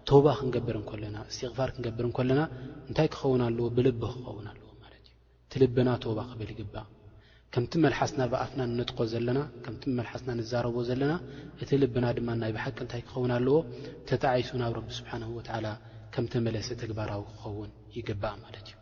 ቶባ 0.10 0.26
ክንገብር 0.40 0.76
እንከለና 0.82 1.18
እስትቕፋር 1.32 1.70
ክንገብር 1.76 2.06
እከለና 2.10 2.42
እንታይ 2.90 3.08
ክኸውን 3.14 3.42
ኣለዎ 3.48 3.66
ብልቢ 3.78 4.02
ክኸውን 4.16 4.46
ኣለዎ 4.52 4.70
ማለት 4.84 5.04
እዩ 5.10 5.16
እቲ 5.48 5.54
ልብና 5.64 5.90
ቶባ 6.06 6.20
ክብል 6.30 6.50
ይግባእ 6.54 6.86
ከምቲ 7.56 7.74
መልሓስና 7.86 8.22
ብኣፍና 8.34 8.62
ንነጥቆ 8.70 9.00
ዘለና 9.14 9.40
ከምቲ 9.66 9.84
መልሓስና 10.00 10.30
ንዛረቦ 10.40 10.78
ዘለና 10.90 11.12
እቲ 11.64 11.70
ልብና 11.84 12.06
ድማ 12.20 12.30
ናይ 12.44 12.54
ብሓቂ 12.58 12.78
እንታይ 12.86 13.04
ክኸውን 13.10 13.34
ኣለዎ 13.40 13.58
ተጣዓሱ 14.12 14.52
ናብ 14.64 14.72
ረቢ 14.80 14.88
ስብሓን 15.00 15.26
ወዓላ 15.40 15.68
ከም 16.16 16.26
ተመለሰ 16.36 16.70
ተግባራዊ 16.86 17.22
ክኸውን 17.34 17.70
ይግባእ 17.98 18.36
ማለት 18.46 18.66
እዩ 18.72 18.82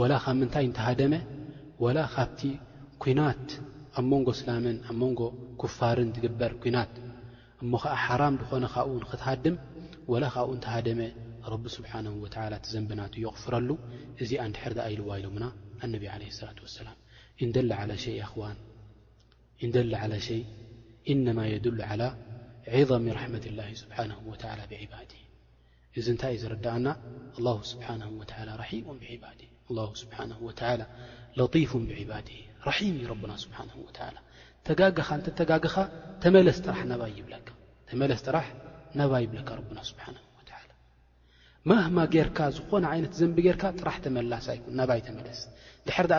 ወላ 0.00 0.12
ካብ 0.22 0.36
ምንታይ 0.40 0.64
እንተሃደመ 0.68 1.14
ወላ 1.84 1.98
ካብቲ 2.14 2.40
ኲናት 3.02 3.48
ኣብ 3.98 4.04
መንጎ 4.12 4.28
ስላምን 4.40 4.76
ኣብ 4.90 4.96
መንጎ 5.02 5.20
ክፋርን 5.62 6.10
ትግበር 6.16 6.52
ኲናት 6.62 6.92
እሞ 7.62 7.72
ከዓ 7.82 7.92
ሓራም 8.06 8.34
ድኾነ 8.40 8.64
ካብኡን 8.74 9.04
ክትሃድም 9.10 9.56
ወላ 10.12 10.24
ካብኡ 10.34 10.50
እንተሃደመ 10.56 11.00
ረቢ 11.52 11.64
ስብሓን 11.76 12.06
ወላ 12.24 12.52
ቲ 12.64 12.74
ዘንብናቱ 12.74 13.14
የቕፍረሉ 13.24 13.68
እዚኣ 14.22 14.40
እንድሕር 14.48 14.72
ድኣ 14.78 14.86
ኢልዋይሉሙና 14.96 15.46
ኣነብ 15.84 16.02
ለ 16.10 16.32
ላة 16.48 16.58
ወሰላም 16.66 16.98
ዋንእንደላ 18.42 20.02
ሸይ 20.28 20.42
ኢነማ 21.12 21.40
የድሉ 21.52 21.78
ዓላ 21.90 22.02
ዕظም 22.80 23.06
ራሕመት 23.18 23.44
ላ 23.58 23.70
ስብሓና 23.82 24.12
ወላ 24.30 24.60
ብዕባድ 24.72 25.12
እዚ 26.00 26.06
እንታይ 26.14 26.32
እዩ 26.36 26.40
ዝረዳእና 26.44 26.86
ኣላ 27.38 27.46
ስብሓና 27.72 28.02
ወላ 28.20 28.48
ራሒሞ 28.64 28.88
ብዕባድ 29.02 29.40
ال 29.72 29.78
ስብሓ 30.00 30.18
ጢፍ 30.60 31.70
ብድ 31.76 33.30
ና 33.30 34.10
ተኻ 34.66 35.18
ተተኻ 35.26 35.74
ተመስ 36.22 36.58
ጥራ 36.66 36.76
ባይ 37.00 37.12
ይ 37.18 38.14
ጥራ 38.26 38.36
ናባይ 38.98 39.22
ይብካ 39.26 39.50
ህማ 41.78 41.98
ርካ 42.28 42.38
ዝኾነ 42.56 42.84
ይነት 42.98 43.12
ዘንቢ 43.20 43.38
ርካ 43.56 43.64
ጥራ 43.80 43.88
ላ 44.32 44.34
ይ 44.56 44.60
ባይ 44.90 45.00
መለስ 45.18 45.40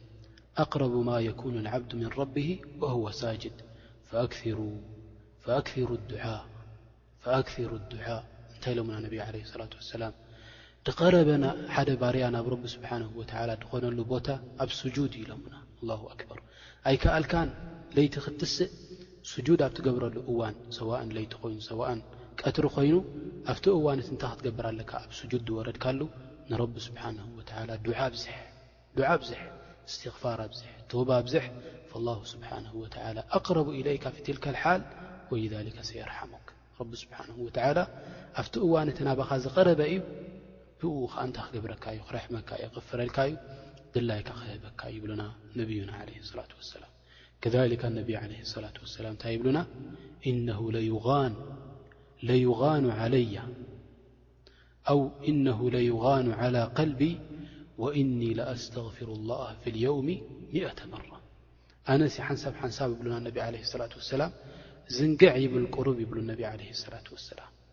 أقرب 0.65 0.93
ما 1.09 1.17
يكون 1.29 1.55
العبد 1.63 1.91
من 2.01 2.09
ربه 2.21 2.49
وهو 2.81 3.03
ساجد 3.21 3.55
فأكثر 4.09 5.89
الدعا 7.79 8.19
ة 8.65 8.67
ያ 8.79 8.81
ብ 8.87 8.89
ኣ 16.85 16.87
ኣል 16.89 16.95
ቲ 18.13 18.15
ክትስእ 18.23 18.71
ኣ 19.65 19.67
ብረሉ 19.97 20.15
እ 20.29 20.31
ቀሪ 22.73 22.83
ይኑ 22.87 22.95
ኣቲ 23.51 23.65
ብር 24.57 24.65
ኣ 37.85 37.87
ድካ 37.87 38.22
ኣብቲ 38.41 38.55
እዋነት 38.65 38.97
ናባኻ 39.07 39.29
ዝቐረበ 39.43 39.81
እዩ 39.89 39.95
ከዓ 40.81 40.95
እንታ 41.25 41.37
ክገብረካዩ 41.49 41.97
ክረሕካ 42.07 42.49
ዩ 42.61 42.65
ክፍረልካ 42.75 43.17
እዩ 43.29 43.35
ድላይካ 43.93 44.29
ክህበካ 44.39 44.81
ይብሉና 44.95 45.23
ነብዩና 45.59 45.91
ላة 46.39 46.51
ላ 46.81 46.83
ከذ 47.43 47.55
ነ 47.95 47.99
ላة 48.11 48.57
ላ 48.63 49.11
እታይ 49.15 49.35
ብና 49.43 49.57
غ 54.89 54.91
إنه 55.29 55.59
ليغኑ 55.75 56.25
على 56.41 56.61
قልቢ 56.77 57.01
وእن 57.81 58.19
لأስتغፊሩ 58.39 59.09
الله 59.17 59.47
في 59.61 59.67
اليوም 59.73 60.07
ሚ0 60.53 60.79
መራة 60.91 61.19
ኣነ 61.91 62.01
ሓንሳብ 62.27 62.53
ሓንሳብ 62.61 62.89
ይብና 62.95 63.13
ة 63.47 63.77
ላ 64.19 64.23
ዝንግዕ 64.97 65.33
ይብል 65.43 65.65
ቁሩብ 65.75 65.97
ይብሉ 66.03 66.17
صላة 66.83 67.07
سላ 67.29 67.39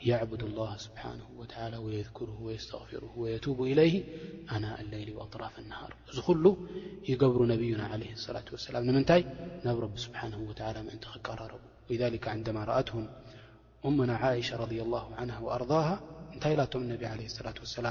يعبد 0.10 0.41
الله 0.49 0.72
سبحانه 0.86 1.28
وتعلى 1.39 1.78
ويذكره 1.86 2.38
ويستغفره 2.45 3.12
ويتوب 3.22 3.60
إليه 3.72 3.95
أنا 4.55 4.70
الليل 4.82 5.10
وأطراف 5.16 5.53
النهار 5.64 5.91
ل 6.18 6.20
يبر 7.12 7.39
نبن 7.53 7.80
عليه 7.93 8.10
الة 8.30 8.47
وسل 8.55 8.76
ن 9.66 9.68
رب 9.84 9.95
سبحانه 10.05 10.39
ول 10.49 10.60
ن 10.89 10.91
ررب 11.41 11.64
لذلك 11.91 12.24
عندما 12.36 12.62
رأتهم 12.72 13.05
أمنا 13.88 14.16
عشة 14.26 14.55
رضي 14.66 14.80
الله 14.86 15.05
عنه 15.20 15.36
وأرضاه 15.45 15.89
لي 16.43 16.49
الة 17.14 17.55
وسل 17.64 17.88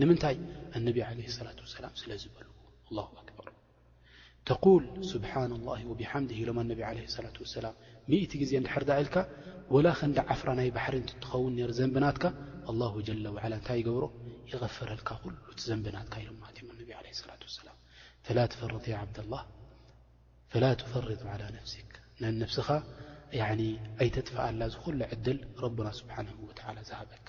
ንምንታይ 0.00 0.36
ነ 0.82 0.84
ላ 1.46 1.90
ስለዝበል 2.02 2.46
ር 3.46 3.50
ተል 4.48 4.84
ስብሓ 5.10 5.32
ወብሓም 5.90 6.24
ኢሎም 6.40 6.58
ላ 7.64 7.70
እቲ 8.24 8.32
ግዜ 8.42 8.52
ሐርዳእልካ 8.74 9.16
ላ 9.84 9.88
ከእንዳ 9.98 10.18
ዓፍራ 10.34 10.48
ናይ 10.58 10.68
ባሕሪትኸውን 10.76 11.56
ዘንብናትካ 11.78 12.24
እንታይ 13.58 13.80
ገብሮ 13.88 14.04
ይغፈረልካ 14.52 15.08
ሉ 15.32 15.56
ዘንብናትካ 15.70 16.14
ኢሎ 16.24 16.30
ፈር 20.94 21.10
ስኻ 22.56 22.68
ኣይተጥፍኣላ 24.02 24.62
ዝዕድል 24.76 25.38
ረና 25.62 25.88
ስብሓ 26.00 26.16
ዝሃበልካ 26.88 27.28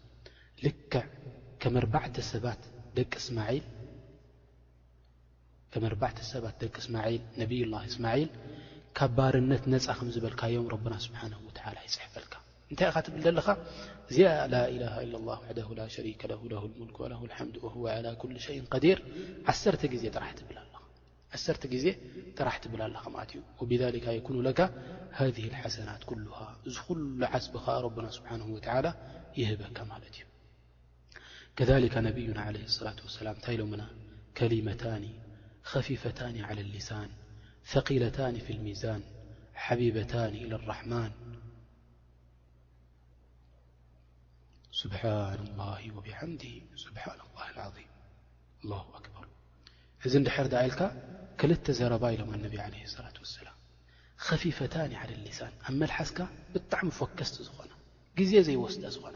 ልክ 0.65 0.93
ሰባ 2.31 2.45
ደቂ 2.97 3.11
እስል 3.19 3.35
ነይ 6.95 7.17
እስማል 7.89 8.21
ካብ 8.97 9.11
ባርነት 9.17 9.63
ነፃ 9.73 9.97
ዝበልካዮም 10.13 10.65
ና 10.93 11.77
ይፅፈልካ 11.89 12.33
እታይ 12.73 12.89
ትብ 13.05 13.15
ለኻ 13.37 13.47
ር 15.69 15.79
ዜ 21.83 21.95
ጥራ 22.37 22.47
ትብል 22.63 23.31
ዩ 25.43 25.49
ሓሰናት 25.63 26.01
እዚ 26.15 26.25
ዓስبኻ 27.37 27.65
ይህበካ 29.39 29.79
እዩ 30.11 30.19
كذلك 31.55 31.97
نبينا 31.97 32.41
عليه 32.41 32.63
الصلاة 32.63 32.95
ولسلم 33.03 33.59
لم 33.75 33.87
كلمتان 34.37 35.09
خفيفان 35.63 36.43
على 36.43 36.61
اللسان 36.61 37.09
ثقيلتان 37.65 38.39
في 38.39 38.53
الميዛان 38.53 39.01
حبيبتان 39.53 40.33
إلىلرحمن 40.35 41.11
سبحان 44.71 45.47
الله 45.47 45.91
وبحمده 45.97 46.53
سبان 46.75 47.19
الله 47.31 47.45
العظيم 47.55 47.89
الله 48.63 48.85
أكبر 48.97 49.25
እዚ 50.05 50.13
ر 50.39 50.45
لك 50.53 50.81
كلت 51.39 51.65
زرب 51.79 52.05
لم 52.19 52.29
انبي 52.37 52.59
عليه 52.61 52.83
الصلة 52.83 53.13
والسلم 53.23 53.55
خفيفن 54.17 54.93
على 55.01 55.13
اللسان 55.13 55.51
أ 55.69 55.71
ملحسك 55.71 56.19
بطعم 56.53 56.89
فكست 56.89 57.35
ዝن 57.47 57.73
ز 58.29 58.35
زيوسدأ 58.45 58.89
زن 58.89 59.15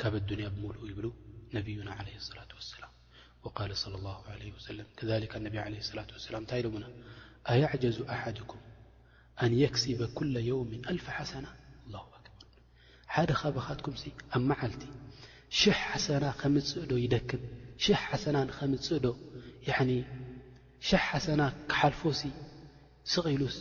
ካብ 0.00 0.14
اያ 0.40 0.48
ብል 0.60 0.78
ይብ 0.90 0.98
ነዩና 1.56 1.90
ላ 2.00 2.08
ላ 5.98 6.06
ላታይ 6.34 6.60
ሎ 6.64 6.72
ኣዙ 8.26 8.38
ኩም 8.50 8.62
ኣ 9.44 9.46
ክስበ 9.74 10.00
ኩ 10.16 10.20
ም 10.70 10.72
ልፍ 10.96 11.06
ሓሰና 11.18 11.46
ሓደ 13.14 13.30
ኻበኻትኩምሲ 13.40 14.04
ኣብ 14.36 14.42
መዓልቲ 14.50 14.82
ሽሕ 15.58 15.76
ሓሰና 15.90 16.24
ከም 16.40 16.54
ፅእ 16.70 16.84
ዶ 16.90 16.92
ይደክም 17.02 17.42
ሽሕ 17.84 17.98
ሓሰና 18.10 18.36
ንከም 18.48 18.72
ፅእ 18.86 19.00
ዶ 19.04 19.08
ሽሕ 20.88 21.02
ሓሰና 21.08 21.42
ክሓልፎሲ 21.70 22.20
ስቒሉስ 23.12 23.56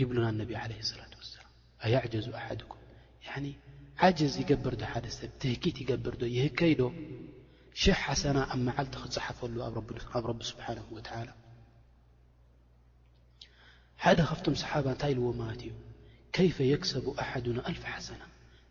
ይብሉና 0.00 0.26
ነቢ 0.40 0.50
ለ 0.70 0.72
ላት 0.98 1.12
ወሰላም 1.20 1.52
ኣያጀዙ 1.84 2.26
ኣሓኩም 2.40 2.80
ጀዝ 4.18 4.34
ይገብርዶ 4.42 4.82
ሓደ 4.92 5.06
ሰብ 5.16 5.30
ትህኪት 5.40 5.76
ይገብርዶ 5.82 6.22
ይህከይዶ 6.36 6.82
ሽሕ 7.82 7.96
ሓሰና 8.04 8.38
ኣብ 8.52 8.60
መዓልቲ 8.68 8.92
ክፀሓፈሉ 9.02 9.54
ኣብ 10.16 10.24
ረቢ 10.30 10.40
ስብሓን 10.50 10.78
ወላ 10.96 11.08
ሓደ 14.04 14.18
ካብቶም 14.28 14.54
ሰሓባ 14.62 14.86
እንታይ 14.94 15.12
ኢልዎ 15.14 15.26
ማለት 15.40 15.60
እዩ 15.66 15.72
ከይፈ 16.34 16.56
የክሰቡ 16.72 17.04
ኣሓዱና 17.22 17.58
ኣልፍ 17.68 17.82
ሓሰና 17.92 18.22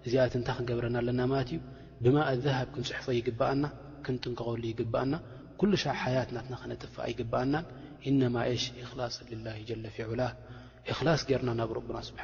እዚ 0.07 0.15
ታይ 0.17 0.43
ክንገብረና 0.57 0.97
ኣለና 1.03 1.21
ማት 1.33 1.49
እዩ 1.55 1.59
ብማ 2.05 2.17
ሃብ 2.59 2.69
ክንፅሑፈ 2.75 3.07
ይግኣና 3.19 3.65
ክንጥንቀቀሉ 4.05 4.63
ይግኣና 4.73 5.15
ሓያት 6.03 6.29
ናክነጥፋ 6.53 6.97
ይግኣና 7.13 7.55
ሽ 8.63 8.65
ላ 9.01 9.09
ላ 9.81 9.89
ፊላ 9.97 10.23
ላ 11.09 11.17
ርና 11.41 11.51
ናብ 11.61 11.71
ና 11.97 12.01
ስ 12.09 12.15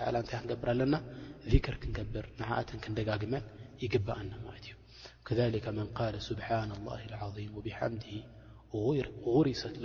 ታይ 0.00 0.14
ክገብር 0.34 0.70
ኣለና 0.74 0.94
ር 1.52 1.54
ክብር 1.84 2.24
ክደጋግመ 2.84 3.34
ይግኣና 3.84 4.32
ዩ 8.14 9.04
غሪሰ 9.34 9.64
ክለ 9.76 9.84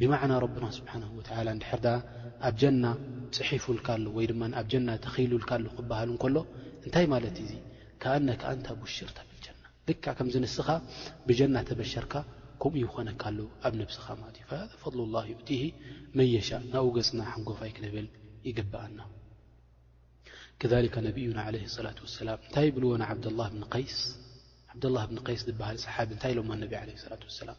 ብማዕና 0.00 0.32
ረና 0.42 0.66
ስብሓ 0.78 0.92
ድሕርዳ 1.62 1.86
ኣብጀና 2.48 2.84
ፅሒፉልካሉ 3.36 4.04
ወይ 4.16 4.26
ድማኣብጀና 4.30 4.88
ተኽሉልካሉ 5.04 5.64
ክብሃልሎ 5.76 6.36
እንታይ 6.84 7.06
ማለት 7.14 7.36
እዙ 7.44 7.50
ከኣነካ 8.02 8.42
እንታ 8.56 8.68
ብሽርታብጀና 8.82 9.64
ድካ 9.88 10.04
ከምዝ 10.18 10.36
ንስኻ 10.44 10.68
ብጀና 11.28 11.56
ተበሸርካ 11.68 12.14
ከምኡ 12.62 12.74
ይኮነካሉ 12.84 13.38
ኣብ 13.66 13.74
ነብስኻ 13.80 14.06
ለ 14.20 14.30
እዩ 14.34 14.40
ፈض 14.82 14.96
ላ 15.16 15.18
ት 15.48 15.60
መየሻእ 16.18 16.62
ናብ 16.72 16.86
ገፅና 16.96 17.20
ሓንጎፋይ 17.32 17.72
ክንብል 17.76 18.08
ይገብኣና 18.48 19.00
ከ 20.62 21.00
ነቢዩና 21.08 21.38
ላ 21.86 21.90
ላ 22.26 22.32
እንታይ 22.44 22.68
ብልዎ 22.76 22.92
ስ 23.96 24.00
ስ 25.40 25.44
ዝሃል 25.58 25.76
ሰሓብ 25.86 26.08
እንታይ 26.16 26.32
ኢሎ 26.34 26.40
ብ 26.46 26.50
ላ 27.12 27.18
ላም 27.48 27.58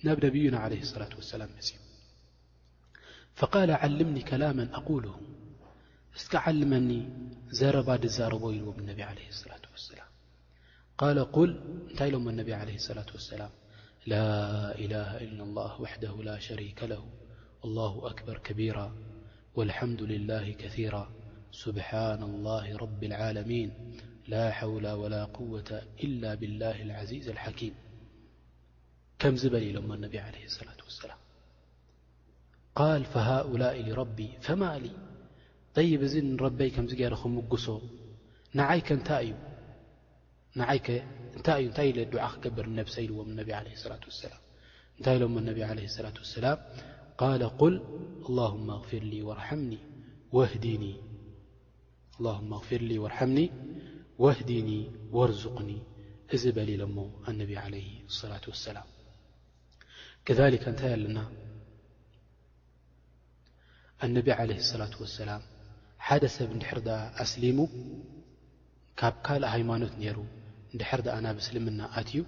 نبينا 0.05 0.59
عليه 0.59 0.83
الاة 0.97 1.17
وسلام 1.19 1.49
فقال 3.35 3.71
علمني 3.71 4.23
كلاما 4.23 4.69
أقوله 4.75 5.17
علمن 6.35 6.91
ا 7.55 7.71
ازرياب 8.07 9.11
عليه 9.11 9.29
الاة 9.47 9.67
وسلامقالل 9.75 12.23
م 12.27 12.29
ابي 12.45 12.55
عليه 12.61 12.75
الاة 12.91 13.11
واسلاملا 13.15 13.57
له 14.07 14.21
إلا 15.25 15.43
الله 15.49 15.73
وحده 15.83 16.13
لا 16.29 16.37
شريكله 16.39 17.03
الله 17.65 18.11
أكبر 18.11 18.39
كبيرا 18.39 18.93
والحمد 19.55 20.03
لله 20.03 20.53
كثيرا 20.53 21.11
سبحان 21.53 22.23
الله 22.23 22.77
رب 22.77 23.05
العالمين 23.05 23.71
لا 24.29 24.51
حول 24.51 24.89
ولا 24.89 25.25
قوة 25.25 25.83
إلا 26.05 26.35
بالله 26.35 26.83
العزيز 26.83 27.29
الحكيم 27.29 27.75
كم 29.19 29.37
زبل 29.37 29.73
لم 29.75 29.93
النبي 29.93 30.19
عليه 30.19 30.45
الصلاة 30.45 30.77
والسلام 30.85 31.17
قال 32.75 33.05
فهؤلاء 33.05 33.83
لربي 33.83 34.31
فمال 34.41 34.91
طي 35.75 35.97
ربي 36.41 36.71
كم 36.71 36.87
ر 37.01 37.29
مقص 37.29 37.71
نك 38.55 38.93
دع 42.13 42.29
قبر 42.45 42.67
نس 42.69 42.99
لم 42.99 43.19
ل 43.27 43.41
انبي 45.09 45.65
عليه 45.65 45.75
الصلاة 45.89 46.15
وسلام 46.23 46.59
قال 47.19 47.59
قل 47.59 47.81
للهم 48.29 48.71
غር 48.71 49.23
ورحمኒ 52.95 53.43
وهዲኒ 54.21 54.71
ورزقኒ 55.17 55.71
እዚ 56.35 56.45
በلሎ 56.57 56.81
ሞ 56.97 56.99
ነ 57.39 57.41
علي 57.65 57.87
لصلة 58.11 58.45
وسላم 58.53 58.89
كذ 60.27 60.39
እታይ 60.73 60.93
ኣለና 60.97 61.19
علي 64.41 64.55
اصلة 64.65 64.95
وسላ 65.05 65.31
ሓደ 66.07 66.23
ሰብ 66.37 66.51
ድር 66.63 66.79
ኣስሊሙ 67.25 67.59
ካብ 69.01 69.15
ካልእ 69.27 69.49
ሃيማኖት 69.55 69.93
ይሩ 70.07 70.19
ድር 70.81 70.99
ኣ 71.17 71.19
ናብ 71.27 71.37
እስልምና 71.43 71.81
ኣትዩ 72.01 72.21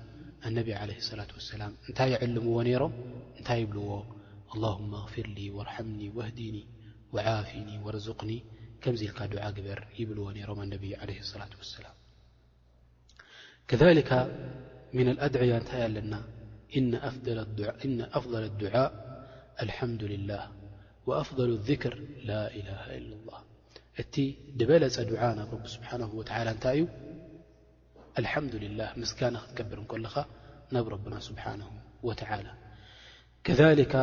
ነ 0.54 0.58
عليه 0.82 0.98
الصلة 1.02 1.30
وسላ 1.38 1.62
እንታይ 1.88 2.08
يعلምዎ 2.14 2.54
ነሮም 2.68 2.92
እታይ 3.40 3.58
ይብልዎ 3.64 3.90
اللهم 4.56 4.94
اغفرلي 4.94 5.50
وارحمني 5.50 6.08
وهدني 6.08 6.66
وعافني 7.12 7.74
ورزقن 7.84 8.30
كمز 8.82 9.02
ል 9.04 9.38
ع 9.46 9.48
በር 9.66 9.80
يብل 10.00 10.18
ر 10.30 10.32
لن 10.62 10.74
عليه 11.02 11.18
الصلة 11.24 11.52
والسلم 11.60 11.94
كذلك 13.70 14.10
من 14.98 15.06
الأድعي 15.14 15.50
እታ 15.60 15.70
ኣለና 15.86 16.14
إن 17.86 18.00
أفضل 18.18 18.42
الدعاء 18.50 18.90
الحمد 19.64 20.02
لله 20.12 20.44
وأفضل 21.08 21.48
الذكر 21.58 21.92
لا 22.30 22.42
إله 22.58 22.82
إلا 22.98 23.14
الله 23.18 23.40
እቲ 24.02 24.14
በለፀ 24.68 24.96
دع 25.12 25.22
ናብ 25.38 25.48
رب 25.56 25.66
سبحنه 25.76 26.08
وتعل 26.18 26.48
ታይ 26.64 26.76
ዩ 26.80 26.82
الحمد 28.20 28.54
لله 28.64 28.88
سكن 29.10 29.34
ክتكብር 29.42 29.78
كلኻ 29.92 30.14
ናብ 30.74 30.84
ربن 30.94 31.14
سبحنه 31.28 31.68
وتعالى 32.08 32.52
ከذከ 33.46 33.94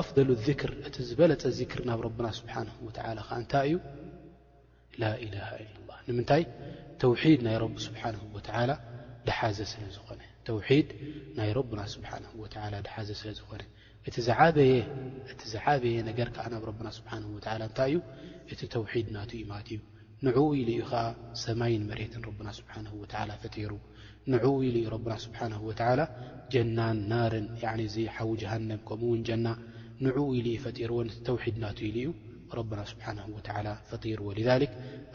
ኣፍضሉ 0.00 0.28
ذክር 0.48 0.70
እቲ 0.86 0.96
ዝበለፀ 1.08 1.42
ذክር 1.60 1.80
ናብ 1.88 2.00
ረብና 2.06 2.26
ስብሓ 2.38 2.54
ከዓ 2.96 3.06
እንታይ 3.42 3.68
እዩ 3.72 3.78
ላ 5.00 5.02
ላ 5.36 5.38
ንምንታይ 6.08 6.42
ተውድ 7.00 7.40
ናይ 7.46 7.54
ሓዘ 9.38 9.58
ድ 9.70 9.78
ናይ 9.94 11.48
ና 11.48 11.48
ብሓ 11.72 12.60
ድሓዘ 12.86 13.10
ስለዝኾነ 13.22 13.62
እቲ 15.30 15.42
ዝዓበየ 15.54 15.96
ነገር 16.10 16.28
ከዓ 16.36 16.44
ናብ 16.54 16.80
ና 16.88 16.88
ስብሓ 16.98 17.12
እታይ 17.72 17.92
እዩ 17.92 17.96
እቲ 18.52 18.60
ተውሒድ 18.76 19.08
ናት 19.16 19.32
ዩማት 19.42 19.68
እዩ 19.74 19.78
ንኡ 20.26 20.38
ኢሉ 20.58 20.68
ኡ 20.88 20.90
ዓ 21.04 21.36
ሰማይን 21.44 21.84
መሬት 21.90 22.12
ና 22.46 22.50
ስ 22.56 22.64
ፈሩ 22.66 23.72
ን 24.32 24.38
ኢሉ 24.66 25.52
ና 26.00 26.04
ጀናን 26.52 26.98
ናርን 27.12 27.46
ሓዊ 28.16 28.42
ከምኡውን 28.88 29.22
ና 29.46 29.54
ንኡ 30.04 30.16
ኢሉ 30.40 30.46
ፈርዎ 30.64 30.98
ተድና 31.28 31.64
ኢዩ 31.90 32.10
ፈሩ 32.50 32.58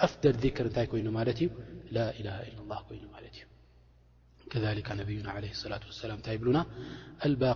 ኣፍደል 0.06 0.42
ክር 0.58 0.68
እታይ 0.72 0.88
ይኑ 1.00 1.08
ማ 1.18 1.22
ዩ 1.30 1.46
ይኑ 1.46 2.64
ና 5.28 5.40
ላ 6.12 6.16
ታይ 6.28 6.38
ብና 6.44 6.58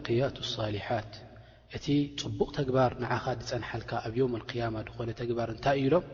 ት 0.06 0.48
ሊት 0.76 1.18
እቲ 1.78 1.86
ፅቡቕ 2.22 2.50
ተግባር 2.60 2.92
ንኻ 3.02 3.12
ዝፀንሓልካ 3.42 3.92
ኣብ 4.08 4.16
ም 4.32 4.40
ማ 4.76 4.80
ድኾነ 4.88 5.10
ተግባር 5.20 5.50
እታይ 5.58 5.78
ኢሎም 5.84 6.06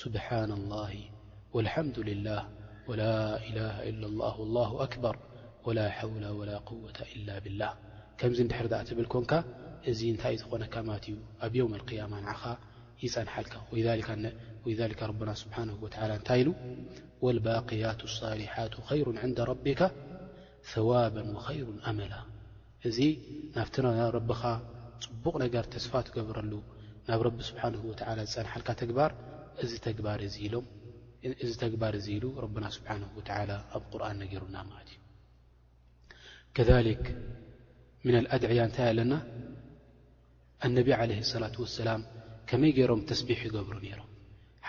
ስብሓن 0.00 0.50
الላه 0.58 0.92
والሓምድ 1.54 1.96
لላه 2.10 2.42
ول 2.88 3.00
إله 3.48 3.74
ه 4.36 4.38
له 4.56 4.70
أكበር 4.86 5.14
ول 5.66 5.78
حውل 5.96 6.24
وላ 6.38 6.52
قወة 6.70 6.98
إላ 7.16 7.28
ብላ 7.44 7.62
ከምዚ 8.18 8.38
ንድሕር 8.46 8.66
ኣ 8.80 8.82
ትብል 8.88 9.06
ኮንካ 9.14 9.32
እዚ 9.90 10.00
እንታይእ 10.12 10.38
ዝኾነካ 10.40 10.74
ማትእዩ 10.88 11.14
ኣብ 11.44 11.52
يውም 11.60 11.72
القيማ 11.78 12.12
ንዓኻ 12.24 12.42
ይፀንሓልካ 13.04 13.54
ذ 14.66 15.08
ና 15.28 15.30
ስብሓه 15.42 15.62
እንታይ 16.18 16.38
ኢሉ 16.42 16.48
والባقيት 17.24 18.00
الصሊحት 18.10 18.72
خይሩ 18.88 19.06
ን 19.16 19.18
ረቢካ 19.50 19.80
ثዋب 20.72 21.14
وخሩ 21.34 21.66
ኣመላ 21.88 22.12
እዚ 22.88 22.98
ናብቲ 23.56 23.74
ረኻ 23.86 23.98
ፅቡቕ 25.04 25.34
ነገር 25.44 25.64
ተስፋ 25.74 25.92
ትገብረሉ 26.06 26.52
ናብ 27.08 27.20
ረቢ 27.28 27.36
ስብሓه 27.50 27.74
و 27.90 27.92
ዝፀንሓልካ 28.28 28.68
ተግባር 28.82 29.12
ዚ 29.72 29.74
تግባر 31.62 31.94
ل 32.22 32.24
ربن 32.44 32.64
سبحانه 32.76 33.08
وتعلى 33.18 33.56
ኣ 33.76 33.76
قرن 33.90 34.18
نرና 34.30 34.56
كذلك 36.56 37.02
من 38.06 38.14
الأድعي 38.22 38.60
نታ 38.68 38.78
ن 39.10 39.12
النبي 40.66 40.92
عليه 41.00 41.18
الصلة 41.26 41.54
واسلام 41.64 42.00
كمይ 42.50 42.76
رም 42.90 43.00
تسبح 43.10 43.38
يብر 43.48 43.74
ر 43.96 44.00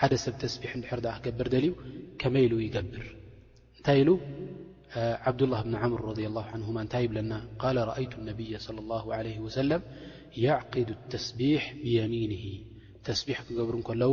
سብ 0.24 0.34
تسبح 0.42 0.70
ر 0.98 1.00
د 1.06 1.08
جبر 1.24 1.46
ل 1.64 1.66
كم 2.20 2.34
ل 2.52 2.54
يبر 2.68 3.04
እታይ 3.78 4.00
عبدالله 5.28 5.60
بن 5.66 5.74
عمر 5.82 6.00
رضي 6.12 6.24
الله 6.30 6.46
عنه 6.54 6.66
ታ 6.92 6.96
بና 7.12 7.32
قال 7.62 7.76
رأي 7.90 8.06
النبي 8.20 8.52
صلى 8.66 8.80
الله 8.84 9.04
عليه 9.18 9.36
وسلم 9.46 9.80
يعقد 10.46 10.88
التسبيح 10.98 11.62
بيمينه 11.82 12.44
ተስቢሕ 13.06 13.38
ክገብሩ 13.46 13.76
ከለው 13.88 14.12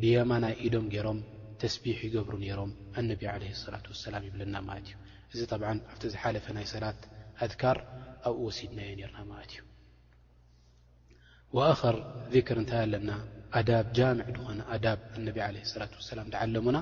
ብየማናይ 0.00 0.54
ኢዶም 0.66 0.86
ገይሮም 0.92 1.18
ተስቢሕ 1.62 1.98
ይገብሩ 2.08 2.34
ነይሮም 2.42 2.70
ኣነብ 3.00 3.22
ለ 3.44 3.52
ላ 3.74 3.80
ሰላም 4.04 4.22
ይብለና 4.28 4.54
ማለት 4.68 4.86
እዩ 4.92 4.98
እዚ 5.32 5.42
ብዓ 5.62 5.68
ኣብቲ 5.92 6.02
ዝሓለፈ 6.14 6.46
ናይ 6.56 6.66
ሰላት 6.74 7.00
ኣድካር 7.46 7.78
ኣብኡ 8.28 8.38
ወሲድናዮ 8.48 8.90
ነርና 9.00 9.18
ማለት 9.32 9.52
እዩ 11.52 11.58
ኣኸር 11.70 11.96
ክር 12.48 12.58
እንታይ 12.62 12.80
ኣለና 12.86 13.10
ኣዳብ 13.58 13.86
ጃምዕ 13.98 14.26
ድኾነ 14.36 14.60
ኣዳብ 14.74 14.98
ነቢ 15.28 15.38
ለ 15.54 15.58
ላት 15.82 15.94
ሰላም 16.12 16.28
ድዓለሙና 16.34 16.78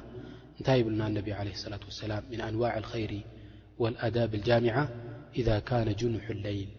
እንታይ 0.58 0.76
ይብሉና 0.82 1.02
ነቢ 1.18 1.28
ለ 1.48 1.56
ላት 1.72 1.84
ሰላም 2.04 2.24
ምን 2.32 2.40
ኣንዋዕ 2.48 2.74
ኸይሪ 2.94 3.12
ኣዳብ 4.06 4.32
ጃሚዓ 4.48 4.76
ኢ 5.38 5.42
ካነ 5.68 5.88
ጅኑሕ 6.00 6.26
ለይል 6.46 6.70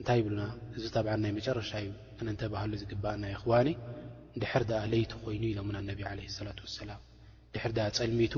እታይ 0.00 0.20
ብና 0.26 0.40
እዚ 0.76 0.84
ብ 1.06 1.06
ናይ 1.22 1.32
መጨረሻ 1.38 1.70
እዩ 1.84 1.88
እነንተባህሉ 2.20 2.70
ዝግባአናይኣክዋኒ 2.82 3.66
ድሕር 4.42 4.62
ድኣ 4.70 4.80
ለይቲ 4.92 5.12
ኮይኑ 5.24 5.42
ኢሎ 5.52 5.58
ና 5.74 5.78
ነቢ 5.90 6.00
ለ 6.18 6.20
ላة 6.46 6.58
ወሰላም 6.66 7.00
ድሕር 7.54 7.72
ድኣ 7.76 7.86
ፀልሚቱ 7.98 8.34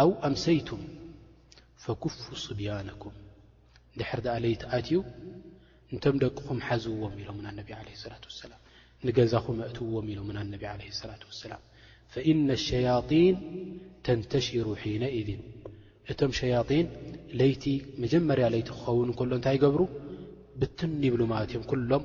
ኣው 0.00 0.10
ኣምሰይቱም 0.28 0.82
ፈኩፉ 1.84 2.16
ስብያነኩም 2.44 3.16
ድሕር 4.00 4.20
ድኣ 4.26 4.34
ለይቲ 4.44 4.62
ኣትዩ 4.76 4.98
እንቶም 5.92 6.16
ደቅኹም 6.24 6.58
ሓዝዎም 6.66 7.14
ኢሎም 7.22 7.38
ና 7.44 7.48
ነቢ 7.58 7.68
ለ 7.88 8.00
ላት 8.12 8.24
ወላም 8.36 8.60
ንገዛኹም 9.06 9.58
ኣእትውዎም 9.66 10.06
ኢሎ 10.12 10.20
ና 10.36 10.40
ነቢ 10.54 10.62
ለ 10.80 10.94
ላة 11.10 11.22
ወላም 11.44 11.62
ፈኢነ 12.14 12.48
ሸያጢን 12.66 13.36
ተንተሽሩ 14.06 14.66
ሒነኢذን 14.82 15.42
እቶም 16.12 16.32
ሸያጢን 16.40 16.86
ለይቲ 17.38 17.64
መጀመርያ 18.02 18.44
ለይቲ 18.54 18.68
ክኸውን 18.76 19.10
ከሎ 19.20 19.30
እንታይ 19.38 19.56
ገብሩ 19.64 19.82
ብትን 20.60 20.92
ይብሉ 21.08 21.20
ማለት 21.34 21.50
እዮም 21.52 21.64
ኩሎም 21.70 22.04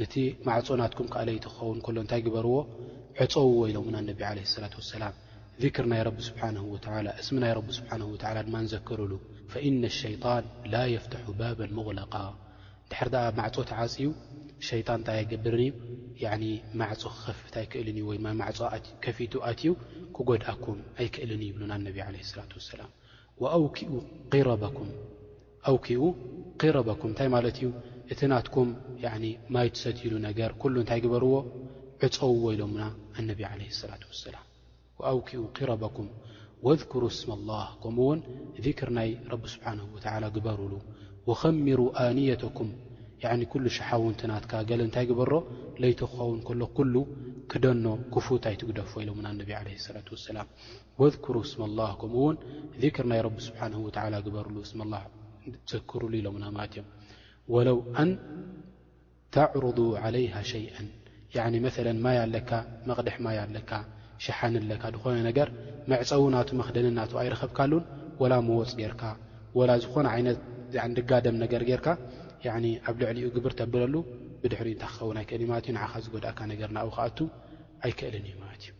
ነቲ 0.00 0.14
ማዕፆ 0.46 0.68
ናትኩም 0.80 1.08
ካእለይቲ 1.14 1.44
ክኸውን 1.52 1.78
ሎ 1.94 1.96
እንታይ 2.04 2.20
ግበርዎ 2.26 2.54
ዕፀውዎ 3.22 3.60
ኢሎምና 3.70 3.96
ነቢ 4.08 4.20
ለ 4.36 4.40
ላ 4.56 5.04
ላም 5.04 5.14
ክር 5.76 5.86
ናይ 5.92 6.00
ቢ 6.16 6.20
ስብሓ 6.28 6.42
እስሚ 7.22 7.36
ናይ 7.44 7.52
ስሓ 7.78 8.32
ድማ 8.46 8.56
ንዘክርሉ 8.64 9.12
ፈኢና 9.52 9.82
ሸይጣን 10.02 10.44
ላ 10.72 10.76
የፍትح 10.94 11.24
ባብ 11.40 11.58
ምغለቃ 11.78 12.14
ድሕሪ 12.92 13.12
ማዕፆትዓፂእዩ 13.38 14.08
ሸይጣን 14.70 14.98
እንታይ 15.00 15.18
ኣይገብርን 15.22 15.62
እዩ 16.38 16.46
ማዕፆ 16.82 17.02
ክከፍት 17.16 17.54
ኣይክእልን 17.62 17.98
እዩ 18.00 18.06
ወከፊቱ 18.08 19.34
ኣትእዩ 19.50 19.72
ክጎድኣኩም 20.18 20.78
ኣይክእልን 21.00 21.42
እዩ 21.44 21.50
ይብሉና 21.50 21.74
ብ 21.96 21.98
ላ 22.38 22.46
ላ 22.80 22.86
ኡውኪኡ 25.70 26.02
قረበኩም 26.62 27.08
እንታይ 27.12 27.28
ማለት 27.36 27.56
እዩ 27.60 27.68
እቲ 28.12 28.20
ናትኩም 28.30 28.68
ማይትሰትሉ 29.54 30.12
ነገር 30.26 30.50
ኩሉ 30.62 30.74
እንታይ 30.82 31.00
ግበርዎ 31.04 31.30
ዕፀውዎ 32.06 32.44
ኢሎምና 32.56 32.82
ነቢ 33.30 33.40
ለ 33.70 33.74
ላة 33.90 34.02
وሰላ 34.10 34.36
أውኪኡ 35.10 35.40
ቅረበኩም 35.56 36.08
ወذكሩ 36.66 37.02
እስም 37.12 37.30
الላ 37.38 37.50
ከምኡውን 37.82 38.20
ذክር 38.64 38.88
ናይ 38.98 39.08
ረብ 39.32 39.42
ስብሓንه 39.54 39.84
ግበርሉ 40.36 40.72
ከሚሩ 41.40 41.80
ኣንيተኩም 42.04 42.70
ሉ 43.62 43.64
ሸሓውንት 43.76 44.20
ናትካ 44.32 44.52
ገለ 44.68 44.80
እንታይ 44.88 45.04
ግበሮ 45.10 45.32
ለይቲ 45.82 46.00
ክኸውን 46.10 46.40
ሎ 46.60 46.64
ኩሉ 46.78 46.94
ክደኖ 47.50 47.86
ክፉንታይትግደፍዎ 48.14 48.98
ኢሎና 49.04 49.26
ነቢ 49.40 49.50
ለ 49.66 49.68
ላة 49.96 50.08
وሰላም 50.16 50.46
ذሩ 51.24 51.34
እስም 51.46 51.60
الላ 51.68 51.80
ከምውን 52.02 52.36
ክር 52.96 53.06
ናይ 53.12 53.20
ብ 53.38 53.38
ስብሓه 53.48 53.68
ግበርሉ 54.28 54.56
ስ 54.70 54.74
ትዘክሩሉ 55.66 56.12
ኢሎምና 56.20 56.44
ማለት 56.56 56.74
እዮም 56.76 56.86
ወለው 57.54 57.78
ኣን 58.02 58.10
ተዕሩض 59.34 59.78
ዓለይሃ 60.04 60.34
ሸይአ 60.50 60.76
መለ 61.64 61.86
ማይ 62.04 62.16
ኣለካ 62.24 62.50
መቕድሕ 62.88 63.16
ማይ 63.26 63.38
ኣለካ 63.44 63.70
ሸሓን 64.24 64.54
ኣለካ 64.62 64.84
ድኾነ 64.94 65.16
ነገር 65.28 65.48
መዕፀው 65.90 66.24
ናቱ 66.34 66.48
መክደንን 66.60 66.94
ናቱ 66.98 67.12
ኣይረኸብካሉን 67.22 67.84
ወላ 68.22 68.34
መወፅ 68.48 68.70
ጌርካ 68.80 69.02
ወላ 69.58 69.70
ዝኾነ 69.84 70.06
ይነትድጋደም 70.20 71.36
ነገር 71.46 71.62
ጌርካ 71.70 71.86
ኣብ 72.88 72.96
ልዕሊኡ 73.02 73.28
ግብር 73.36 73.52
ተብለሉ 73.60 73.94
ብድሕሪ 74.40 74.68
እንታይ 74.78 74.82
ክኸውን 74.90 75.18
ኣይክእል 75.20 75.40
እዩ 75.44 75.46
ማለት 75.52 75.66
እዩ 75.68 75.72
ንዓኻ 75.76 75.92
ዝጎድእካ 76.04 76.40
ነገር 76.52 76.68
ንብ 76.76 76.88
ከኣቱ 76.96 77.18
ኣይክእልን 77.86 78.24
እዩ 78.28 78.34
ማለት 78.42 78.62
እዩ 78.66 78.72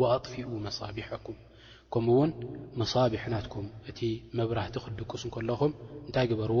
ወኣጥፊኡ 0.00 0.48
መሳቢሐኩም 0.66 1.38
ከምኡውን 1.94 2.32
መሳቢሕናትኩም 2.80 3.66
እቲ 3.90 4.00
መብራህቲ 4.38 4.76
ክትድቁስ 4.84 5.22
ንከለኹም 5.28 5.72
እንታይ 6.06 6.26
ግበርዎ 6.32 6.60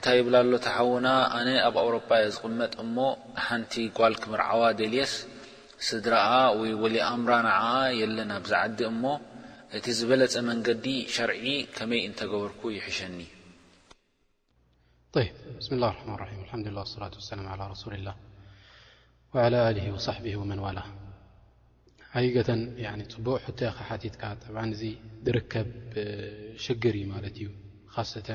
እታይ 0.00 0.18
ብላ 0.26 0.36
ሎ 0.50 0.58
ሓውና 0.74 1.06
ነ 1.46 1.48
ኣብ 1.68 1.74
أውሮ 1.82 1.94
ዝቕመጥ 2.34 2.72
እሞ 2.84 2.96
ሓንቲ 3.46 3.72
ጓል 3.96 4.14
ክምርዓዋ 4.22 4.60
ልስ 4.92 5.12
ስድራኣ 5.88 6.30
ወኣ 6.58 6.94
ምራና 7.22 7.48
የለና 7.98 8.32
ብዛዓዲ 8.44 8.78
ሞ 9.02 9.10
እቲ 9.76 9.86
ዝበለፀ 9.98 10.34
መንገዲ 10.48 10.86
ሸርዒ 11.14 11.44
ከመይ 11.78 12.00
እተገበር 12.10 12.52
ይሸኒ 12.74 13.18
ص 27.98 28.12
ር 28.26 28.28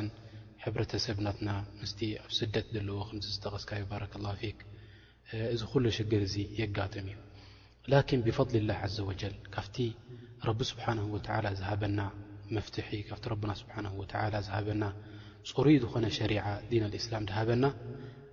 ሕብረተሰብናትና 0.66 1.50
ምስ 1.80 1.92
ኣብ 2.22 2.30
ስደት 2.38 2.68
ዘለዎ 2.76 3.00
ከዚ 3.10 3.26
ዝተቐስካዩ 3.34 3.82
ባረ 3.92 4.04
ه 5.32 5.50
እዚ 5.54 5.62
ኩሉ 5.72 5.86
ሽግር 5.98 6.22
እዙ 6.28 6.36
የጋጥም 6.60 7.06
እዩ 7.12 7.16
ላን 7.92 8.22
ብፈضሊ 8.28 8.56
ላه 8.70 8.80
ዘ 8.96 9.06
ወጀል 9.10 9.36
ካብቲ 9.56 9.76
ረቢ 10.48 10.60
ስብሓን 10.72 11.00
ዝሃበና 11.60 12.00
መፍት 12.56 12.76
ካቲ 13.12 13.24
ና 13.50 13.54
ስ 13.62 13.64
ዝሃበና 14.48 14.84
ፅሩይ 15.52 15.78
ዝኾነ 15.84 16.06
ሸሪ 16.18 16.34
ዲን 16.72 16.86
እስላም 17.04 17.24
ዝሃበና 17.30 17.66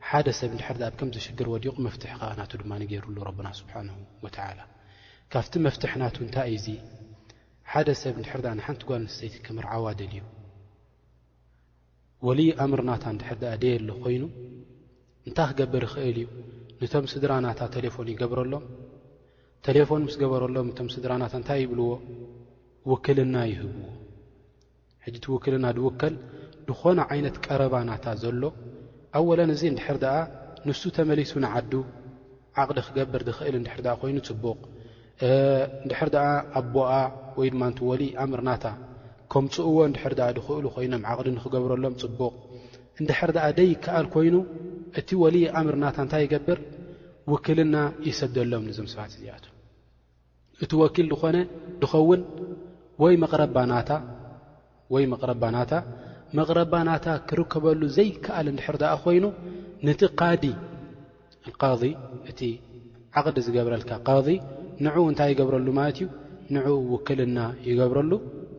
ሓደ 0.09 0.26
ሰብ 0.40 0.52
ድር 0.60 0.68
ብ 0.82 0.92
ከምዚሽግር 1.00 1.48
ዲቑ 1.64 1.74
መፍት 1.86 2.02
ከዓ 2.20 2.30
ና 2.40 2.46
ድማ 2.62 2.70
ገይሩሉ 2.92 3.18
ና 3.46 3.50
ስብሓ 3.60 3.74
ካብቲ 5.34 5.52
መፍትሒ 5.66 5.92
ና 6.02 6.06
እንታይ 6.26 6.50
ዩ 6.54 6.56
ዙ 6.64 6.68
ሓደ 7.72 7.88
ሰብ 8.04 8.14
ንድሕር 8.22 8.40
ንሓንቲ 8.60 8.82
ጓል 8.90 9.04
ይቲ 9.26 9.34
ክምርዓዋ 9.46 9.84
ደልዩ 10.00 10.18
ወልይ 12.27 12.51
ኣምርናታ 12.62 13.05
እንድሕር 13.12 13.36
ድኣ 13.43 13.53
ደየ 13.62 13.73
ኣሎ 13.78 13.89
ኾይኑ 14.03 14.24
እንታይ 15.28 15.47
ክገብር 15.51 15.85
ኽእል 15.93 16.19
እዩ 16.20 16.27
ንቶም 16.82 17.05
ስድራናታ 17.12 17.61
ቴሌፎን 17.74 18.09
ይገብረሎም 18.12 18.65
ቴሌፎን 19.66 20.03
ምስ 20.07 20.15
ገበረሎም 20.23 20.69
እቶም 20.73 20.89
ስድራናታ 20.94 21.32
እንታይ 21.40 21.59
ይብልዎ 21.62 21.89
ውክልና 22.90 23.35
ይህብዎ 23.53 23.82
ሕጂ 25.05 25.15
እቲ 25.20 25.24
ውክልና 25.35 25.66
ድውከል 25.78 26.15
ንኾነ 26.70 26.99
ዓይነት 27.15 27.36
ቀረባናታ 27.47 28.07
ዘሎ 28.23 28.43
ኣወለን 29.19 29.51
እዙ 29.57 29.62
እንድሕር 29.73 29.99
ድኣ 30.05 30.15
ንሱ 30.69 30.82
ተመሊሱ 30.99 31.32
ንዓዱ 31.44 31.73
ዓቕዲ 32.62 32.78
ክገብር 32.86 33.23
ዝኽእል 33.28 33.57
ንድሕር 33.62 33.81
ድኣ 33.86 33.94
ኾይኑ 34.03 34.19
ጽቡቕ 34.28 34.59
እንድሕር 35.85 36.11
ድኣ 36.16 36.24
ኣቦኣ 36.61 36.90
ወይ 37.40 37.49
ድማ 37.55 37.62
እንቱ 37.70 37.78
ወልይ 37.90 38.11
ኣምርናታ 38.24 38.65
ከምፅእዎ 39.32 39.76
እንድሕር 39.88 40.12
ድኣ 40.18 40.26
ድኽእሉ 40.36 40.64
ኾይኖም 40.76 41.02
ዓቕዲ 41.10 41.28
ንኽገብረሎም 41.36 41.94
ጽቡቕ 42.00 42.34
እንድሕር 43.00 43.30
ደኣ 43.36 43.44
ደይከኣል 43.59 44.06
ኮይኑ 44.14 44.34
እቲ 45.00 45.09
ወልዪ 45.22 45.44
ኣምርናታ 45.59 45.96
እንታይ 46.04 46.22
ይገብር 46.26 46.59
ውክልና 47.32 47.76
ይሰደሎም 48.09 48.64
ንዞም 48.70 48.86
ሰባት 48.92 49.12
እዚኣቶ 49.14 49.44
እቲ 50.64 50.70
ወኪል 50.82 51.06
ድኾነ 51.12 51.36
ድኸውን 51.82 52.22
ወይመቕረባናታ 53.04 53.90
ወይ 54.94 55.04
መቕረባናታ 55.12 55.72
መቕረባናታ 56.38 57.06
ክርከበሉ 57.30 57.80
ዘይከኣል 57.96 58.46
እንድሕር 58.52 58.76
ደኣ 58.84 58.92
ኾይኑ 59.06 59.24
ነቲ 59.86 60.00
ቃዲ 60.20 60.44
ቃዚ 61.62 61.82
እቲ 62.30 62.40
ዓቕዲ 63.20 63.38
ዝገብረልካ 63.46 63.90
ቃዚ 64.09 64.26
ንዕኡ 64.84 64.98
እንታይ 65.12 65.28
ይገብረሉ 65.34 65.66
ማለት 65.80 65.96
እዩ 66.00 66.06
ንዕኡ 66.54 66.68
ውክልና 66.92 67.38
ይገብረሉ 67.68 68.12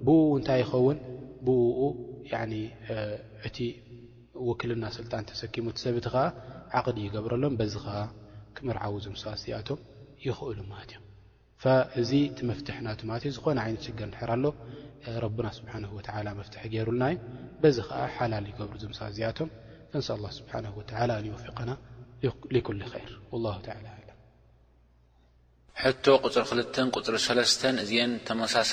ብእኡ 0.05 0.23
እንታይ 0.39 0.59
ይኸውን 0.63 0.97
ብውኡ 1.45 1.79
እቲ 3.47 3.57
ውክልና 4.47 4.85
ስልጣን 4.97 5.23
ተሰኪሙ 5.29 5.65
ሰብ 5.83 5.95
እቲ 5.99 6.07
ከዓ 6.13 6.23
ዓቕዲ 6.79 6.97
ይገብረሎም 7.07 7.53
በዚ 7.59 7.73
ከዓ 7.85 7.97
ክምርዓዊ 8.57 8.93
ዘምሰ 9.05 9.23
ዚኣቶም 9.43 9.79
ይኽእሉ 10.25 10.59
ማለት 10.71 10.91
እዮም 10.93 11.03
እዚ 12.01 12.09
ቲ 12.37 12.39
መፍትሕ 12.49 12.75
ና 12.85 12.89
ማለት 13.11 13.23
እ 13.29 13.33
ዝኾነ 13.37 13.57
ዓይነት 13.65 13.83
ሽግር 13.87 14.07
ንሕር 14.13 14.31
ኣሎ 14.35 14.45
ረብና 15.25 15.47
ስብሓን 15.59 15.85
ወ 15.95 15.99
መፍትሒ 16.41 16.63
ገይሩልና 16.75 17.03
ዩ 17.15 17.17
በዚ 17.63 17.77
ከዓ 17.89 17.99
ሓላል 18.17 18.45
ይገብሩ 18.51 18.75
ዘምሰ 18.85 18.99
እዚኣቶም 19.13 19.49
እንስ 19.95 20.07
ኣ 20.15 20.35
ስብሓን 20.39 20.67
ወ 20.77 20.79
እንወፊቀና 21.23 21.71
ኩሊ 22.55 22.81
ይር 23.03 23.92
ፅፅ 25.81 26.25
እ 26.27 26.29
ሳ 26.33 27.35
ዝኾ 27.89 28.23
ሳ 28.55 28.63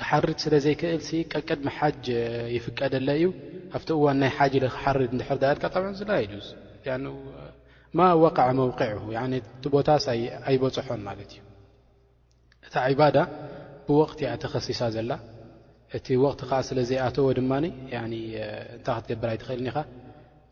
ክሓርድ 0.00 0.38
ስለ 0.44 0.54
ዘይክእል 0.64 1.00
ቀቅድሚ 1.34 1.66
ሓጅ 1.78 2.04
ይፍቀደለ 2.56 3.08
እዩ 3.18 3.26
ኣብቲ 3.76 3.88
እዋን 3.98 4.16
ናይ 4.22 4.30
ሓጅ 4.38 4.54
ክሓርድ 4.74 5.12
ድሕር 5.20 5.38
ድ 5.42 5.44
ማ 7.98 8.02
ወቃዓ 8.24 8.48
መوዕ 8.58 8.70
ቲ 9.62 9.70
ቦታስ 9.74 10.04
ኣይበፅሖን 10.48 11.00
ማለት 11.08 11.30
እዩ 11.34 11.40
እታ 12.66 12.76
ባዳ 13.00 13.16
ብወቅት 13.86 14.20
ተኸሲሳ 14.42 14.80
ዘላ 14.94 15.12
እቲ 15.96 16.06
ወቅቲ 16.24 16.40
ከዓ 16.50 16.60
ስለዘይኣተዎ 16.68 17.26
ድማ 17.38 17.52
እታይ 17.66 18.18
ክትገብር 18.98 19.28
ኣይትኽእልኒ 19.32 19.66
ኢኻ 19.72 19.78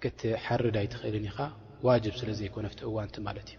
ክትሓርድ 0.03 0.75
ኣይትኽእል 0.83 1.17
ኢኻ 1.31 1.39
ዋጅብ 1.89 2.15
ስለ 2.21 2.31
ዘይኮነ 2.41 2.67
ቲ 2.79 2.81
እዋንቲ 2.91 3.17
ማለት 3.29 3.49
እዩ 3.55 3.59